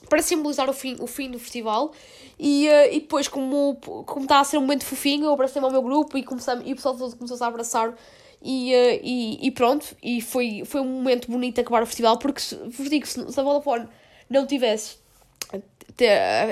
para 0.07 0.21
simbolizar 0.21 0.69
o 0.69 0.73
fim, 0.73 0.95
o 0.99 1.07
fim 1.07 1.29
do 1.29 1.39
festival. 1.39 1.91
E, 2.39 2.67
uh, 2.67 2.93
e 2.93 2.99
depois, 2.99 3.27
como, 3.27 3.77
como 4.05 4.25
está 4.25 4.39
a 4.39 4.43
ser 4.43 4.57
um 4.57 4.61
momento 4.61 4.85
fofinho, 4.85 5.25
eu 5.25 5.33
abracei-me 5.33 5.65
ao 5.65 5.71
meu 5.71 5.81
grupo 5.81 6.17
e, 6.17 6.23
comecei, 6.23 6.53
e 6.65 6.73
o 6.73 6.75
pessoal 6.75 6.95
todo 6.95 7.15
começou 7.15 7.37
a 7.43 7.47
abraçar. 7.47 7.95
E, 8.41 8.73
uh, 8.73 8.99
e, 9.01 9.47
e, 9.47 9.51
pronto, 9.51 9.95
e 10.03 10.21
foi, 10.21 10.63
foi 10.65 10.81
um 10.81 10.85
momento 10.85 11.31
bonito 11.31 11.59
acabar 11.59 11.81
o 11.81 11.85
festival, 11.87 12.19
porque 12.19 12.41
vos 12.67 12.89
digo, 12.89 13.07
se, 13.07 13.31
se 13.31 13.39
a 13.39 13.43
Vodafone 13.43 13.87
não 14.29 14.45
tivesse 14.45 14.97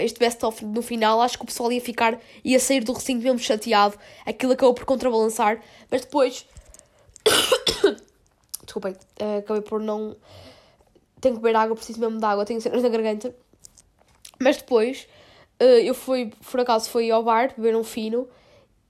este 0.01 0.19
best-of 0.19 0.65
no 0.65 0.81
final, 0.81 1.21
acho 1.21 1.37
que 1.37 1.43
o 1.43 1.47
pessoal 1.47 1.71
ia 1.71 1.81
ficar, 1.81 2.19
ia 2.43 2.59
sair 2.59 2.83
do 2.83 2.93
recinto 2.93 3.23
mesmo 3.23 3.37
chateado, 3.37 3.95
aquilo 4.25 4.53
acabou 4.53 4.73
por 4.73 4.85
contrabalançar, 4.85 5.61
mas 5.91 6.01
depois, 6.01 6.47
desculpem, 8.63 8.93
uh, 9.21 9.37
acabei 9.39 9.61
por 9.61 9.79
não, 9.79 10.15
tenho 11.21 11.35
que 11.35 11.41
beber 11.41 11.55
água, 11.55 11.75
preciso 11.75 11.99
mesmo 11.99 12.17
de 12.17 12.25
água, 12.25 12.43
tenho 12.43 12.59
cenas 12.59 12.81
na 12.81 12.89
garganta, 12.89 13.35
mas 14.39 14.57
depois 14.57 15.07
eu 15.59 15.93
fui, 15.93 16.31
por 16.51 16.59
acaso, 16.59 16.89
fui 16.89 17.09
ao 17.09 17.23
bar 17.23 17.53
beber 17.55 17.75
um 17.75 17.83
fino 17.83 18.27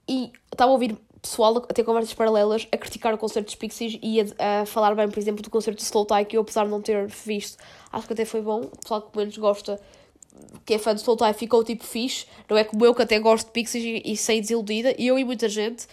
e 0.08 0.30
estava 0.52 0.70
a 0.70 0.72
ouvir 0.72 0.96
pessoal 1.26 1.56
a 1.56 1.60
ter 1.60 1.84
conversas 1.84 2.14
paralelas, 2.14 2.66
a 2.70 2.76
criticar 2.76 3.12
o 3.12 3.18
concerto 3.18 3.46
dos 3.46 3.54
Pixies 3.56 3.98
e 4.02 4.20
a, 4.20 4.62
a 4.62 4.66
falar 4.66 4.94
bem, 4.94 5.08
por 5.08 5.18
exemplo, 5.18 5.42
do 5.42 5.50
concerto 5.50 5.78
de 5.78 5.84
Slow 5.84 6.06
Tie, 6.06 6.24
que 6.24 6.36
eu, 6.36 6.42
apesar 6.42 6.64
de 6.64 6.70
não 6.70 6.80
ter 6.80 7.06
visto, 7.06 7.58
acho 7.92 8.06
que 8.06 8.12
até 8.12 8.24
foi 8.24 8.40
bom. 8.40 8.60
O 8.60 8.78
pessoal 8.78 9.02
que 9.02 9.16
menos 9.16 9.36
gosta, 9.36 9.80
que 10.64 10.74
é 10.74 10.78
fã 10.78 10.94
de 10.94 11.00
Slow 11.00 11.16
Tie, 11.16 11.32
ficou 11.34 11.64
tipo 11.64 11.84
fixe. 11.84 12.26
Não 12.48 12.56
é 12.56 12.64
como 12.64 12.84
eu, 12.84 12.94
que 12.94 13.02
até 13.02 13.18
gosto 13.18 13.46
de 13.46 13.52
Pixies 13.52 13.82
e, 13.82 14.12
e 14.12 14.16
saí 14.16 14.40
desiludida, 14.40 14.94
e 14.96 15.06
eu 15.06 15.18
e 15.18 15.24
muita 15.24 15.48
gente. 15.48 15.86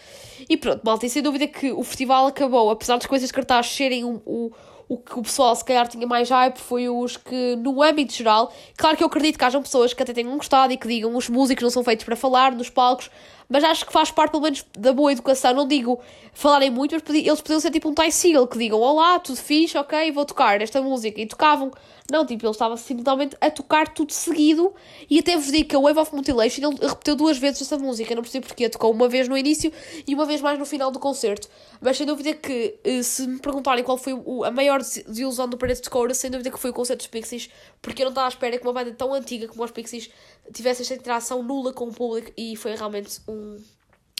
E 0.47 0.55
pronto, 0.55 0.81
malta, 0.83 1.05
e 1.05 1.09
sem 1.09 1.21
dúvida 1.21 1.47
que 1.47 1.71
o 1.71 1.83
festival 1.83 2.27
acabou, 2.27 2.69
apesar 2.69 2.97
das 2.97 3.07
coisas 3.07 3.27
de 3.27 3.33
cartaz 3.33 3.67
serem 3.67 4.03
o, 4.03 4.21
o 4.25 4.51
o 4.93 4.97
que 4.97 5.19
o 5.19 5.23
pessoal 5.23 5.55
se 5.55 5.65
calhar 5.65 5.87
tinha 5.87 6.05
mais 6.05 6.29
hype 6.29 6.57
foi 6.57 6.87
os 6.87 7.17
que, 7.17 7.55
no 7.55 7.81
âmbito 7.81 8.13
geral, 8.13 8.53
claro 8.77 8.95
que 8.95 9.03
eu 9.03 9.07
acredito 9.07 9.39
que 9.39 9.43
hajam 9.43 9.61
pessoas 9.61 9.93
que 9.93 10.03
até 10.03 10.13
tenham 10.13 10.37
gostado 10.37 10.71
e 10.71 10.77
que 10.77 10.87
digam 10.87 11.15
os 11.15 11.29
músicos 11.29 11.63
não 11.63 11.69
são 11.71 11.83
feitos 11.83 12.05
para 12.05 12.15
falar 12.15 12.51
nos 12.51 12.69
palcos, 12.69 13.09
mas 13.49 13.63
acho 13.63 13.85
que 13.85 13.93
faz 13.93 14.11
parte 14.11 14.31
pelo 14.31 14.43
menos 14.43 14.65
da 14.77 14.93
boa 14.93 15.11
educação. 15.11 15.53
Não 15.53 15.67
digo 15.67 15.99
falarem 16.33 16.69
muito, 16.69 16.95
mas 16.95 17.15
eles 17.15 17.41
podiam 17.41 17.59
ser 17.59 17.71
tipo 17.71 17.89
um 17.89 17.93
Ty 17.93 18.11
Seal 18.11 18.47
que 18.47 18.57
digam: 18.57 18.79
Olá, 18.79 19.19
tudo 19.19 19.37
fixe, 19.37 19.77
ok, 19.77 20.11
vou 20.11 20.25
tocar 20.25 20.61
esta 20.61 20.81
música. 20.81 21.19
E 21.19 21.25
tocavam. 21.25 21.71
Não, 22.11 22.25
tipo, 22.25 22.45
ele 22.45 22.51
estava 22.51 22.75
simplesmente 22.75 23.35
a 23.39 23.49
tocar 23.49 23.87
tudo 23.87 24.11
seguido. 24.11 24.73
E 25.09 25.19
até 25.19 25.37
vos 25.37 25.51
digo 25.51 25.69
que 25.69 25.75
a 25.75 25.79
Wave 25.79 25.99
of 25.99 26.13
Mutilation 26.13 26.69
ele 26.69 26.87
repeteu 26.87 27.15
duas 27.15 27.37
vezes 27.37 27.61
essa 27.61 27.77
música. 27.77 28.13
Não 28.13 28.21
percebo 28.21 28.45
porque 28.45 28.67
tocou 28.67 28.91
uma 28.91 29.07
vez 29.07 29.27
no 29.29 29.37
início 29.37 29.71
e 30.05 30.13
uma 30.13 30.25
vez 30.25 30.41
mais 30.41 30.59
no 30.59 30.65
final 30.65 30.91
do 30.91 30.99
concerto. 30.99 31.47
Mas 31.81 31.97
sem 31.97 32.05
dúvida 32.05 32.33
que, 32.33 32.75
eh, 32.83 33.01
se 33.01 33.25
me 33.25 33.39
perguntarem 33.39 33.83
qual 33.83 33.97
foi 33.97 34.13
a 34.45 34.51
maior 34.51 34.79
desilusão 34.81 35.47
do 35.47 35.57
Parede 35.57 35.81
de 35.81 35.89
Coura, 35.89 36.13
sem 36.13 36.29
dúvida 36.29 36.51
que 36.51 36.59
foi 36.59 36.71
o 36.71 36.73
concerto 36.73 36.99
dos 36.99 37.07
Pixies, 37.07 37.49
porque 37.83 38.01
eu 38.01 38.05
não 38.05 38.11
estava 38.11 38.27
à 38.27 38.29
espera 38.29 38.57
que 38.57 38.65
uma 38.65 38.73
banda 38.73 38.93
tão 38.93 39.13
antiga 39.13 39.45
como 39.47 39.61
os 39.61 39.69
Pixies 39.69 40.09
tivesse 40.53 40.81
esta 40.81 40.95
interação 40.95 41.43
nula 41.43 41.73
com 41.73 41.89
o 41.89 41.93
público 41.93 42.31
e 42.35 42.55
foi 42.55 42.73
realmente 42.75 43.19
um, 43.27 43.61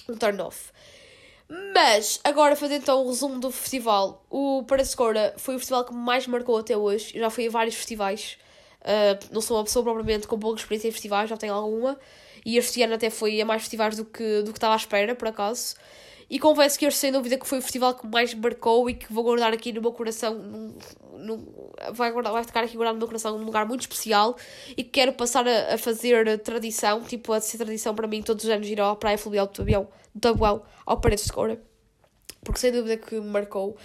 um 0.09 0.17
turn-off. 0.17 0.69
Mas, 1.73 2.19
agora 2.25 2.57
fazendo 2.57 2.81
então 2.81 3.05
o 3.05 3.07
resumo 3.07 3.39
do 3.39 3.49
festival, 3.49 4.25
o 4.29 4.63
Parascora 4.67 5.33
foi 5.37 5.55
o 5.55 5.59
festival 5.59 5.85
que 5.85 5.93
mais 5.93 6.27
marcou 6.27 6.57
até 6.57 6.75
hoje. 6.75 7.15
Eu 7.15 7.21
já 7.21 7.29
fui 7.29 7.47
a 7.47 7.49
vários 7.49 7.75
festivais, 7.75 8.37
uh, 8.81 9.33
não 9.33 9.39
sou 9.39 9.55
uma 9.57 9.63
pessoa 9.63 9.83
propriamente 9.83 10.27
com 10.27 10.37
pouca 10.37 10.59
experiência 10.59 10.89
em 10.89 10.91
festivais, 10.91 11.29
já 11.29 11.37
tenho 11.37 11.53
alguma. 11.53 11.97
E 12.45 12.57
este 12.57 12.83
ano 12.83 12.95
até 12.95 13.09
fui 13.09 13.41
a 13.41 13.45
mais 13.45 13.61
festivais 13.61 13.95
do 13.95 14.03
que, 14.03 14.41
do 14.41 14.51
que 14.51 14.57
estava 14.57 14.73
à 14.73 14.77
espera, 14.77 15.15
por 15.15 15.29
acaso. 15.29 15.75
E 16.29 16.39
confesso 16.39 16.77
que 16.77 16.85
este, 16.85 16.99
sem 16.99 17.11
dúvida, 17.11 17.37
que 17.37 17.47
foi 17.47 17.59
o 17.59 17.61
festival 17.61 17.93
que 17.93 18.07
mais 18.07 18.33
marcou 18.33 18.89
e 18.89 18.93
que 18.93 19.11
vou 19.11 19.23
guardar 19.23 19.53
aqui 19.53 19.71
no 19.71 19.81
meu 19.81 19.91
coração. 19.91 20.33
Num, 20.35 20.77
num, 21.17 21.71
vai, 21.93 22.11
guardar, 22.11 22.33
vai 22.33 22.43
ficar 22.43 22.63
aqui 22.63 22.75
guardado 22.75 22.95
no 22.95 22.99
meu 22.99 23.07
coração 23.07 23.37
num 23.37 23.45
lugar 23.45 23.65
muito 23.65 23.81
especial 23.81 24.35
e 24.69 24.83
que 24.83 24.89
quero 24.89 25.13
passar 25.13 25.47
a, 25.47 25.75
a 25.75 25.77
fazer 25.77 26.39
tradição, 26.39 27.01
tipo, 27.01 27.33
a 27.33 27.41
ser 27.41 27.57
tradição 27.57 27.93
para 27.95 28.07
mim 28.07 28.21
todos 28.21 28.43
os 28.43 28.49
anos 28.49 28.67
ir 28.67 28.79
à 28.81 28.95
Praia 28.95 29.17
Fluvial 29.17 29.47
do 29.47 29.53
Tabuão, 29.53 29.87
do 30.13 30.21
Tabuão 30.21 30.63
ao 30.85 30.99
Paredes 30.99 31.25
de 31.25 31.33
Coura. 31.33 31.61
Porque 32.43 32.59
sem 32.59 32.71
dúvida 32.71 32.97
que 32.97 33.15
me 33.15 33.27
marcou. 33.27 33.77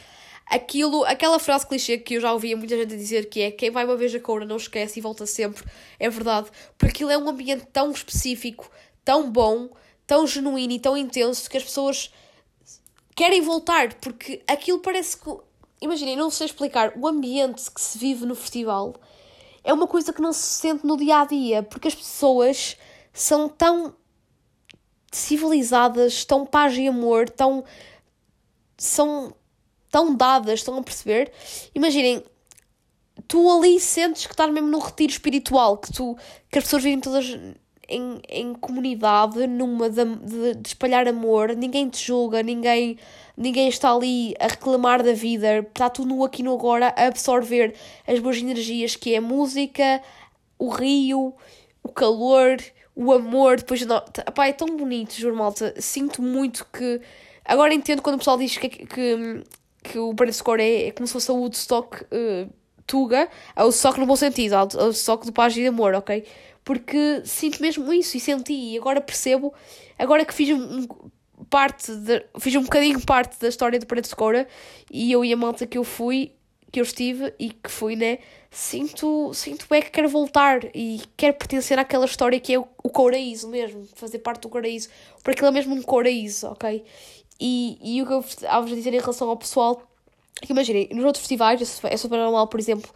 Aquilo, 0.51 1.05
aquela 1.05 1.39
frase 1.39 1.67
clichê 1.67 1.99
que 1.99 2.15
eu 2.15 2.23
já 2.23 2.33
ouvia 2.33 2.57
muita 2.57 2.75
gente 2.75 2.97
dizer 2.97 3.29
que 3.29 3.43
é 3.43 3.51
quem 3.51 3.71
vai 3.71 3.85
uma 3.85 3.97
vez 3.97 4.15
a 4.15 4.21
Coura 4.21 4.47
não 4.47 4.57
esquece 4.57 4.99
e 4.99 5.03
volta 5.03 5.27
sempre, 5.27 5.63
é 6.01 6.09
verdade, 6.09 6.49
porque 6.79 7.05
aquilo 7.05 7.11
é 7.11 7.19
um 7.19 7.29
ambiente 7.29 7.67
tão 7.71 7.91
específico, 7.91 8.71
tão 9.05 9.31
bom, 9.31 9.69
tão 10.07 10.27
genuíno 10.27 10.73
e 10.73 10.81
tão 10.81 10.97
intenso 10.97 11.51
que 11.51 11.59
as 11.59 11.65
pessoas 11.65 12.11
querem 13.19 13.41
voltar, 13.41 13.95
porque 13.95 14.45
aquilo 14.47 14.79
parece 14.79 15.17
que. 15.17 15.29
Imaginem, 15.81 16.17
não 16.17 16.31
sei 16.31 16.47
explicar, 16.47 16.93
o 16.97 17.07
ambiente 17.07 17.69
que 17.69 17.81
se 17.81 17.99
vive 17.99 18.25
no 18.25 18.35
festival 18.37 18.95
é 19.65 19.73
uma 19.73 19.89
coisa 19.89 20.13
que 20.13 20.23
não 20.23 20.33
se 20.33 20.41
sente 20.41 20.87
no 20.87 20.97
dia 20.97 21.21
a 21.21 21.25
dia, 21.25 21.63
porque 21.65 21.89
as 21.89 21.95
pessoas 21.97 22.77
são 23.13 23.49
tão 23.49 23.93
civilizadas, 25.11 26.25
tão 26.25 26.47
paz 26.47 26.77
e 26.77 26.87
amor, 26.87 27.29
tão. 27.29 27.65
são 28.77 29.35
tão 29.91 30.15
dadas, 30.15 30.61
estão 30.61 30.79
a 30.79 30.83
perceber? 30.83 31.33
Imaginem, 31.75 32.23
tu 33.27 33.51
ali 33.51 33.81
sentes 33.81 34.27
que 34.27 34.33
estás 34.33 34.53
mesmo 34.53 34.69
num 34.69 34.79
retiro 34.79 35.11
espiritual, 35.11 35.79
que 35.79 35.93
tu 35.93 36.17
que 36.49 36.59
as 36.59 36.65
pessoas 36.65 36.85
vivem 36.85 37.01
todas 37.01 37.37
em, 37.89 38.21
em 38.29 38.55
comunidade, 38.55 39.47
numa 39.47 39.89
de, 39.89 40.05
de, 40.05 40.55
de 40.55 40.69
espalhar 40.69 41.09
amor, 41.09 41.57
ninguém 41.57 41.89
te 41.89 42.05
julga, 42.07 42.43
ninguém, 42.43 42.99
ninguém 43.37 43.69
está 43.69 43.93
ali 43.93 44.35
a 44.39 44.47
reclamar 44.47 45.03
da 45.03 45.13
vida, 45.13 45.61
está 45.61 45.89
tudo 45.89 46.23
aqui 46.25 46.43
no 46.43 46.53
agora 46.53 46.93
a 46.97 47.07
absorver 47.07 47.75
as 48.07 48.19
boas 48.19 48.37
energias 48.37 48.95
que 48.95 49.15
é 49.15 49.19
a 49.19 49.23
música, 49.23 50.03
o 50.59 50.69
rio, 50.69 51.35
o 51.83 51.89
calor, 51.89 52.59
o 52.95 53.13
amor, 53.13 53.57
depois 53.57 53.85
não, 53.87 53.97
epá, 53.97 54.49
é 54.49 54.53
tão 54.53 54.77
bonito, 54.77 55.15
juro 55.15 55.37
malta, 55.37 55.75
sinto 55.79 56.21
muito 56.21 56.67
que 56.73 57.01
agora 57.45 57.73
entendo 57.73 58.03
quando 58.03 58.17
o 58.17 58.19
pessoal 58.19 58.37
diz 58.37 58.59
que, 58.59 58.69
que, 58.69 59.45
que 59.83 59.99
o 59.99 60.15
Score 60.33 60.61
é, 60.61 60.89
é 60.89 60.91
como 60.91 61.07
se 61.07 61.13
fosse 61.15 61.31
a 61.31 61.35
Woodstock 61.35 62.05
uh, 62.05 62.53
Tuga, 62.87 63.29
é 63.55 63.65
o 63.65 63.69
Stock 63.69 64.01
no 64.01 64.07
bom 64.07 64.17
sentido, 64.17 64.55
é 64.55 64.85
o 64.85 64.91
Stock 64.91 65.25
do 65.25 65.33
Paz 65.33 65.53
e 65.53 65.61
de 65.61 65.67
Amor, 65.67 65.95
ok? 65.95 66.25
Porque 66.69 67.23
sinto 67.25 67.63
mesmo 67.63 67.91
isso 67.95 68.15
e 68.15 68.21
senti, 68.21 68.53
e 68.53 68.77
agora 68.77 69.01
percebo, 69.01 69.55
agora 69.99 70.23
que 70.23 70.35
fiz 70.35 70.51
um, 70.51 70.87
parte, 71.49 71.91
de, 71.91 72.23
fiz 72.39 72.55
um 72.57 72.63
bocadinho 72.63 73.01
parte 73.07 73.41
da 73.41 73.49
história 73.49 73.79
do 73.79 73.87
Parede 73.87 74.09
Score 74.09 74.47
e 74.93 75.11
eu 75.11 75.25
e 75.25 75.33
a 75.33 75.37
malta 75.39 75.67
que 75.67 75.79
eu 75.79 75.83
fui, 75.83 76.31
que 76.71 76.79
eu 76.79 76.83
estive 76.83 77.33
e 77.39 77.49
que 77.49 77.71
fui, 77.71 77.97
né? 77.97 78.19
Sinto, 78.51 79.33
sinto 79.33 79.65
bem 79.71 79.81
que 79.81 79.91
quero 79.91 80.11
voltar 80.11 80.61
e 80.75 81.01
quero 81.17 81.33
pertencer 81.39 81.79
àquela 81.79 82.05
história 82.05 82.39
que 82.39 82.53
é 82.53 82.59
o, 82.59 82.69
o 82.85 82.91
couraíso 82.91 83.49
mesmo, 83.49 83.89
fazer 83.95 84.19
parte 84.19 84.43
do 84.43 84.51
couraíso, 84.51 84.91
porque 85.23 85.31
aquilo 85.31 85.49
é 85.49 85.53
mesmo 85.53 85.75
um 85.75 85.81
couraíso, 85.81 86.49
ok? 86.49 86.85
E, 87.41 87.79
e 87.83 88.03
o 88.03 88.07
que 88.07 88.13
eu 88.13 88.21
vos 88.21 88.69
dizer 88.69 88.93
em 88.93 89.01
relação 89.01 89.31
ao 89.31 89.39
pessoal 89.39 89.89
imaginem, 90.51 90.91
nos 90.93 91.05
outros 91.07 91.23
festivais 91.23 91.81
é 91.85 91.97
super 91.97 92.19
normal, 92.19 92.47
por 92.47 92.61
exemplo, 92.61 92.91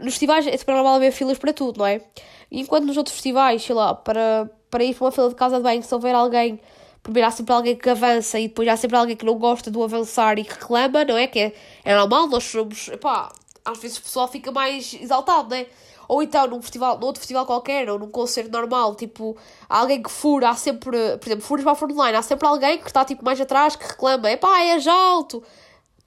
nos 0.00 0.14
festivais 0.14 0.46
é 0.46 0.56
super 0.56 0.74
normal 0.74 0.96
haver 0.96 1.12
filas 1.12 1.38
para 1.38 1.52
tudo, 1.52 1.78
não 1.78 1.86
é? 1.86 2.02
Enquanto 2.50 2.84
nos 2.84 2.96
outros 2.96 3.14
festivais, 3.14 3.62
sei 3.62 3.74
lá, 3.74 3.94
para, 3.94 4.50
para 4.70 4.84
ir 4.84 4.94
para 4.94 5.04
uma 5.04 5.12
fila 5.12 5.28
de 5.28 5.34
casa 5.34 5.56
de 5.56 5.62
banho, 5.62 5.82
se 5.82 5.94
houver 5.94 6.14
alguém, 6.14 6.60
primeiro 7.02 7.28
há 7.28 7.30
sempre 7.30 7.54
alguém 7.54 7.76
que 7.76 7.88
avança 7.88 8.38
e 8.38 8.48
depois 8.48 8.68
há 8.68 8.76
sempre 8.76 8.96
alguém 8.96 9.16
que 9.16 9.24
não 9.24 9.38
gosta 9.38 9.70
do 9.70 9.82
avançar 9.82 10.38
e 10.38 10.44
que 10.44 10.52
reclama, 10.52 11.04
não 11.04 11.16
é? 11.16 11.26
Que 11.26 11.38
é, 11.38 11.54
é 11.84 11.96
normal, 11.96 12.26
nós 12.26 12.44
somos, 12.44 12.90
pá, 13.00 13.32
às 13.64 13.78
vezes 13.78 13.98
o 13.98 14.02
pessoal 14.02 14.28
fica 14.28 14.50
mais 14.50 14.94
exaltado, 14.94 15.50
não 15.50 15.56
é? 15.56 15.66
Ou 16.08 16.22
então 16.22 16.44
num 16.48 16.60
festival, 16.60 16.98
num 16.98 17.06
outro 17.06 17.20
festival 17.20 17.46
qualquer, 17.46 17.88
ou 17.88 17.96
num 17.98 18.10
concerto 18.10 18.50
normal, 18.50 18.96
tipo, 18.96 19.36
há 19.68 19.78
alguém 19.78 20.02
que 20.02 20.10
fura, 20.10 20.50
há 20.50 20.56
sempre, 20.56 21.16
por 21.18 21.28
exemplo, 21.28 21.44
furas 21.44 21.62
para 21.62 21.72
a 21.72 21.76
frontline, 21.76 22.16
há 22.16 22.22
sempre 22.22 22.48
alguém 22.48 22.78
que 22.78 22.88
está 22.88 23.04
tipo 23.04 23.24
mais 23.24 23.40
atrás 23.40 23.76
que 23.76 23.86
reclama, 23.86 24.28
é 24.28 24.36
pá, 24.36 24.60
és 24.60 24.88
alto, 24.88 25.42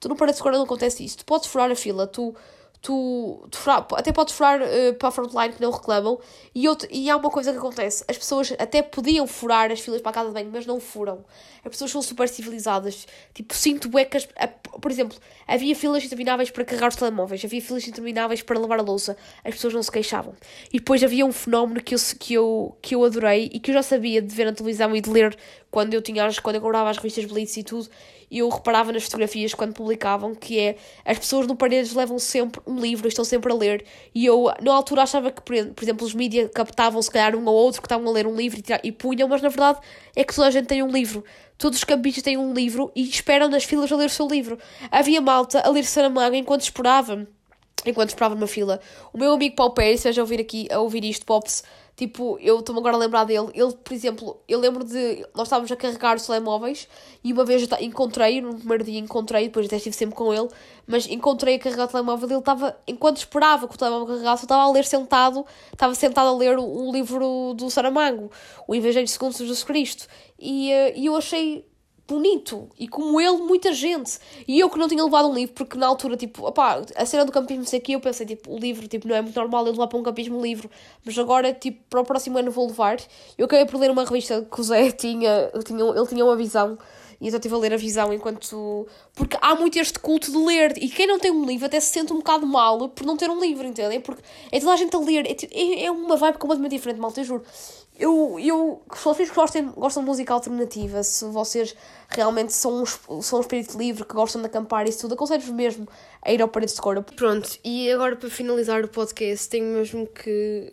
Tu 0.04 0.08
no 0.10 0.16
Parede 0.16 0.36
Segura 0.36 0.58
não 0.58 0.64
acontece 0.64 1.02
isso. 1.02 1.16
Tu 1.16 1.24
podes 1.24 1.48
furar 1.48 1.70
a 1.70 1.74
fila, 1.74 2.06
tu, 2.06 2.34
tu, 2.84 3.48
tu 3.50 3.58
até 3.94 4.12
podes 4.12 4.34
furar 4.34 4.60
uh, 4.60 4.94
para 4.98 5.08
a 5.08 5.10
frontline 5.10 5.54
que 5.54 5.62
não 5.62 5.70
reclamam. 5.70 6.20
E, 6.54 6.68
outro, 6.68 6.86
e 6.92 7.08
há 7.08 7.16
uma 7.16 7.30
coisa 7.30 7.50
que 7.50 7.56
acontece: 7.56 8.04
as 8.06 8.18
pessoas 8.18 8.52
até 8.58 8.82
podiam 8.82 9.26
furar 9.26 9.72
as 9.72 9.80
filas 9.80 10.02
para 10.02 10.10
a 10.10 10.12
casa 10.12 10.28
de 10.28 10.34
banho, 10.34 10.50
mas 10.52 10.66
não 10.66 10.78
furam. 10.78 11.24
As 11.64 11.70
pessoas 11.70 11.90
são 11.90 12.02
super 12.02 12.28
civilizadas. 12.28 13.06
Tipo, 13.32 13.54
sinto 13.54 13.88
becas. 13.88 14.28
Por 14.82 14.90
exemplo, 14.90 15.16
havia 15.48 15.74
filas 15.74 16.04
intermináveis 16.04 16.50
para 16.50 16.62
carregar 16.62 16.88
os 16.88 16.96
telemóveis, 16.96 17.42
havia 17.42 17.62
filas 17.62 17.88
intermináveis 17.88 18.42
para 18.42 18.58
lavar 18.58 18.78
a 18.78 18.82
louça. 18.82 19.16
As 19.42 19.54
pessoas 19.54 19.72
não 19.72 19.82
se 19.82 19.90
queixavam. 19.90 20.34
E 20.70 20.78
depois 20.78 21.02
havia 21.02 21.24
um 21.24 21.32
fenómeno 21.32 21.82
que 21.82 21.94
eu, 21.94 21.98
que 22.18 22.34
eu, 22.34 22.76
que 22.82 22.94
eu 22.94 23.02
adorei 23.02 23.50
e 23.50 23.58
que 23.58 23.70
eu 23.70 23.74
já 23.74 23.82
sabia 23.82 24.20
de 24.20 24.34
ver 24.34 24.44
na 24.44 24.52
televisão 24.52 24.94
e 24.94 25.00
de 25.00 25.08
ler 25.08 25.34
quando 25.74 25.92
eu 25.92 26.00
tinha 26.00 26.24
quando 26.40 26.54
eu 26.54 26.62
comprava 26.62 26.88
as 26.88 26.98
revistas 26.98 27.24
Blitz 27.24 27.56
e 27.56 27.64
tudo 27.64 27.88
eu 28.30 28.48
reparava 28.48 28.92
nas 28.92 29.02
fotografias 29.02 29.54
quando 29.54 29.72
publicavam 29.72 30.36
que 30.36 30.58
é 30.58 30.76
as 31.04 31.18
pessoas 31.18 31.48
no 31.48 31.56
paredes 31.56 31.92
levam 31.94 32.16
sempre 32.18 32.60
um 32.64 32.78
livro, 32.78 33.08
estão 33.08 33.24
sempre 33.24 33.52
a 33.52 33.54
ler. 33.54 33.84
E 34.14 34.24
eu, 34.24 34.52
na 34.62 34.72
altura, 34.72 35.02
achava 35.02 35.30
que, 35.30 35.42
por 35.42 35.82
exemplo, 35.82 36.06
os 36.06 36.14
mídias 36.14 36.50
captavam 36.52 37.00
se 37.02 37.10
calhar 37.10 37.36
um 37.36 37.44
ou 37.44 37.54
outro 37.54 37.80
que 37.80 37.86
estavam 37.86 38.08
a 38.08 38.12
ler 38.12 38.26
um 38.26 38.34
livro 38.34 38.58
e, 38.58 38.88
e 38.88 38.92
punham, 38.92 39.28
mas 39.28 39.42
na 39.42 39.48
verdade 39.48 39.78
é 40.16 40.24
que 40.24 40.34
toda 40.34 40.48
a 40.48 40.50
gente 40.50 40.66
tem 40.66 40.82
um 40.82 40.90
livro. 40.90 41.24
Todos 41.56 41.78
os 41.78 41.84
campistas 41.84 42.22
têm 42.22 42.36
um 42.36 42.52
livro 42.52 42.90
e 42.94 43.02
esperam 43.02 43.48
nas 43.48 43.64
filas 43.64 43.90
a 43.90 43.96
ler 43.96 44.06
o 44.06 44.10
seu 44.10 44.26
livro. 44.26 44.58
Havia 44.90 45.20
malta 45.20 45.60
a 45.60 45.70
ler 45.70 45.84
Saramago 45.84 46.34
enquanto 46.34 46.62
esperava. 46.62 47.26
Enquanto 47.86 48.08
esperava 48.08 48.34
numa 48.34 48.46
fila. 48.46 48.80
O 49.12 49.18
meu 49.18 49.32
amigo 49.32 49.54
Paulo 49.54 49.74
Pérez, 49.74 50.00
seja 50.00 50.22
a 50.22 50.24
ouvir 50.24 50.40
aqui, 50.40 50.66
a 50.72 50.80
ouvir 50.80 51.04
isto, 51.04 51.26
Pops, 51.26 51.62
Tipo, 51.96 52.36
eu 52.40 52.58
estou-me 52.58 52.80
agora 52.80 52.96
a 52.96 52.98
lembrar 52.98 53.24
dele. 53.24 53.48
Ele, 53.54 53.72
por 53.72 53.92
exemplo, 53.92 54.40
eu 54.48 54.58
lembro 54.58 54.82
de. 54.82 55.24
Nós 55.34 55.46
estávamos 55.46 55.70
a 55.70 55.76
carregar 55.76 56.16
os 56.16 56.26
telemóveis 56.26 56.88
e 57.22 57.32
uma 57.32 57.44
vez 57.44 57.68
encontrei, 57.80 58.40
no 58.40 58.56
primeiro 58.56 58.82
dia 58.82 58.98
encontrei, 58.98 59.44
depois 59.44 59.66
até 59.66 59.76
estive 59.76 59.94
sempre 59.94 60.16
com 60.16 60.34
ele, 60.34 60.48
mas 60.86 61.06
encontrei 61.06 61.54
a 61.54 61.58
carregar 61.58 61.84
o 61.84 61.88
telemóvel 61.88 62.28
e 62.28 62.32
ele 62.32 62.40
estava, 62.40 62.76
enquanto 62.88 63.18
esperava 63.18 63.68
que 63.68 63.74
o 63.76 63.78
telemóvel 63.78 64.08
carregasse, 64.08 64.42
eu 64.42 64.46
estava 64.46 64.62
a 64.62 64.72
ler 64.72 64.84
sentado, 64.84 65.46
estava 65.72 65.94
sentado 65.94 66.28
a 66.28 66.36
ler 66.36 66.58
o, 66.58 66.64
o 66.64 66.92
livro 66.92 67.54
do 67.56 67.70
Saramago, 67.70 68.28
O 68.66 68.74
Evangelho 68.74 69.06
segundo 69.06 69.36
Jesus 69.36 69.62
Cristo. 69.62 70.08
E, 70.38 70.72
uh, 70.72 70.92
e 70.96 71.06
eu 71.06 71.16
achei 71.16 71.64
bonito. 72.06 72.68
E 72.78 72.86
como 72.88 73.20
ele, 73.20 73.38
muita 73.38 73.72
gente. 73.72 74.18
E 74.46 74.58
eu 74.60 74.68
que 74.70 74.78
não 74.78 74.88
tinha 74.88 75.02
levado 75.02 75.28
um 75.28 75.34
livro, 75.34 75.54
porque 75.54 75.76
na 75.76 75.86
altura, 75.86 76.16
tipo, 76.16 76.46
opá, 76.46 76.82
a 76.94 77.06
cena 77.06 77.24
do 77.24 77.32
campismo 77.32 77.64
sei 77.64 77.78
aqui, 77.78 77.92
eu 77.92 78.00
pensei, 78.00 78.26
tipo, 78.26 78.52
o 78.52 78.58
livro, 78.58 78.86
tipo, 78.88 79.08
não 79.08 79.16
é 79.16 79.22
muito 79.22 79.38
normal 79.38 79.66
eu 79.66 79.72
levar 79.72 79.86
para 79.86 79.98
um 79.98 80.02
campismo 80.02 80.40
livro. 80.40 80.70
Mas 81.04 81.18
agora, 81.18 81.52
tipo, 81.52 81.80
para 81.88 82.00
o 82.00 82.04
próximo 82.04 82.38
ano 82.38 82.50
vou 82.50 82.66
levar. 82.66 82.98
Eu 83.38 83.46
acabei 83.46 83.66
por 83.66 83.78
ler 83.80 83.90
uma 83.90 84.04
revista 84.04 84.42
que 84.42 84.60
o 84.60 84.64
Zé 84.64 84.90
tinha, 84.92 85.50
tinha, 85.64 85.84
ele 85.84 86.06
tinha 86.06 86.24
uma 86.24 86.36
visão. 86.36 86.78
E 87.20 87.28
então 87.28 87.38
estive 87.38 87.54
a 87.54 87.58
ler 87.58 87.72
a 87.72 87.76
visão 87.76 88.12
enquanto. 88.12 88.86
Porque 89.14 89.38
há 89.40 89.54
muito 89.54 89.78
este 89.78 89.98
culto 89.98 90.30
de 90.30 90.36
ler. 90.36 90.74
E 90.76 90.88
quem 90.88 91.06
não 91.06 91.18
tem 91.18 91.30
um 91.30 91.44
livro 91.44 91.66
até 91.66 91.80
se 91.80 91.90
sente 91.90 92.12
um 92.12 92.16
bocado 92.16 92.46
mal 92.46 92.88
por 92.88 93.06
não 93.06 93.16
ter 93.16 93.30
um 93.30 93.40
livro, 93.40 93.66
entendem? 93.66 94.00
Porque 94.00 94.22
é 94.52 94.60
toda 94.60 94.72
a 94.72 94.76
gente 94.76 94.94
a 94.94 94.98
ler. 94.98 95.26
É, 95.26 95.36
é, 95.52 95.84
é 95.86 95.90
uma 95.90 96.16
vibe 96.16 96.38
completamente 96.38 96.72
diferente, 96.72 97.00
malta, 97.00 97.20
eu 97.20 97.24
juro 97.24 97.44
eu, 97.96 98.38
eu, 98.40 98.82
se 98.92 99.04
vocês 99.04 99.30
gostem, 99.30 99.68
gostam 99.68 100.02
de 100.02 100.08
música 100.08 100.34
alternativa, 100.34 101.02
se 101.04 101.24
vocês 101.26 101.76
realmente 102.08 102.52
são 102.52 102.82
um, 102.82 103.22
são 103.22 103.38
um 103.38 103.40
espírito 103.40 103.78
livre, 103.78 104.04
que 104.04 104.14
gostam 104.14 104.40
de 104.40 104.48
acampar 104.48 104.84
e 104.84 104.90
isso 104.90 105.00
tudo, 105.00 105.14
aconselho-vos 105.14 105.50
mesmo 105.50 105.88
a 106.20 106.32
ir 106.32 106.42
ao 106.42 106.48
Paredes 106.48 106.74
de 106.74 106.80
Cora. 106.80 107.02
Pronto, 107.02 107.56
e 107.62 107.90
agora 107.92 108.16
para 108.16 108.28
finalizar 108.28 108.84
o 108.84 108.88
podcast, 108.88 109.48
tenho 109.48 109.66
mesmo 109.66 110.08
que, 110.08 110.72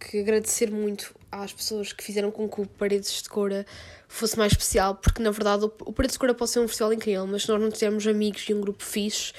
que 0.00 0.20
agradecer 0.20 0.70
muito 0.72 1.14
às 1.30 1.52
pessoas 1.52 1.92
que 1.92 2.02
fizeram 2.02 2.32
com 2.32 2.48
que 2.48 2.60
o 2.60 2.66
Paredes 2.66 3.22
de 3.22 3.28
Cora 3.28 3.64
fosse 4.08 4.36
mais 4.36 4.50
especial, 4.50 4.96
porque 4.96 5.22
na 5.22 5.30
verdade 5.30 5.64
o, 5.64 5.72
o 5.84 5.92
Paredes 5.92 6.14
de 6.14 6.18
Cora 6.18 6.34
pode 6.34 6.50
ser 6.50 6.58
um 6.58 6.66
festival 6.66 6.92
incrível, 6.92 7.28
mas 7.28 7.42
se 7.42 7.48
nós 7.48 7.60
não 7.60 7.70
tivermos 7.70 8.04
amigos 8.08 8.44
e 8.48 8.54
um 8.54 8.60
grupo 8.60 8.82
fixe, 8.82 9.32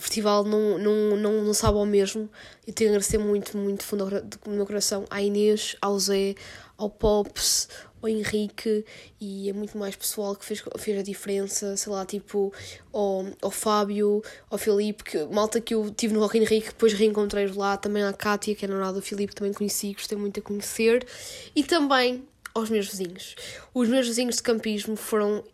o 0.00 0.02
festival 0.02 0.44
não, 0.44 0.78
não, 0.78 1.14
não, 1.14 1.44
não 1.44 1.52
sabe 1.52 1.76
ao 1.76 1.84
mesmo. 1.84 2.26
Eu 2.66 2.72
tenho 2.72 2.88
a 2.88 2.92
agradecer 2.92 3.18
muito, 3.18 3.54
muito 3.58 3.84
fundo 3.84 4.06
do 4.08 4.50
meu 4.50 4.64
coração 4.64 5.04
à 5.10 5.20
Inês, 5.20 5.76
ao 5.78 5.98
Zé, 5.98 6.36
ao 6.80 6.88
Pops, 6.88 7.68
ao 8.02 8.08
Henrique 8.08 8.84
e 9.20 9.50
é 9.50 9.52
muito 9.52 9.76
mais 9.76 9.94
pessoal 9.94 10.34
que 10.34 10.44
fez, 10.44 10.62
fez 10.78 10.98
a 10.98 11.02
diferença, 11.02 11.76
sei 11.76 11.92
lá, 11.92 12.06
tipo 12.06 12.52
ao, 12.92 13.26
ao 13.42 13.50
Fábio, 13.50 14.22
ao 14.48 14.56
Filipe, 14.56 15.04
que 15.04 15.24
malta 15.26 15.60
que 15.60 15.74
eu 15.74 15.90
tive 15.90 16.14
no 16.14 16.20
Rock 16.20 16.38
Henrique, 16.38 16.68
depois 16.68 16.94
reencontrei 16.94 17.46
lá, 17.48 17.76
também 17.76 18.02
à 18.02 18.12
Kátia, 18.12 18.54
que 18.54 18.64
é 18.64 18.68
namorada 18.68 18.94
do 18.94 19.02
Filipe, 19.02 19.34
também 19.34 19.52
conheci, 19.52 19.92
gostei 19.92 20.16
muito 20.16 20.36
de 20.36 20.40
conhecer, 20.40 21.06
e 21.54 21.62
também 21.62 22.26
aos 22.54 22.70
meus 22.70 22.88
vizinhos. 22.88 23.36
Os 23.74 23.88
meus 23.88 24.06
vizinhos 24.06 24.36
de 24.36 24.42
campismo 24.42 24.96
foram 24.96 25.44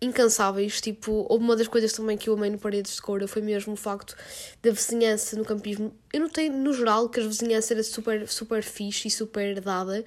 incansáveis. 0.00 0.80
Tipo, 0.80 1.26
uma 1.30 1.56
das 1.56 1.68
coisas 1.68 1.92
também 1.92 2.16
que 2.16 2.28
eu 2.28 2.34
amei 2.34 2.50
no 2.50 2.58
Paredes 2.58 2.94
de 2.94 3.02
Coura 3.02 3.26
foi 3.26 3.42
mesmo 3.42 3.72
o 3.72 3.76
facto 3.76 4.16
da 4.62 4.70
vizinhança 4.70 5.36
no 5.36 5.44
campismo. 5.44 5.92
Eu 6.14 6.20
notei, 6.20 6.48
no 6.48 6.72
geral, 6.72 7.08
que 7.08 7.18
a 7.18 7.24
vizinhança 7.24 7.74
era 7.74 7.82
super, 7.82 8.28
super 8.28 8.62
fixe 8.62 9.08
e 9.08 9.10
super 9.10 9.60
dada. 9.60 10.04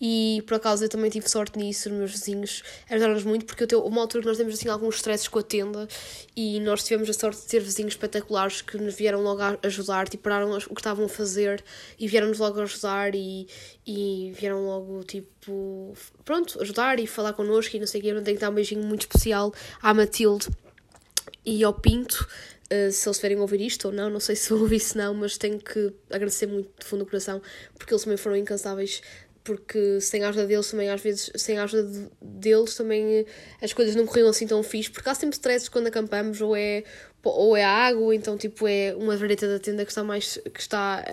E, 0.00 0.42
por 0.46 0.54
acaso, 0.54 0.86
eu 0.86 0.88
também 0.88 1.10
tive 1.10 1.28
sorte 1.28 1.58
nisso. 1.58 1.90
Meus 1.90 2.12
vizinhos 2.12 2.62
ajudaram-nos 2.88 3.24
muito, 3.24 3.44
porque 3.44 3.64
eu 3.64 3.66
tenho 3.66 3.82
uma 3.82 4.00
altura 4.00 4.22
que 4.22 4.28
nós 4.28 4.38
temos, 4.38 4.54
assim, 4.54 4.70
alguns 4.70 4.94
stresses 4.94 5.28
com 5.28 5.38
a 5.38 5.42
tenda. 5.42 5.86
E 6.34 6.58
nós 6.60 6.82
tivemos 6.82 7.10
a 7.10 7.12
sorte 7.12 7.42
de 7.42 7.46
ter 7.46 7.60
vizinhos 7.60 7.92
espetaculares 7.92 8.62
que 8.62 8.78
nos 8.78 8.94
vieram 8.94 9.20
logo 9.20 9.42
ajudar. 9.62 10.08
Tipo, 10.08 10.22
pararam 10.22 10.50
o 10.50 10.58
que 10.58 10.80
estavam 10.80 11.04
a 11.04 11.08
fazer 11.10 11.62
e 11.98 12.08
vieram-nos 12.08 12.38
logo 12.38 12.58
ajudar. 12.62 13.14
E, 13.14 13.46
e 13.86 14.32
vieram 14.34 14.64
logo, 14.64 15.04
tipo, 15.04 15.92
pronto, 16.24 16.58
ajudar 16.62 16.98
e 16.98 17.06
falar 17.06 17.34
connosco 17.34 17.76
e 17.76 17.80
não 17.80 17.86
sei 17.86 18.00
o 18.00 18.02
quê. 18.04 18.10
Eu 18.12 18.22
tenho 18.22 18.38
que 18.38 18.40
dar 18.40 18.48
um 18.48 18.54
beijinho 18.54 18.82
muito 18.82 19.02
especial 19.02 19.52
à 19.82 19.92
Matilde 19.92 20.48
e 21.44 21.62
ao 21.64 21.74
Pinto, 21.74 22.26
uh, 22.72 22.92
se 22.92 23.08
eles 23.08 23.16
tiverem 23.16 23.38
ouvir 23.38 23.60
isto 23.60 23.88
ou 23.88 23.92
não, 23.92 24.10
não 24.10 24.20
sei 24.20 24.36
se 24.36 24.50
vão 24.50 24.60
ouvir 24.60 24.80
se 24.80 24.96
não, 24.96 25.14
mas 25.14 25.36
tenho 25.36 25.58
que 25.58 25.92
agradecer 26.10 26.46
muito 26.46 26.70
de 26.78 26.86
fundo 26.86 27.04
do 27.04 27.10
coração, 27.10 27.40
porque 27.78 27.92
eles 27.92 28.04
também 28.04 28.16
foram 28.16 28.36
incansáveis 28.36 29.02
porque 29.42 30.00
sem 30.02 30.22
a 30.22 30.28
ajuda 30.28 30.46
deles 30.46 30.70
também 30.70 30.90
às 30.90 31.00
vezes 31.00 31.32
sem 31.34 31.58
a 31.58 31.64
ajuda 31.64 32.10
deles 32.20 32.74
também 32.74 33.24
as 33.62 33.72
coisas 33.72 33.94
não 33.94 34.06
corriam 34.06 34.28
assim 34.28 34.46
tão 34.46 34.62
fixe 34.62 34.90
porque 34.90 35.08
há 35.08 35.14
sempre 35.14 35.34
stresses 35.34 35.66
quando 35.66 35.86
acampamos 35.86 36.42
ou 36.42 36.54
é 36.54 36.84
ou 37.28 37.56
é 37.56 37.62
a 37.62 37.70
água, 37.70 38.02
ou 38.02 38.12
então 38.14 38.36
tipo 38.36 38.66
é 38.66 38.94
uma 38.94 39.16
vareta 39.16 39.46
da 39.46 39.58
tenda 39.58 39.84
que 39.84 39.90
está 39.90 40.02
mais 40.02 40.38
que 40.54 40.60
está 40.60 41.04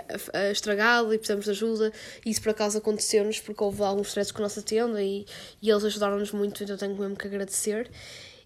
estragada 0.52 1.14
e 1.14 1.18
precisamos 1.18 1.46
de 1.46 1.52
ajuda. 1.52 1.92
E 2.26 2.30
isso 2.30 2.42
por 2.42 2.52
acaso 2.52 2.78
aconteceu-nos 2.78 3.40
porque 3.42 3.64
houve 3.64 3.82
alguns 3.84 4.08
stresses 4.08 4.32
com 4.32 4.40
a 4.40 4.44
nossa 4.44 4.62
tenda 4.62 5.02
e, 5.04 5.26
e 5.62 5.70
eles 5.70 5.84
ajudaram-nos 5.84 6.32
muito, 6.32 6.64
então 6.64 6.78
tenho 6.78 6.96
mesmo 6.96 7.16
que 7.16 7.28
agradecer. 7.28 7.90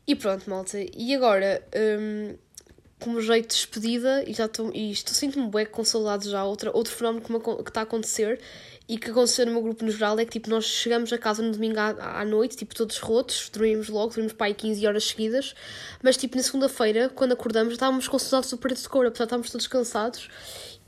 E 0.08 0.16
pronto, 0.16 0.50
malta. 0.50 0.78
E 0.80 1.14
agora, 1.14 1.64
hum, 2.00 2.36
como 3.02 3.20
jeito 3.20 3.50
de 3.50 3.56
despedida 3.56 4.24
e 4.30 4.34
já 4.34 4.46
estou, 4.46 4.72
e 4.74 4.92
estou 4.92 5.14
sinto-me 5.14 5.48
bué 5.48 5.66
com 5.66 5.84
saudades 5.84 6.30
já. 6.30 6.44
Outra, 6.46 6.72
outro 6.74 6.94
fenómeno 6.94 7.26
que, 7.26 7.32
me, 7.32 7.40
que 7.40 7.70
está 7.70 7.82
a 7.82 7.84
acontecer 7.84 8.40
e 8.88 8.98
que 8.98 9.10
aconteceu 9.10 9.46
no 9.48 9.54
meu 9.54 9.62
grupo 9.62 9.84
no 9.84 9.92
geral 9.92 10.20
é 10.20 10.26
que 10.26 10.32
tipo, 10.32 10.50
nós 10.50 10.66
chegamos 10.66 11.12
a 11.12 11.18
casa 11.18 11.42
no 11.42 11.52
domingo 11.52 11.80
à, 11.80 12.22
à 12.22 12.26
noite, 12.26 12.56
tipo, 12.56 12.76
todos 12.76 12.98
rotos, 13.00 13.50
dormimos 13.52 13.90
logo, 13.90 14.10
dormimos 14.10 14.34
para 14.34 14.48
aí 14.48 14.54
15 14.54 14.86
horas 14.86 15.04
seguidas, 15.06 15.56
mas 16.04 16.16
tipo, 16.16 16.38
na 16.38 16.44
segunda-feira, 16.44 17.10
quando 17.10 17.32
acordamos, 17.32 17.74
estávamos 17.74 18.08
com 18.08 18.20
saudades 18.20 18.52
do 18.52 18.58
preto 18.58 18.82
de 18.82 18.90
cor, 18.90 19.06
apesar 19.06 19.26
de 19.26 19.30
estávamos 19.30 19.50
todos 19.50 19.68
cansados 19.68 20.30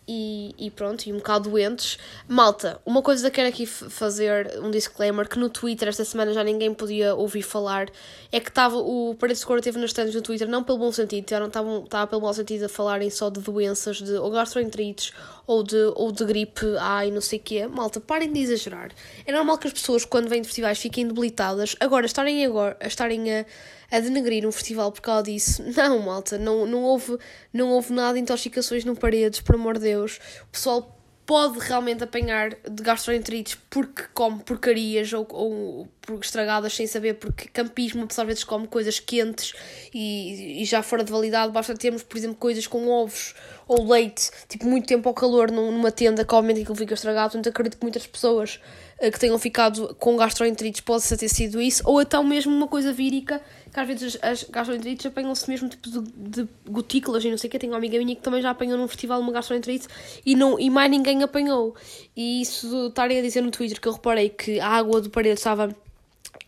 e, 0.07 0.53
e, 0.57 0.69
pronto, 0.69 1.05
e 1.05 1.13
um 1.13 1.17
bocado 1.17 1.49
doentes. 1.49 1.97
Malta, 2.27 2.79
uma 2.85 3.01
coisa 3.01 3.29
que 3.29 3.35
quero 3.35 3.49
aqui 3.49 3.65
fazer 3.65 4.59
um 4.61 4.69
disclaimer 4.69 5.27
que 5.27 5.39
no 5.39 5.49
Twitter 5.49 5.87
esta 5.87 6.03
semana 6.03 6.33
já 6.33 6.43
ninguém 6.43 6.73
podia 6.73 7.15
ouvir 7.15 7.41
falar 7.41 7.89
é 8.31 8.39
que 8.39 8.49
estava 8.49 8.77
o 8.77 9.15
Paredes 9.19 9.41
de 9.41 9.45
Cor 9.45 9.61
teve 9.61 9.79
nas 9.79 9.91
stands 9.91 10.13
no 10.13 10.21
Twitter, 10.21 10.47
não 10.47 10.63
pelo 10.63 10.77
bom 10.77 10.91
sentido, 10.91 11.23
estava, 11.23 12.07
pelo 12.07 12.21
mau 12.21 12.33
sentido 12.33 12.65
a 12.65 12.69
falarem 12.69 13.09
só 13.09 13.29
de 13.29 13.39
doenças, 13.39 13.97
de 13.97 14.13
ou 14.13 14.29
gastroenterites 14.31 15.13
ou 15.45 15.63
de, 15.63 15.75
ou 15.95 16.11
de 16.11 16.25
gripe 16.25 16.65
A 16.79 17.05
e 17.05 17.11
não 17.11 17.21
sei 17.21 17.39
o 17.39 17.41
quê. 17.41 17.67
Malta, 17.67 17.99
parem 17.99 18.31
de 18.31 18.39
exagerar. 18.39 18.91
É 19.25 19.31
normal 19.31 19.57
que 19.57 19.67
as 19.67 19.73
pessoas 19.73 20.05
quando 20.05 20.29
vêm 20.29 20.41
de 20.41 20.47
festivais 20.47 20.79
fiquem 20.79 21.07
debilitadas. 21.07 21.75
Agora, 21.79 22.05
estarem 22.05 22.45
agora, 22.45 22.77
estarem 22.81 23.39
a 23.39 23.45
a 23.93 23.99
denegrir 23.99 24.47
um 24.47 24.51
festival 24.51 24.91
por 24.91 25.01
causa 25.01 25.23
disso. 25.23 25.63
Não, 25.77 25.99
malta, 25.99 26.35
não, 26.39 26.65
não, 26.65 26.81
houve, 26.81 27.15
não 27.53 27.69
houve 27.69 27.93
nada 27.93 28.15
de 28.15 28.21
intoxicações 28.21 28.83
no 28.83 28.95
paredes, 28.95 29.39
por 29.39 29.53
amor 29.53 29.75
de 29.75 29.81
Deus. 29.81 30.19
O 30.41 30.47
pessoal 30.47 30.99
pode 31.25 31.59
realmente 31.59 32.03
apanhar 32.03 32.49
de 32.49 32.83
gastroenterites 32.83 33.57
porque 33.69 34.03
come 34.13 34.41
porcarias 34.43 35.13
ou, 35.13 35.25
ou 35.31 35.87
estragadas 36.21 36.75
sem 36.75 36.85
saber, 36.85 37.15
porque 37.15 37.47
campismo, 37.47 38.05
às 38.09 38.27
vezes 38.27 38.43
come 38.43 38.67
coisas 38.67 38.99
quentes 38.99 39.53
e, 39.93 40.61
e 40.61 40.65
já 40.65 40.83
fora 40.83 41.03
de 41.03 41.11
validade, 41.11 41.51
basta 41.51 41.73
termos, 41.75 42.03
por 42.03 42.17
exemplo, 42.17 42.35
coisas 42.35 42.67
com 42.67 42.89
ovos 42.89 43.33
ou 43.67 43.89
leite, 43.89 44.29
tipo, 44.49 44.65
muito 44.65 44.85
tempo 44.85 45.07
ao 45.07 45.15
calor 45.15 45.49
numa 45.49 45.91
tenda 45.91 46.25
que 46.25 46.35
obviamente 46.35 46.61
aquilo 46.61 46.75
fica 46.75 46.93
estragado, 46.93 47.31
portanto 47.31 47.49
acredito 47.49 47.77
que 47.77 47.83
muitas 47.83 48.05
pessoas 48.05 48.59
uh, 49.01 49.09
que 49.09 49.19
tenham 49.19 49.39
ficado 49.39 49.95
com 49.95 50.17
gastroenterites 50.17 50.81
possa 50.81 51.15
ter 51.15 51.29
sido 51.29 51.61
isso, 51.61 51.81
ou 51.85 52.01
então 52.01 52.23
mesmo 52.23 52.53
uma 52.53 52.67
coisa 52.67 52.91
vírica 52.91 53.41
que 53.73 53.79
às 53.79 53.87
vezes 53.87 54.17
as 54.21 54.43
gastroenterites 54.43 55.05
apanham-se 55.05 55.49
mesmo 55.49 55.67
tipo 55.67 55.89
de, 55.89 56.01
de 56.43 56.47
gotículas 56.69 57.25
e 57.25 57.31
não 57.31 57.37
sei 57.37 57.47
o 57.47 57.51
que. 57.51 57.57
Tenho 57.57 57.73
uma 57.73 57.79
amiga 57.79 57.97
minha 57.97 58.15
que 58.15 58.21
também 58.21 58.41
já 58.41 58.51
apanhou 58.51 58.77
num 58.77 58.87
festival 58.87 59.19
uma 59.19 59.31
gastroenterite 59.31 59.87
e, 60.23 60.35
não, 60.35 60.59
e 60.59 60.69
mais 60.69 60.91
ninguém 60.91 61.23
apanhou. 61.23 61.75
E 62.15 62.41
isso 62.41 62.87
estarem 62.87 63.17
a 63.17 63.21
dizer 63.21 63.41
no 63.41 63.49
Twitter 63.49 63.81
que 63.81 63.87
eu 63.87 63.93
reparei 63.93 64.29
que 64.29 64.59
a 64.59 64.67
água 64.67 65.01
do 65.01 65.09
parede 65.09 65.39
estava 65.39 65.75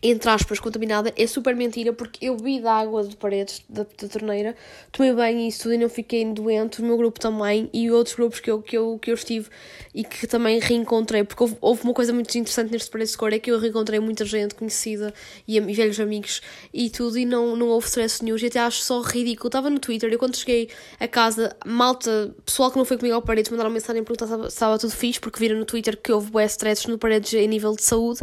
entre 0.02 0.28
aspas, 0.30 0.60
contaminada, 0.60 1.12
é 1.16 1.26
super 1.26 1.54
mentira, 1.56 1.92
porque 1.92 2.26
eu 2.26 2.36
bebi 2.36 2.60
da 2.60 2.74
água 2.74 3.04
de 3.04 3.16
paredes 3.16 3.62
da, 3.68 3.82
da 3.82 4.08
torneira, 4.08 4.54
tomei 4.92 5.12
e 5.34 5.48
isso 5.48 5.64
tudo 5.64 5.74
e 5.74 5.78
não 5.78 5.88
fiquei 5.88 6.24
doente, 6.24 6.80
o 6.80 6.84
meu 6.84 6.96
grupo 6.96 7.18
também, 7.18 7.70
e 7.72 7.90
outros 7.90 8.14
grupos 8.14 8.40
que 8.40 8.50
eu, 8.50 8.60
que 8.60 8.76
eu, 8.76 8.98
que 9.00 9.10
eu 9.10 9.14
estive 9.14 9.48
e 9.94 10.04
que 10.04 10.26
também 10.26 10.60
reencontrei, 10.60 11.24
porque 11.24 11.42
houve, 11.42 11.56
houve 11.60 11.84
uma 11.84 11.94
coisa 11.94 12.12
muito 12.12 12.36
interessante 12.36 12.70
neste 12.70 12.90
paredes 12.90 13.12
de 13.12 13.18
cor, 13.18 13.32
é 13.32 13.38
que 13.38 13.50
eu 13.50 13.58
reencontrei 13.58 13.98
muita 13.98 14.24
gente 14.24 14.54
conhecida 14.54 15.14
e, 15.48 15.56
e 15.56 15.72
velhos 15.72 15.98
amigos 15.98 16.42
e 16.72 16.90
tudo, 16.90 17.18
e 17.18 17.24
não, 17.24 17.56
não 17.56 17.68
houve 17.68 17.86
stress 17.86 18.22
nenhum, 18.22 18.36
e 18.36 18.46
até 18.46 18.60
acho 18.60 18.82
só 18.82 19.00
ridículo. 19.00 19.48
Estava 19.48 19.70
no 19.70 19.78
Twitter, 19.78 20.12
eu 20.12 20.18
quando 20.18 20.36
cheguei 20.36 20.68
a 21.00 21.08
casa, 21.08 21.56
malta, 21.64 22.34
pessoal 22.44 22.70
que 22.70 22.76
não 22.76 22.84
foi 22.84 22.98
comigo 22.98 23.14
ao 23.14 23.22
paredes, 23.22 23.50
mandaram 23.50 23.70
mensagem 23.70 24.04
perguntar 24.04 24.26
se 24.26 24.46
estava 24.48 24.78
tudo 24.78 24.92
fixe, 24.92 25.18
porque 25.18 25.38
viram 25.38 25.58
no 25.58 25.64
Twitter 25.64 25.96
que 25.96 26.12
houve 26.12 26.30
stress 26.44 26.88
no 26.88 26.98
paredes 26.98 27.32
em 27.32 27.48
nível 27.48 27.74
de 27.74 27.82
saúde, 27.82 28.20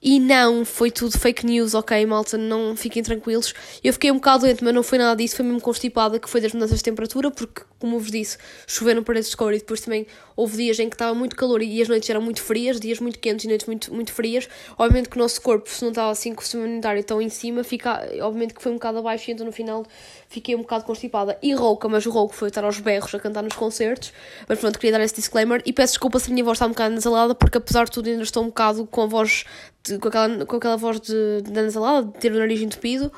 e 0.00 0.20
não, 0.20 0.64
foi 0.64 0.90
tudo 0.90 1.07
fake 1.16 1.46
news, 1.46 1.74
ok, 1.74 2.04
malta, 2.04 2.36
não 2.36 2.76
fiquem 2.76 3.02
tranquilos. 3.02 3.54
Eu 3.82 3.92
fiquei 3.92 4.10
um 4.10 4.16
bocado 4.16 4.40
doente, 4.44 4.64
mas 4.64 4.74
não 4.74 4.82
foi 4.82 4.98
nada 4.98 5.16
disso, 5.16 5.36
foi 5.36 5.44
mesmo 5.44 5.60
constipada, 5.60 6.18
que 6.18 6.28
foi 6.28 6.40
das 6.40 6.52
mudanças 6.52 6.78
de 6.78 6.82
temperatura, 6.84 7.30
porque, 7.30 7.62
como 7.78 7.98
vos 7.98 8.10
disse, 8.10 8.38
choveram 8.66 9.02
paredes 9.02 9.30
de 9.30 9.36
e 9.38 9.58
depois 9.58 9.80
também 9.80 10.06
houve 10.36 10.56
dias 10.56 10.78
em 10.78 10.88
que 10.88 10.94
estava 10.94 11.14
muito 11.14 11.34
calor 11.36 11.62
e 11.62 11.80
as 11.82 11.88
noites 11.88 12.08
eram 12.10 12.20
muito 12.20 12.42
frias, 12.42 12.78
dias 12.78 13.00
muito 13.00 13.18
quentes 13.18 13.44
e 13.44 13.48
noites 13.48 13.66
muito, 13.66 13.92
muito 13.94 14.12
frias. 14.12 14.48
Obviamente 14.76 15.08
que 15.08 15.16
o 15.16 15.18
nosso 15.18 15.40
corpo, 15.40 15.68
se 15.68 15.82
não 15.82 15.90
estava 15.90 16.10
assim 16.10 16.34
com 16.34 16.40
o 16.40 16.44
sistema 16.44 16.64
imunitário 16.64 17.02
tão 17.04 17.20
em 17.20 17.28
cima, 17.28 17.64
fica, 17.64 18.08
obviamente 18.22 18.54
que 18.54 18.62
foi 18.62 18.72
um 18.72 18.76
bocado 18.76 18.98
abaixo 18.98 19.30
e 19.30 19.34
então 19.34 19.46
no 19.46 19.52
final 19.52 19.84
fiquei 20.28 20.54
um 20.54 20.58
bocado 20.62 20.84
constipada 20.84 21.38
e 21.42 21.52
rouca, 21.54 21.88
mas 21.88 22.04
o 22.06 22.10
rouco 22.10 22.34
foi 22.34 22.48
estar 22.48 22.64
aos 22.64 22.78
berros 22.80 23.14
a 23.14 23.18
cantar 23.18 23.42
nos 23.42 23.54
concertos. 23.54 24.12
Mas 24.48 24.58
pronto, 24.58 24.78
queria 24.78 24.98
dar 24.98 25.04
esse 25.04 25.14
disclaimer 25.14 25.62
e 25.64 25.72
peço 25.72 25.94
desculpa 25.94 26.18
se 26.18 26.30
a 26.30 26.34
minha 26.34 26.44
voz 26.44 26.56
está 26.56 26.66
um 26.66 26.70
bocado 26.70 26.94
nasalada, 26.94 27.34
porque 27.34 27.58
apesar 27.58 27.84
de 27.84 27.92
tudo 27.92 28.08
ainda 28.08 28.22
estou 28.22 28.42
um 28.42 28.46
bocado 28.46 28.86
com 28.86 29.02
a 29.02 29.06
voz, 29.06 29.44
de, 29.84 29.98
com, 29.98 30.08
aquela, 30.08 30.46
com 30.46 30.56
aquela 30.56 30.76
voz 30.76 31.00
de, 31.00 31.42
de 31.42 31.50
nasalada, 31.50 32.06
de 32.06 32.18
ter 32.18 32.32
o 32.32 32.38
nariz 32.38 32.60
entupido, 32.60 33.12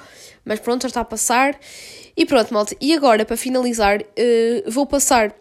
mas 0.45 0.61
pronto, 0.61 0.83
já 0.83 0.89
está 0.89 1.01
a 1.01 1.05
passar. 1.05 1.59
E 2.17 2.27
pronto, 2.27 2.53
malta. 2.53 2.77
E 2.81 2.95
agora, 2.95 3.25
para 3.25 3.37
finalizar, 3.37 4.01
uh, 4.03 4.71
vou 4.71 4.87
passar 4.87 5.35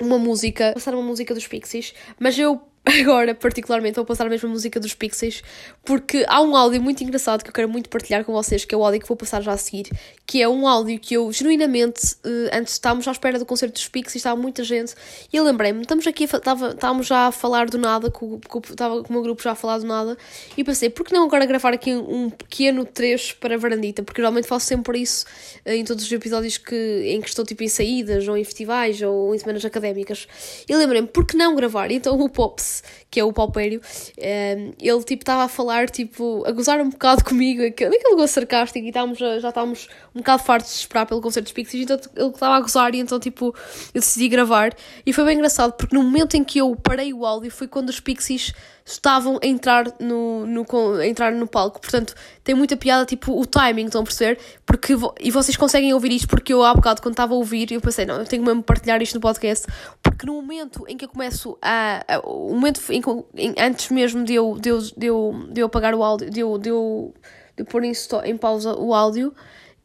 uma 0.00 0.18
música, 0.18 0.72
passar 0.72 0.94
uma 0.94 1.02
música 1.02 1.34
dos 1.34 1.46
Pixies, 1.46 1.94
mas 2.18 2.38
eu 2.38 2.60
agora, 2.84 3.34
particularmente, 3.34 3.96
vou 3.96 4.06
passar 4.06 4.26
a 4.26 4.30
mesma 4.30 4.48
música 4.48 4.80
dos 4.80 4.94
Pixies, 4.94 5.42
porque 5.84 6.24
há 6.26 6.40
um 6.40 6.56
áudio 6.56 6.80
muito 6.80 7.04
engraçado 7.04 7.42
que 7.42 7.50
eu 7.50 7.52
quero 7.52 7.68
muito 7.68 7.90
partilhar 7.90 8.24
com 8.24 8.32
vocês, 8.32 8.64
que 8.64 8.74
é 8.74 8.78
o 8.78 8.82
áudio 8.82 9.00
que 9.00 9.08
vou 9.08 9.16
passar 9.16 9.42
já 9.42 9.52
a 9.52 9.56
seguir, 9.56 9.90
que 10.26 10.40
é 10.40 10.48
um 10.48 10.66
áudio 10.66 10.98
que 10.98 11.14
eu, 11.14 11.30
genuinamente, 11.30 12.14
uh, 12.24 12.50
antes 12.54 12.74
estávamos 12.74 13.06
à 13.06 13.12
espera 13.12 13.38
do 13.38 13.44
concerto 13.44 13.74
dos 13.74 13.86
Pixies, 13.88 14.16
estava 14.16 14.40
muita 14.40 14.64
gente, 14.64 14.94
e 15.30 15.36
eu 15.36 15.44
lembrei-me, 15.44 15.82
estamos 15.82 16.06
aqui, 16.06 16.24
estava, 16.24 16.70
estávamos 16.70 17.06
já 17.06 17.26
a 17.26 17.32
falar 17.32 17.68
do 17.68 17.76
nada, 17.76 18.10
com, 18.10 18.40
com, 18.48 18.60
estava 18.60 19.02
com 19.02 19.10
o 19.10 19.12
meu 19.12 19.22
grupo 19.22 19.42
já 19.42 19.52
a 19.52 19.54
falar 19.54 19.78
do 19.78 19.86
nada, 19.86 20.16
e 20.56 20.64
pensei, 20.64 20.88
por 20.88 21.04
que 21.04 21.12
não 21.12 21.24
agora 21.24 21.44
gravar 21.44 21.74
aqui 21.74 21.94
um 21.94 22.30
pequeno 22.30 22.86
trecho 22.86 23.36
para 23.36 23.56
a 23.56 23.58
varandita, 23.58 24.02
porque 24.02 24.22
geralmente 24.22 24.46
faço 24.46 24.66
sempre 24.66 25.00
isso 25.00 25.26
uh, 25.66 25.70
em 25.70 25.84
todos 25.84 26.04
os 26.04 26.10
episódios 26.12 26.56
que, 26.56 27.02
em 27.04 27.20
que 27.20 27.28
estou, 27.28 27.44
tipo, 27.44 27.62
em 27.62 27.68
saídas, 27.68 28.26
ou 28.26 28.38
em 28.38 28.44
festivais, 28.44 29.02
ou 29.02 29.34
em 29.34 29.38
semanas 29.38 29.64
académicas, 29.66 30.26
e 30.66 30.74
lembrei-me, 30.74 31.08
por 31.08 31.26
que 31.26 31.36
não 31.36 31.54
gravar? 31.54 31.90
Então 31.90 32.18
o 32.18 32.28
Pops 32.28 32.69
que 33.10 33.18
é 33.20 33.24
o 33.24 33.32
Palpério, 33.32 33.80
um, 33.80 34.22
ehm, 34.22 34.72
ele 34.80 35.04
tipo 35.04 35.22
estava 35.22 35.44
a 35.44 35.48
falar, 35.48 35.88
tipo, 35.90 36.44
a 36.46 36.52
gozar 36.52 36.80
um 36.80 36.90
bocado 36.90 37.22
comigo, 37.24 37.62
naquele 37.62 38.14
gosto 38.14 38.34
sarcástico, 38.34 38.84
e 38.84 38.88
estávamos, 38.88 39.18
já 39.18 39.36
estávamos 39.36 39.88
um 40.14 40.18
bocado 40.18 40.42
fartos 40.42 40.72
de 40.72 40.78
esperar 40.78 41.06
pelo 41.06 41.20
concerto 41.20 41.44
dos 41.44 41.52
Pixies, 41.52 41.82
então 41.82 41.98
ele 42.16 42.28
estava 42.28 42.56
a 42.56 42.60
gozar, 42.60 42.94
e 42.94 42.98
então 42.98 43.18
tipo, 43.18 43.54
eu 43.94 44.00
decidi 44.00 44.28
gravar, 44.28 44.74
e 45.04 45.12
foi 45.12 45.24
bem 45.24 45.36
engraçado, 45.36 45.72
porque 45.72 45.94
no 45.94 46.02
momento 46.02 46.36
em 46.36 46.44
que 46.44 46.58
eu 46.58 46.76
parei 46.76 47.12
o 47.12 47.26
áudio 47.26 47.50
foi 47.50 47.66
quando 47.66 47.88
os 47.88 48.00
Pixies 48.00 48.52
estavam 48.84 49.38
a 49.42 49.46
entrar 49.46 49.84
no, 50.00 50.46
no, 50.46 50.66
a 50.98 51.06
entrar 51.06 51.32
no 51.32 51.46
palco. 51.46 51.80
Portanto, 51.80 52.14
tem 52.42 52.54
muita 52.54 52.76
piada, 52.76 53.04
tipo, 53.04 53.38
o 53.38 53.46
timing, 53.46 53.86
estão 53.86 54.02
a 54.02 54.04
perceber? 54.04 54.38
Porque, 54.66 54.94
e 55.20 55.30
vocês 55.30 55.56
conseguem 55.56 55.92
ouvir 55.94 56.12
isto 56.12 56.28
porque 56.28 56.52
eu 56.52 56.64
há 56.64 56.74
bocado, 56.74 57.02
quando 57.02 57.14
estava 57.14 57.34
a 57.34 57.36
ouvir, 57.36 57.72
eu 57.72 57.80
pensei, 57.80 58.06
não, 58.06 58.16
eu 58.16 58.24
tenho 58.24 58.44
mesmo 58.44 58.62
partilhar 58.62 59.00
isto 59.02 59.14
no 59.14 59.20
podcast, 59.20 59.66
porque 60.02 60.26
no 60.26 60.34
momento 60.34 60.84
em 60.88 60.96
que 60.96 61.04
eu 61.04 61.08
começo 61.08 61.58
a. 61.62 62.04
a 62.08 62.20
o 62.20 62.54
momento 62.54 62.80
em, 62.90 63.02
em, 63.36 63.54
antes 63.58 63.90
mesmo 63.90 64.24
de 64.24 64.34
eu, 64.34 64.56
de, 64.58 64.68
eu, 64.68 64.78
de, 64.78 65.06
eu, 65.06 65.48
de 65.50 65.60
eu 65.60 65.66
apagar 65.66 65.94
o 65.94 66.02
áudio, 66.02 66.30
de 66.30 66.40
eu, 66.40 66.58
de 66.58 66.68
eu, 66.68 67.14
de 67.56 67.62
eu 67.62 67.66
pôr 67.66 67.84
em, 67.84 67.92
em 68.24 68.36
pausa 68.36 68.74
o 68.74 68.94
áudio, 68.94 69.34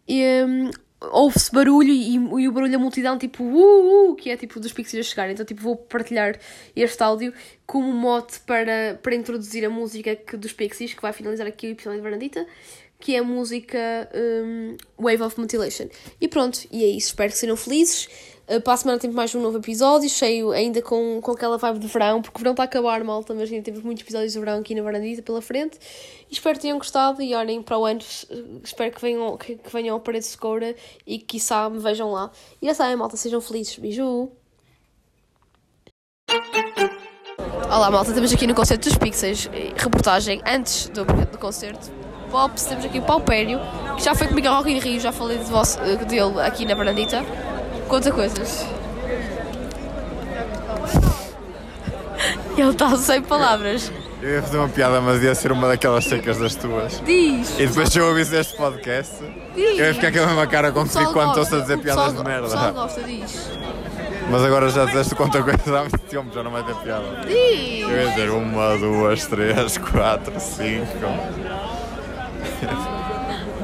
e, 0.07 0.23
um, 0.45 0.69
ouve-se 1.11 1.51
barulho 1.51 1.89
e, 1.89 2.15
e, 2.15 2.47
o 2.47 2.51
barulho 2.51 2.71
da 2.71 2.77
multidão, 2.77 3.17
tipo, 3.17 3.43
uh, 3.43 4.11
uh, 4.11 4.15
que 4.15 4.29
é 4.29 4.37
tipo 4.37 4.59
dos 4.59 4.73
pixies 4.73 5.05
a 5.05 5.09
chegar. 5.09 5.29
Então, 5.29 5.45
tipo, 5.45 5.61
vou 5.61 5.75
partilhar 5.75 6.39
este 6.75 7.03
áudio 7.03 7.33
como 7.65 7.91
mote 7.91 8.39
para, 8.41 8.99
para 9.01 9.15
introduzir 9.15 9.65
a 9.65 9.69
música 9.69 10.15
que, 10.15 10.37
dos 10.37 10.53
pixies, 10.53 10.93
que 10.93 11.01
vai 11.01 11.13
finalizar 11.13 11.47
aqui 11.47 11.67
o 11.67 11.71
episódio 11.71 11.99
de 11.99 12.03
Varandita, 12.03 12.45
que 12.99 13.15
é 13.15 13.19
a 13.19 13.23
música 13.23 14.09
um, 14.13 14.77
Wave 14.97 15.23
of 15.23 15.39
Mutilation. 15.39 15.87
E 16.19 16.27
pronto, 16.27 16.59
e 16.71 16.83
é 16.83 16.87
isso. 16.87 17.07
Espero 17.07 17.31
que 17.31 17.37
sejam 17.37 17.57
felizes. 17.57 18.09
Uh, 18.47 18.61
para 18.61 18.73
a 18.73 18.77
semana 18.77 18.99
temos 18.99 19.15
mais 19.15 19.33
um 19.33 19.41
novo 19.41 19.57
episódio, 19.57 20.07
cheio 20.07 20.51
ainda 20.51 20.79
com, 20.79 21.19
com 21.19 21.31
aquela 21.31 21.57
vibe 21.57 21.79
de 21.79 21.87
verão, 21.87 22.21
porque 22.21 22.37
o 22.37 22.39
verão 22.39 22.51
está 22.51 22.61
a 22.61 22.65
acabar, 22.65 23.03
malta, 23.03 23.33
mas 23.33 23.51
ainda 23.51 23.63
temos 23.63 23.81
muitos 23.81 24.03
episódios 24.03 24.33
de 24.33 24.39
verão 24.39 24.59
aqui 24.59 24.75
na 24.75 24.83
varandita 24.83 25.23
pela 25.23 25.41
frente. 25.41 25.79
E 26.29 26.33
espero 26.33 26.55
que 26.55 26.61
tenham 26.61 26.77
gostado 26.77 27.23
e 27.23 27.33
olhem 27.33 27.63
para 27.63 27.75
o 27.79 27.85
ano, 27.85 28.01
espero 28.63 28.91
que 28.91 29.01
venham, 29.01 29.35
que, 29.35 29.55
que 29.55 29.73
venham 29.73 29.95
ao 29.95 29.99
Parede 29.99 30.25
Escura 30.25 30.75
e 31.07 31.17
que, 31.17 31.25
quiçá, 31.25 31.67
me 31.71 31.79
vejam 31.79 32.11
lá. 32.11 32.29
E 32.61 32.67
já 32.67 32.75
sabem, 32.75 32.95
malta, 32.95 33.17
sejam 33.17 33.41
felizes. 33.41 33.79
Beijo! 33.79 34.29
Olá, 37.65 37.89
malta, 37.89 38.11
estamos 38.11 38.31
aqui 38.31 38.45
no 38.45 38.53
concerto 38.53 38.87
dos 38.87 38.97
Pixels, 38.99 39.49
reportagem 39.75 40.39
antes 40.45 40.87
do, 40.89 41.03
do 41.03 41.37
concerto. 41.39 41.91
Pops, 42.29 42.65
temos 42.65 42.85
aqui 42.85 42.99
o 42.99 43.03
Paupério, 43.03 43.59
que 43.97 44.03
já 44.03 44.13
foi 44.13 44.27
comigo 44.27 44.47
ao 44.47 44.57
Rock 44.57 44.71
in 44.71 44.77
Rio, 44.77 44.99
já 44.99 45.11
falei 45.11 45.39
de 45.39 45.45
vosso, 45.45 45.79
dele 45.79 46.39
aqui 46.41 46.63
na 46.63 46.75
varandita. 46.75 47.25
Conta 47.87 48.11
coisas. 48.11 48.65
Ele 52.57 52.69
está 52.69 52.95
sem 52.97 53.21
palavras. 53.21 53.91
Eu 54.21 54.35
ia 54.35 54.41
fazer 54.41 54.57
uma 54.57 54.69
piada, 54.69 55.01
mas 55.01 55.21
ia 55.21 55.35
ser 55.35 55.51
uma 55.51 55.67
daquelas 55.67 56.05
secas 56.05 56.37
das 56.39 56.55
tuas. 56.55 57.01
Diz! 57.05 57.59
E 57.59 57.67
depois 57.67 57.89
se 57.89 57.99
eu 57.99 58.07
ouvisse 58.07 58.35
este 58.35 58.55
podcast, 58.55 59.13
diz. 59.53 59.77
eu 59.77 59.85
ia 59.85 59.93
ficar 59.93 60.11
com 60.11 60.19
a 60.19 60.27
mesma 60.27 60.47
cara 60.47 60.71
contigo 60.71 61.11
quando 61.13 61.41
estou 61.41 61.59
a 61.59 61.61
dizer 61.61 61.77
piadas 61.79 62.15
de 62.15 62.23
merda. 62.23 62.47
O 62.47 62.51
pessoal 62.51 62.73
gosta, 62.73 63.03
diz. 63.03 63.51
Mas 64.31 64.43
agora 64.43 64.69
já 64.69 64.85
disseste 64.85 65.13
quanta 65.13 65.43
coisa 65.43 65.77
há 65.77 65.81
muito 65.81 65.97
tempo, 65.99 66.33
já 66.33 66.41
não 66.41 66.49
vai 66.49 66.63
ter 66.63 66.75
piada. 66.75 67.05
Diz! 67.27 67.81
Eu 67.81 68.01
ia 68.01 68.09
dizer 68.09 68.29
uma, 68.31 68.77
duas, 68.77 69.27
três, 69.27 69.77
quatro, 69.77 70.39
cinco. 70.39 70.87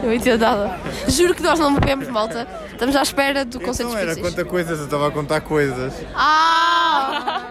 Eu 0.04 0.14
entendo 0.14 0.42
nada. 0.42 0.78
Juro 1.08 1.34
que 1.34 1.42
nós 1.42 1.58
não 1.60 1.74
bebemos 1.74 2.08
malta 2.08 2.48
Estamos 2.82 2.96
à 2.96 3.04
espera 3.04 3.46
do 3.46 3.60
concerto 3.60 3.92
Então 3.92 4.06
dos 4.06 4.18
era 4.18 4.20
conta 4.20 4.44
coisas, 4.44 4.80
eu 4.80 4.86
estava 4.86 5.08
a 5.08 5.12
contar 5.12 5.40
coisas. 5.42 5.94
Ah! 6.16 7.42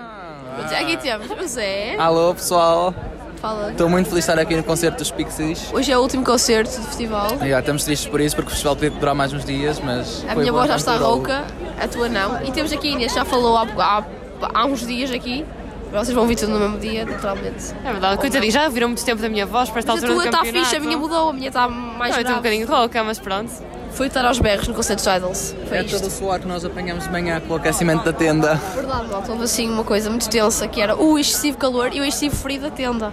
Aqui 0.77 0.97
temos 0.97 1.31
o 1.31 1.47
Zé. 1.47 1.95
Alô 1.97 2.35
pessoal, 2.35 2.93
Fala. 3.41 3.71
estou 3.71 3.89
muito 3.89 4.09
feliz 4.09 4.25
de 4.25 4.31
estar 4.33 4.43
aqui 4.43 4.57
no 4.57 4.65
concerto 4.65 4.99
dos 4.99 5.13
Pixies. 5.13 5.73
Hoje 5.73 5.93
é 5.93 5.97
o 5.97 6.01
último 6.01 6.25
concerto 6.25 6.77
do 6.81 6.85
festival. 6.85 7.39
Já, 7.47 7.61
estamos 7.61 7.85
tristes 7.85 8.11
por 8.11 8.21
isso, 8.21 8.35
porque 8.35 8.49
o 8.49 8.51
festival 8.51 8.75
podia 8.75 8.91
durar 8.91 9.15
mais 9.15 9.33
uns 9.33 9.45
dias, 9.45 9.79
mas. 9.79 10.25
A 10.25 10.33
foi 10.33 10.43
minha 10.43 10.53
bom 10.53 10.59
voz 10.59 10.69
já 10.69 10.75
está 10.75 10.95
durou. 10.95 11.11
rouca, 11.19 11.45
a 11.81 11.87
tua 11.87 12.09
não. 12.09 12.43
E 12.43 12.51
temos 12.51 12.73
aqui 12.73 12.89
a 12.89 12.91
Inês, 12.91 13.15
já 13.15 13.25
falou 13.25 13.57
há, 13.57 13.69
há, 13.79 14.05
há 14.53 14.67
uns 14.67 14.85
dias 14.85 15.13
aqui. 15.13 15.47
Vocês 15.93 16.11
vão 16.11 16.25
ouvir 16.25 16.35
tudo 16.35 16.51
no 16.51 16.59
mesmo 16.59 16.79
dia, 16.79 17.05
naturalmente. 17.05 17.73
É 17.85 17.93
verdade, 17.93 18.19
coitadinho, 18.19 18.51
já 18.51 18.69
viram 18.69 18.89
muito 18.89 19.05
tempo 19.05 19.23
da 19.23 19.29
minha 19.29 19.47
voz 19.47 19.71
para 19.71 19.79
esta 19.79 19.93
Mas 19.93 20.03
a 20.03 20.07
altura 20.09 20.13
tua 20.13 20.23
do 20.25 20.29
está 20.35 20.39
campeonato. 20.45 20.65
fixe, 20.65 20.77
a 20.77 20.81
minha 20.81 20.99
mudou, 20.99 21.29
a 21.29 21.33
minha 21.33 21.49
está 21.49 21.69
mais 21.69 22.11
Não, 22.11 22.19
eu 22.19 22.23
estou 22.23 22.37
um 22.37 22.43
grave. 22.43 22.59
bocadinho 22.59 22.67
rouca, 22.67 23.05
mas 23.05 23.21
pronto. 23.21 23.80
Foi 23.93 24.07
estar 24.07 24.25
aos 24.25 24.39
berros 24.39 24.67
no 24.69 24.75
concerto 24.75 25.03
dos 25.05 25.15
Idols. 25.17 25.55
Foi 25.69 25.79
É 25.79 25.83
isto. 25.83 25.99
todo 25.99 26.09
o 26.09 26.11
suor 26.11 26.39
que 26.41 26.47
nós 26.49 26.65
apanhamos 26.65 27.05
de 27.05 27.11
manhã 27.11 27.41
com 27.41 27.55
o 27.55 27.57
aquecimento 27.57 28.05
da 28.05 28.13
tenda. 28.13 28.55
Verdade, 28.75 29.09
malta, 29.09 29.33
houve 29.33 29.45
assim 29.45 29.69
uma 29.69 29.85
coisa 29.85 30.09
muito 30.09 30.29
tensa 30.29 30.67
que 30.69 30.81
era 30.81 30.97
o 30.97 31.19
excessivo 31.19 31.59
calor 31.59 31.91
e 31.95 32.01
o 32.01 32.05
excessivo 32.05 32.35
frio 32.37 32.61
da 32.61 32.71
tenda. 32.71 33.13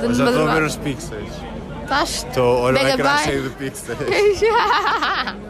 De 0.00 0.06
Mas 0.08 0.16
já 0.16 0.24
estou 0.26 0.48
a 0.48 0.54
ver 0.54 0.62
os 0.62 0.76
pixels. 0.76 1.28
Estás? 1.82 2.10
Estou, 2.28 2.58
olha 2.60 2.74
o 2.74 2.78
ecrã 2.86 2.96
Megabyte. 2.96 3.24
cheio 3.24 3.42
de 3.44 3.50
pixels. 3.50 3.98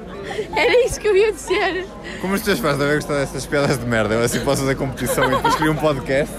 Era 0.55 0.85
isso 0.85 1.01
que 1.01 1.09
eu 1.09 1.17
ia 1.17 1.33
dizer. 1.33 1.87
Como 2.21 2.35
os 2.35 2.43
teus 2.43 2.61
pais 2.61 2.77
devem 2.77 2.97
gostar 2.97 3.15
dessas 3.15 3.47
piadas 3.47 3.79
de 3.79 3.87
merda, 3.87 4.15
eu 4.15 4.23
assim 4.23 4.41
posso 4.41 4.61
fazer 4.61 4.75
competição 4.75 5.25
e 5.25 5.35
depois 5.35 5.55
crio 5.57 5.73
um 5.73 5.77
podcast 5.77 6.35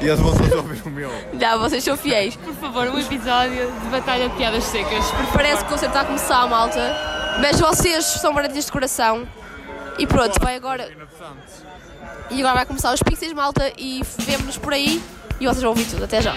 e 0.00 0.06
eles 0.06 0.20
vão 0.20 0.34
todos 0.36 0.52
ouvir 0.54 0.82
o 0.84 0.90
meu. 0.90 1.10
Não, 1.32 1.58
vocês 1.58 1.82
são 1.82 1.96
fiéis. 1.96 2.36
Por 2.36 2.52
favor, 2.54 2.86
um 2.88 2.98
episódio 2.98 3.66
de 3.82 3.88
Batalha 3.90 4.28
de 4.28 4.36
Piadas 4.36 4.64
Secas. 4.64 5.04
Parece 5.32 5.64
que 5.64 5.68
o 5.70 5.72
concerto 5.72 5.86
está 5.86 6.00
a 6.02 6.04
começar, 6.04 6.46
malta. 6.48 7.17
Mas 7.40 7.60
vocês 7.60 8.04
são 8.04 8.34
baratinhos 8.34 8.66
de 8.66 8.72
coração. 8.72 9.26
E 9.98 10.06
pronto, 10.06 10.38
vai 10.40 10.56
agora. 10.56 10.90
E 12.30 12.40
agora 12.40 12.54
vai 12.56 12.66
começar 12.66 12.92
os 12.92 13.02
Pixies, 13.02 13.32
malta. 13.32 13.72
E 13.76 14.02
vemo-nos 14.18 14.58
por 14.58 14.72
aí. 14.72 15.02
E 15.40 15.46
vocês 15.46 15.62
vão 15.62 15.70
ouvir 15.70 15.86
tudo. 15.86 16.04
Até 16.04 16.20
já. 16.20 16.34